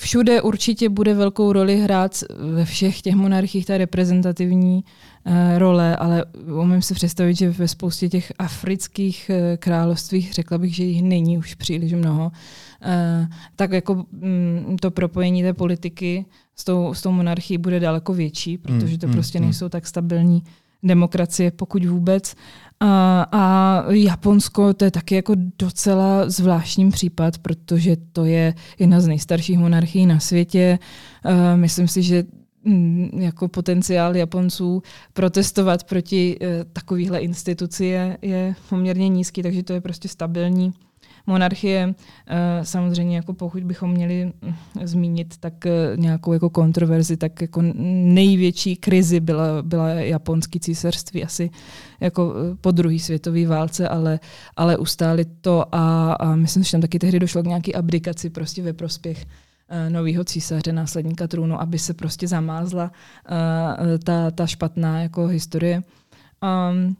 Všude 0.00 0.42
určitě 0.42 0.88
bude 0.88 1.14
velkou 1.14 1.52
roli 1.52 1.80
hrát 1.80 2.24
ve 2.52 2.64
všech 2.64 3.02
těch 3.02 3.14
monarchích 3.14 3.66
ta 3.66 3.78
reprezentativní 3.78 4.84
uh, 5.26 5.32
role, 5.58 5.96
ale 5.96 6.24
umím 6.62 6.82
si 6.82 6.94
představit, 6.94 7.34
že 7.34 7.50
ve 7.50 7.68
spoustě 7.68 8.08
těch 8.08 8.32
afrických 8.38 9.30
uh, 9.30 9.56
královstvích, 9.56 10.32
řekla 10.32 10.58
bych, 10.58 10.74
že 10.74 10.84
jich 10.84 11.02
není 11.02 11.38
už 11.38 11.54
příliš 11.54 11.92
mnoho, 11.92 12.26
uh, 12.26 13.26
tak 13.56 13.72
jako 13.72 14.04
mm, 14.12 14.76
to 14.80 14.90
propojení 14.90 15.42
té 15.42 15.52
politiky 15.52 16.24
s 16.56 16.64
tou, 16.64 16.94
s 16.94 17.02
tou 17.02 17.12
monarchií 17.12 17.58
bude 17.58 17.80
daleko 17.80 18.14
větší, 18.14 18.58
protože 18.58 18.98
to 18.98 19.06
Mm, 19.06 19.12
prostě 19.12 19.38
mm, 19.38 19.44
mm. 19.44 19.48
nejsou 19.48 19.68
tak 19.68 19.86
stabilní 19.86 20.42
demokracie, 20.82 21.50
pokud 21.50 21.84
vůbec. 21.84 22.34
A, 22.80 23.26
a 23.32 23.84
Japonsko 23.92 24.74
to 24.74 24.84
je 24.84 24.90
taky 24.90 25.14
jako 25.14 25.34
docela 25.58 26.30
zvláštní 26.30 26.90
případ, 26.90 27.38
protože 27.38 27.96
to 28.12 28.24
je 28.24 28.54
jedna 28.78 29.00
z 29.00 29.06
nejstarších 29.06 29.58
monarchií 29.58 30.06
na 30.06 30.20
světě. 30.20 30.78
Uh, 31.24 31.32
myslím 31.54 31.88
si, 31.88 32.02
že 32.02 32.24
mm, 32.64 33.10
jako 33.12 33.48
potenciál 33.48 34.16
Japonců 34.16 34.82
protestovat 35.12 35.84
proti 35.84 36.38
uh, 36.40 36.46
takovéhle 36.72 37.18
instituci 37.18 37.84
je, 37.84 38.18
je 38.22 38.54
poměrně 38.68 39.08
nízký, 39.08 39.42
takže 39.42 39.62
to 39.62 39.72
je 39.72 39.80
prostě 39.80 40.08
stabilní 40.08 40.72
monarchie. 41.30 41.94
Eh, 42.26 42.64
Samozřejmě, 42.64 43.16
jako 43.16 43.32
pokud 43.32 43.64
bychom 43.64 43.90
měli 43.90 44.32
hm, 44.42 44.54
zmínit 44.82 45.36
tak 45.40 45.66
eh, 45.66 45.92
nějakou 45.96 46.32
jako 46.32 46.50
kontroverzi, 46.50 47.16
tak 47.16 47.40
jako 47.40 47.62
největší 48.14 48.76
krizi 48.76 49.20
byla, 49.20 49.62
byla 49.62 49.88
japonský 49.88 50.60
císařství 50.60 51.24
asi 51.24 51.50
jako 52.00 52.34
eh, 52.34 52.56
po 52.60 52.70
druhé 52.70 52.98
světové 52.98 53.46
válce, 53.46 53.88
ale, 53.88 54.20
ale 54.56 54.76
ustáli 54.76 55.24
to 55.40 55.74
a, 55.74 56.12
a 56.12 56.34
myslím, 56.34 56.64
že 56.64 56.72
tam 56.72 56.80
taky 56.80 56.98
tehdy 56.98 57.18
došlo 57.18 57.42
k 57.42 57.46
nějaké 57.46 57.72
abdikaci 57.72 58.30
prostě 58.30 58.62
ve 58.62 58.72
prospěch 58.72 59.26
nového 59.88 60.24
císaře, 60.24 60.72
následníka 60.72 61.28
trůnu, 61.28 61.60
aby 61.60 61.78
se 61.78 61.94
prostě 61.94 62.28
zamázla 62.28 62.90
uh, 62.90 63.98
ta, 64.04 64.30
ta 64.30 64.46
špatná 64.46 65.02
jako 65.02 65.26
historie. 65.26 65.82
Um, 66.42 66.96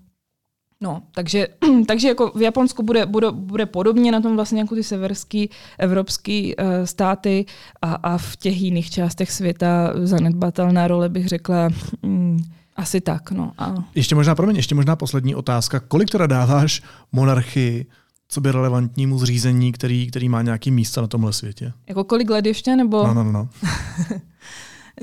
No, 0.83 1.03
takže, 1.13 1.49
takže 1.87 2.09
jako 2.09 2.33
v 2.35 2.43
Japonsku 2.43 2.83
bude, 2.83 3.07
bude, 3.07 3.31
bude 3.31 3.67
podobně 3.67 4.13
na 4.13 4.21
tom 4.21 4.35
vlastně 4.37 4.61
jako 4.61 4.75
ty 4.75 4.85
severský 4.85 5.51
evropský 5.79 6.57
uh, 6.57 6.65
státy 6.85 7.47
a, 7.83 7.93
a 7.93 8.19
v 8.19 8.37
těch 8.37 8.61
jiných 8.61 8.91
částech 8.91 9.33
světa 9.33 9.93
zanedbatelná 10.03 10.89
role 10.89 11.09
bych 11.09 11.29
řekla 11.29 11.69
mm, 12.03 12.39
asi 12.77 13.01
tak. 13.01 13.31
No. 13.31 13.53
A 13.59 13.75
Ještě 13.95 14.15
možná, 14.15 14.35
promiň, 14.35 14.57
ještě 14.57 14.75
možná 14.75 14.97
poslední 14.97 15.35
otázka. 15.35 15.81
Kolik 15.81 16.11
teda 16.11 16.27
dáváš 16.27 16.83
monarchii, 17.13 17.87
co 18.29 18.41
by 18.41 18.53
relevantnímu 18.53 19.19
zřízení, 19.19 19.73
který, 19.73 20.07
který 20.07 20.29
má 20.29 20.43
nějaký 20.43 20.71
místo 20.71 21.01
na 21.01 21.07
tomhle 21.07 21.33
světě? 21.33 21.73
jako 21.87 22.05
kolik 22.05 22.31
let 22.31 22.47
ještě? 22.47 22.77
Nebo... 22.77 23.07
No, 23.07 23.15
no, 23.15 23.25
no. 23.25 23.49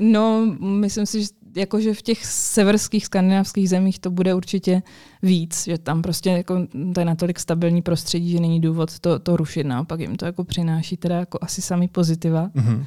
No, 0.00 0.56
myslím 0.60 1.06
si, 1.06 1.22
že 1.22 1.28
jakože 1.58 1.94
v 1.94 2.02
těch 2.02 2.26
severských 2.26 3.06
skandinávských 3.06 3.68
zemích 3.68 3.98
to 3.98 4.10
bude 4.10 4.34
určitě 4.34 4.82
víc, 5.22 5.64
že 5.64 5.78
tam 5.78 6.02
prostě 6.02 6.30
jako, 6.30 6.66
to 6.94 7.00
je 7.00 7.04
natolik 7.04 7.38
stabilní 7.40 7.82
prostředí, 7.82 8.30
že 8.30 8.40
není 8.40 8.60
důvod 8.60 8.98
to, 8.98 9.18
to 9.18 9.36
rušit, 9.36 9.64
naopak 9.64 10.00
jim 10.00 10.16
to 10.16 10.24
jako 10.24 10.44
přináší 10.44 10.96
teda 10.96 11.16
jako 11.16 11.38
asi 11.42 11.62
sami 11.62 11.88
pozitiva. 11.88 12.50
Mhm. 12.54 12.74
Uh, 12.74 12.84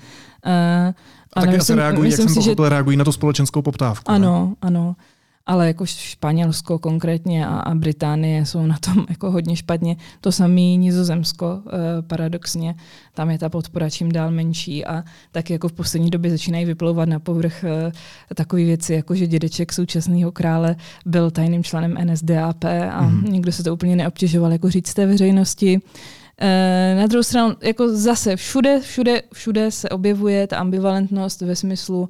A 1.33 1.41
taky 1.41 1.57
asi 1.57 1.75
reagují, 1.75 2.11
jak 2.11 2.19
jsem 2.19 2.33
pochopil, 2.33 2.69
reagují 2.69 2.97
na 2.97 3.03
tu 3.03 3.11
společenskou 3.11 3.61
poptávku. 3.61 4.11
ne? 4.11 4.15
Ano, 4.15 4.53
ano. 4.61 4.95
Ale 5.45 5.67
jako 5.67 5.85
Španělsko 5.85 6.79
konkrétně 6.79 7.47
a, 7.47 7.59
a 7.59 7.75
Británie 7.75 8.45
jsou 8.45 8.65
na 8.65 8.77
tom 8.77 9.05
jako 9.09 9.31
hodně 9.31 9.55
špatně. 9.55 9.95
To 10.21 10.31
samé 10.31 10.75
Nizozemsko, 10.75 11.61
eh, 11.67 12.01
paradoxně. 12.01 12.75
Tam 13.13 13.29
je 13.29 13.39
ta 13.39 13.49
podpora 13.49 13.89
čím 13.89 14.11
dál 14.11 14.31
menší 14.31 14.85
a 14.85 15.03
tak 15.31 15.49
jako 15.49 15.67
v 15.67 15.73
poslední 15.73 16.09
době 16.09 16.31
začínají 16.31 16.65
vyplouvat 16.65 17.09
na 17.09 17.19
povrch 17.19 17.63
eh, 17.63 17.91
takové 18.35 18.63
věci, 18.63 18.93
jako 18.93 19.15
že 19.15 19.27
dědeček 19.27 19.73
současného 19.73 20.31
krále 20.31 20.75
byl 21.05 21.31
tajným 21.31 21.63
členem 21.63 21.97
NSDAP 22.03 22.63
a 22.91 23.01
Mhm. 23.01 23.31
nikdo 23.31 23.51
se 23.51 23.63
to 23.63 23.73
úplně 23.73 23.95
neobtěžoval 23.95 24.51
jako 24.51 24.69
říct 24.69 24.93
té 24.93 25.05
veřejnosti. 25.05 25.79
Eh, 26.43 26.95
Na 26.99 27.07
druhou 27.07 27.23
stranu, 27.23 27.55
jako 27.61 27.95
zase 27.97 28.35
všude, 28.35 28.79
všude, 28.79 29.21
všude 29.33 29.71
se 29.71 29.89
objevuje 29.89 30.47
ta 30.47 30.57
ambivalentnost 30.57 31.41
ve 31.41 31.55
smyslu, 31.55 32.09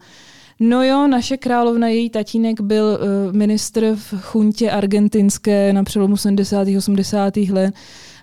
No 0.64 0.84
jo, 0.84 1.08
naše 1.08 1.38
královna, 1.38 1.88
její 1.88 2.10
tatínek 2.10 2.62
byl 2.62 2.86
uh, 2.86 3.34
ministr 3.36 3.96
v 3.96 4.14
chuntě 4.22 4.72
argentinské 4.72 5.74
na 5.74 5.84
přelomu 5.84 6.18
70. 6.18 6.68
80. 6.78 7.38
let 7.38 7.76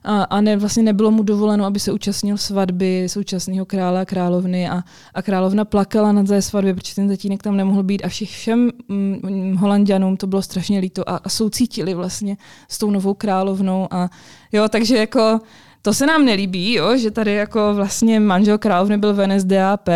a, 0.05 0.23
a 0.23 0.41
ne, 0.41 0.57
vlastně 0.57 0.83
nebylo 0.83 1.11
mu 1.11 1.23
dovoleno, 1.23 1.65
aby 1.65 1.81
se 1.81 1.93
účastnil 1.93 2.37
svatby 2.37 3.05
současného 3.07 3.67
krále 3.67 4.01
a 4.01 4.05
královny 4.05 4.69
a, 4.69 4.83
a 5.15 5.23
královna 5.23 5.65
plakala 5.65 6.13
na 6.13 6.25
té 6.25 6.43
svatbě, 6.43 6.75
protože 6.75 6.95
ten 6.95 7.09
tatínek 7.09 7.43
tam 7.43 7.57
nemohl 7.57 7.83
být 7.83 8.05
a 8.05 8.09
všech, 8.09 8.31
všem 8.31 8.71
mm, 8.89 9.57
holandianům 9.57 10.17
to 10.17 10.27
bylo 10.27 10.43
strašně 10.43 10.79
líto 10.79 11.11
a, 11.11 11.17
a 11.17 11.29
soucítili 11.29 11.95
vlastně 11.95 12.37
s 12.69 12.79
tou 12.79 12.91
novou 12.91 13.15
královnou 13.15 13.89
a 13.91 14.11
jo, 14.53 14.69
takže 14.69 14.97
jako 14.97 15.41
to 15.83 15.95
se 15.95 16.07
nám 16.07 16.25
nelíbí, 16.25 16.75
jo, 16.75 16.97
že 16.97 17.11
tady 17.11 17.35
jako 17.35 17.75
vlastně 17.75 18.21
manžel 18.21 18.59
královny 18.59 18.99
byl 18.99 19.15
v 19.15 19.27
NSDAP, 19.27 19.89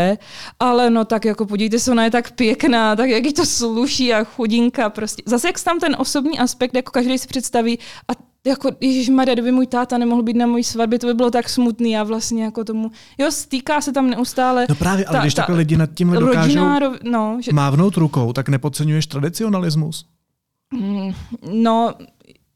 ale 0.61 0.91
no 0.91 1.05
tak 1.05 1.25
jako 1.25 1.47
podívejte 1.47 1.79
se, 1.79 1.91
ona 1.91 2.05
je 2.05 2.11
tak 2.11 2.33
pěkná, 2.33 2.97
tak 2.97 3.11
jak 3.11 3.25
jí 3.25 3.33
to 3.33 3.47
sluší 3.47 4.15
a 4.15 4.25
chudinka 4.25 4.91
prostě. 4.91 5.23
Zase 5.27 5.49
jak 5.49 5.61
tam 5.65 5.79
ten 5.81 5.97
osobní 5.99 6.39
aspekt, 6.39 6.75
jako 6.77 6.91
každý 6.91 7.19
si 7.19 7.29
představí 7.29 7.79
a 8.09 8.33
jako 8.47 8.71
Ježíš 8.81 9.09
Maria, 9.09 9.35
kdyby 9.35 9.53
můj 9.53 9.67
táta 9.67 9.99
nemohl 9.99 10.23
být 10.23 10.37
na 10.37 10.47
mojí 10.47 10.65
svatbě, 10.65 10.99
to 10.99 11.07
by 11.07 11.15
bylo 11.15 11.31
tak 11.31 11.49
smutný. 11.49 11.91
Já 11.91 12.05
vlastně 12.05 12.45
jako 12.45 12.65
tomu, 12.65 12.91
jo, 13.19 13.31
stýká 13.31 13.81
se 13.81 13.93
tam 13.93 14.11
neustále. 14.11 14.67
No 14.69 14.75
právě, 14.75 15.05
ale 15.05 15.21
když 15.21 15.35
takhle 15.35 15.57
lidi 15.57 15.77
nad 15.77 15.91
tímhle 15.95 16.21
dokážou 16.21 16.61
no, 17.03 17.39
že, 17.41 17.53
mávnout 17.53 17.97
rukou, 17.97 18.33
tak 18.33 18.49
nepodceňuješ 18.49 19.07
tradicionalismus? 19.07 20.07
Mm, 20.75 21.13
No, 21.53 21.95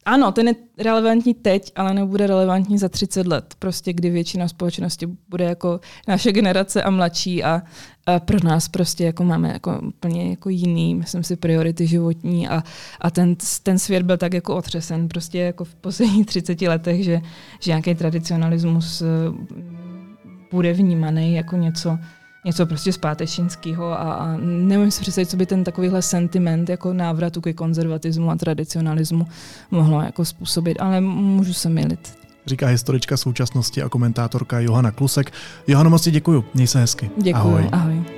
ano, 0.07 0.31
ten 0.31 0.47
je 0.47 0.55
relevantní 0.77 1.33
teď, 1.33 1.71
ale 1.75 1.93
nebude 1.93 2.27
relevantní 2.27 2.77
za 2.77 2.89
30 2.89 3.27
let, 3.27 3.55
prostě 3.59 3.93
kdy 3.93 4.09
většina 4.09 4.47
společnosti 4.47 5.07
bude 5.29 5.45
jako 5.45 5.79
naše 6.07 6.31
generace 6.31 6.83
a 6.83 6.89
mladší 6.89 7.43
a, 7.43 7.61
a 8.05 8.19
pro 8.19 8.37
nás 8.43 8.67
prostě 8.67 9.05
jako 9.05 9.23
máme 9.23 9.53
jako 9.53 9.79
úplně 9.83 10.29
jako 10.29 10.49
jiný, 10.49 10.95
myslím 10.95 11.23
si, 11.23 11.35
priority 11.35 11.87
životní 11.87 12.47
a, 12.47 12.63
a 13.01 13.11
ten, 13.11 13.35
ten 13.63 13.79
svět 13.79 14.03
byl 14.03 14.17
tak 14.17 14.33
jako 14.33 14.55
otřesen 14.55 15.07
prostě 15.07 15.39
jako 15.39 15.63
v 15.63 15.75
posledních 15.75 16.25
30 16.25 16.61
letech, 16.61 17.03
že, 17.03 17.21
že 17.59 17.71
nějaký 17.71 17.95
tradicionalismus 17.95 19.01
eh, 19.01 19.05
bude 20.51 20.73
vnímaný 20.73 21.35
jako 21.35 21.55
něco, 21.55 21.97
něco 22.47 22.65
prostě 22.65 22.93
zpátečnického 22.93 23.85
a, 23.85 24.13
a 24.13 24.37
nevím 24.41 24.91
si 24.91 25.01
představit, 25.01 25.25
co 25.25 25.37
by 25.37 25.45
ten 25.45 25.63
takovýhle 25.63 26.01
sentiment 26.01 26.69
jako 26.69 26.93
návratu 26.93 27.41
ke 27.41 27.53
konzervatismu 27.53 28.31
a 28.31 28.35
tradicionalismu 28.35 29.27
mohlo 29.71 30.01
jako 30.01 30.25
způsobit, 30.25 30.77
ale 30.81 31.01
můžu 31.01 31.53
se 31.53 31.69
milit. 31.69 32.17
Říká 32.45 32.67
historička 32.67 33.17
současnosti 33.17 33.81
a 33.81 33.89
komentátorka 33.89 34.59
Johana 34.59 34.91
Klusek. 34.91 35.31
Johano, 35.67 35.89
moc 35.89 36.07
děkuju, 36.07 36.45
měj 36.53 36.67
se 36.67 36.79
hezky. 36.79 37.09
Děkuji, 37.17 37.37
ahoj. 37.37 37.69
ahoj. 37.71 38.16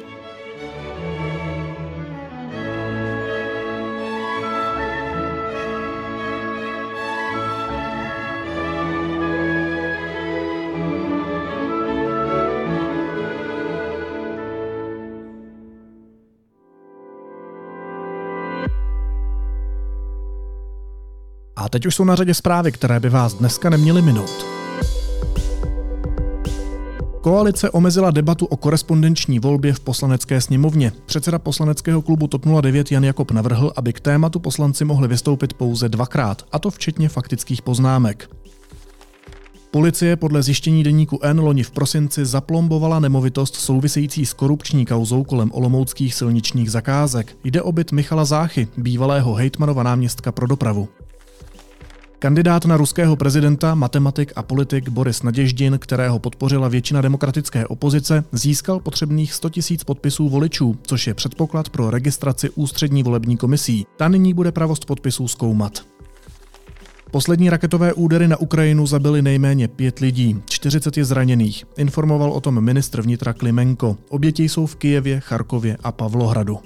Teď 21.70 21.86
už 21.86 21.96
jsou 21.96 22.04
na 22.04 22.16
řadě 22.16 22.34
zprávy, 22.34 22.72
které 22.72 23.00
by 23.00 23.10
vás 23.10 23.34
dneska 23.34 23.70
neměly 23.70 24.02
minout. 24.02 24.46
Koalice 27.22 27.70
omezila 27.70 28.12
debatu 28.12 28.46
o 28.46 28.58
korespondenční 28.58 29.40
volbě 29.40 29.74
v 29.74 29.80
poslanecké 29.80 30.42
sněmovně. 30.42 30.92
Předseda 31.06 31.40
poslaneckého 31.40 32.02
klubu 32.02 32.28
TOP 32.28 32.46
09 32.62 32.92
Jan 32.92 33.04
Jakob 33.04 33.32
navrhl, 33.32 33.72
aby 33.76 33.94
k 33.94 34.00
tématu 34.00 34.40
poslanci 34.40 34.86
mohli 34.86 35.08
vystoupit 35.08 35.54
pouze 35.54 35.90
dvakrát, 35.90 36.44
a 36.52 36.60
to 36.60 36.70
včetně 36.70 37.10
faktických 37.10 37.62
poznámek. 37.62 38.30
Policie 39.72 40.16
podle 40.16 40.44
zjištění 40.44 40.84
deníku 40.84 41.20
N 41.24 41.40
loni 41.40 41.64
v 41.64 41.72
prosinci 41.72 42.26
zaplombovala 42.26 43.00
nemovitost 43.00 43.56
související 43.56 44.26
s 44.26 44.34
korupční 44.34 44.86
kauzou 44.86 45.24
kolem 45.24 45.52
olomouckých 45.54 46.16
silničních 46.16 46.72
zakázek. 46.72 47.38
Jde 47.44 47.62
o 47.62 47.72
byt 47.72 47.92
Michala 47.92 48.26
Záchy, 48.26 48.68
bývalého 48.78 49.34
hejtmanova 49.34 49.84
náměstka 49.84 50.32
pro 50.32 50.48
dopravu. 50.48 50.88
Kandidát 52.20 52.66
na 52.66 52.78
ruského 52.78 53.16
prezidenta, 53.16 53.76
matematik 53.76 54.34
a 54.36 54.44
politik 54.44 54.90
Boris 54.90 55.24
Naděždin, 55.24 55.80
kterého 55.82 56.20
podpořila 56.20 56.68
většina 56.68 57.02
demokratické 57.02 57.68
opozice, 57.68 58.24
získal 58.32 58.80
potřebných 58.80 59.34
100 59.34 59.50
000 59.72 59.80
podpisů 59.86 60.30
voličů, 60.30 60.78
což 60.84 61.08
je 61.08 61.14
předpoklad 61.14 61.70
pro 61.70 61.90
registraci 61.90 62.50
ústřední 62.50 63.04
volební 63.04 63.38
komisí. 63.38 63.86
Ta 63.98 64.08
nyní 64.08 64.34
bude 64.34 64.52
pravost 64.52 64.86
podpisů 64.86 65.28
zkoumat. 65.28 65.86
Poslední 67.12 67.50
raketové 67.50 67.94
údery 67.94 68.28
na 68.28 68.38
Ukrajinu 68.38 68.88
zabili 68.88 69.22
nejméně 69.22 69.68
pět 69.68 70.00
lidí, 70.00 70.42
40 70.46 70.98
je 70.98 71.06
zraněných, 71.06 71.66
informoval 71.78 72.32
o 72.32 72.42
tom 72.42 72.62
ministr 72.62 73.02
vnitra 73.02 73.34
Klimenko. 73.34 73.98
Oběti 74.10 74.50
jsou 74.50 74.66
v 74.66 74.76
Kijevě, 74.76 75.20
Charkově 75.20 75.78
a 75.84 75.92
Pavlohradu 75.92 76.60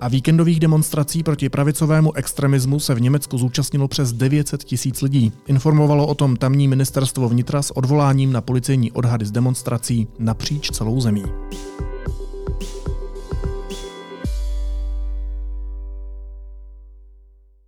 a 0.00 0.08
víkendových 0.08 0.60
demonstrací 0.60 1.22
proti 1.22 1.48
pravicovému 1.48 2.16
extremismu 2.16 2.80
se 2.80 2.94
v 2.94 3.00
Německu 3.00 3.38
zúčastnilo 3.38 3.88
přes 3.88 4.12
900 4.12 4.64
tisíc 4.64 5.02
lidí. 5.02 5.32
Informovalo 5.46 6.06
o 6.06 6.14
tom 6.14 6.36
tamní 6.36 6.68
ministerstvo 6.68 7.28
vnitra 7.28 7.62
s 7.62 7.76
odvoláním 7.76 8.32
na 8.32 8.40
policejní 8.40 8.92
odhady 8.92 9.26
z 9.26 9.30
demonstrací 9.30 10.08
napříč 10.18 10.70
celou 10.70 11.00
zemí. 11.00 11.24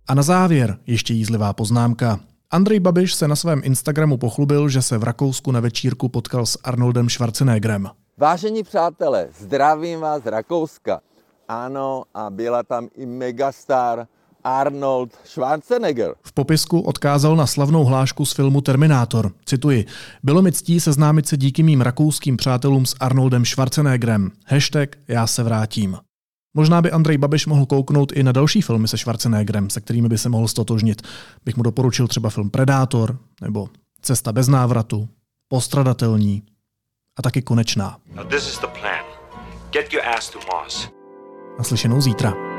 A 0.07 0.13
na 0.13 0.23
závěr 0.23 0.77
ještě 0.87 1.13
jízlivá 1.13 1.53
poznámka. 1.53 2.19
Andrej 2.51 2.79
Babiš 2.79 3.13
se 3.13 3.27
na 3.27 3.35
svém 3.35 3.61
Instagramu 3.63 4.17
pochlubil, 4.17 4.69
že 4.69 4.81
se 4.81 4.97
v 4.97 5.03
Rakousku 5.03 5.51
na 5.51 5.59
večírku 5.59 6.09
potkal 6.09 6.45
s 6.45 6.59
Arnoldem 6.63 7.09
Schwarzeneggerem. 7.09 7.89
Vážení 8.17 8.63
přátelé, 8.63 9.27
zdravím 9.39 9.99
vás 9.99 10.23
z 10.23 10.25
Rakouska. 10.25 11.01
Ano, 11.47 12.03
a 12.13 12.29
byla 12.29 12.63
tam 12.63 12.89
i 12.95 13.05
megastar 13.05 14.07
Arnold 14.43 15.19
Schwarzenegger. 15.23 16.15
V 16.23 16.33
popisku 16.33 16.79
odkázal 16.79 17.35
na 17.35 17.47
slavnou 17.47 17.85
hlášku 17.85 18.25
z 18.25 18.33
filmu 18.33 18.61
Terminátor. 18.61 19.31
Cituji. 19.45 19.85
Bylo 20.23 20.41
mi 20.41 20.51
ctí 20.51 20.79
seznámit 20.79 21.27
se 21.27 21.37
díky 21.37 21.63
mým 21.63 21.81
rakouským 21.81 22.37
přátelům 22.37 22.85
s 22.85 22.95
Arnoldem 22.99 23.45
Schwarzeneggerem. 23.45 24.31
Hashtag 24.47 24.95
já 25.07 25.27
se 25.27 25.43
vrátím. 25.43 25.97
Možná 26.53 26.81
by 26.81 26.91
Andrej 26.91 27.17
Babiš 27.17 27.45
mohl 27.45 27.65
kouknout 27.65 28.11
i 28.11 28.23
na 28.23 28.31
další 28.31 28.61
filmy 28.61 28.87
se 28.87 28.97
Schwarzeneggerem, 28.97 29.69
se 29.69 29.81
kterými 29.81 30.09
by 30.09 30.17
se 30.17 30.29
mohl 30.29 30.47
stotožnit. 30.47 31.01
Bych 31.45 31.57
mu 31.57 31.63
doporučil 31.63 32.07
třeba 32.07 32.29
film 32.29 32.49
Predátor 32.49 33.17
nebo 33.41 33.69
Cesta 34.01 34.31
bez 34.31 34.47
návratu, 34.47 35.09
Postradatelní 35.47 36.43
a 37.19 37.21
taky 37.21 37.41
Konečná. 37.41 37.97
Now 38.15 38.27
this 38.27 38.49
is 38.49 38.59
the 38.59 38.67
plan. 38.67 39.05
Get 39.71 39.93
your 39.93 40.03
ass 40.05 40.29
to 40.29 40.39
Naslyšenou 41.57 42.01
zítra. 42.01 42.52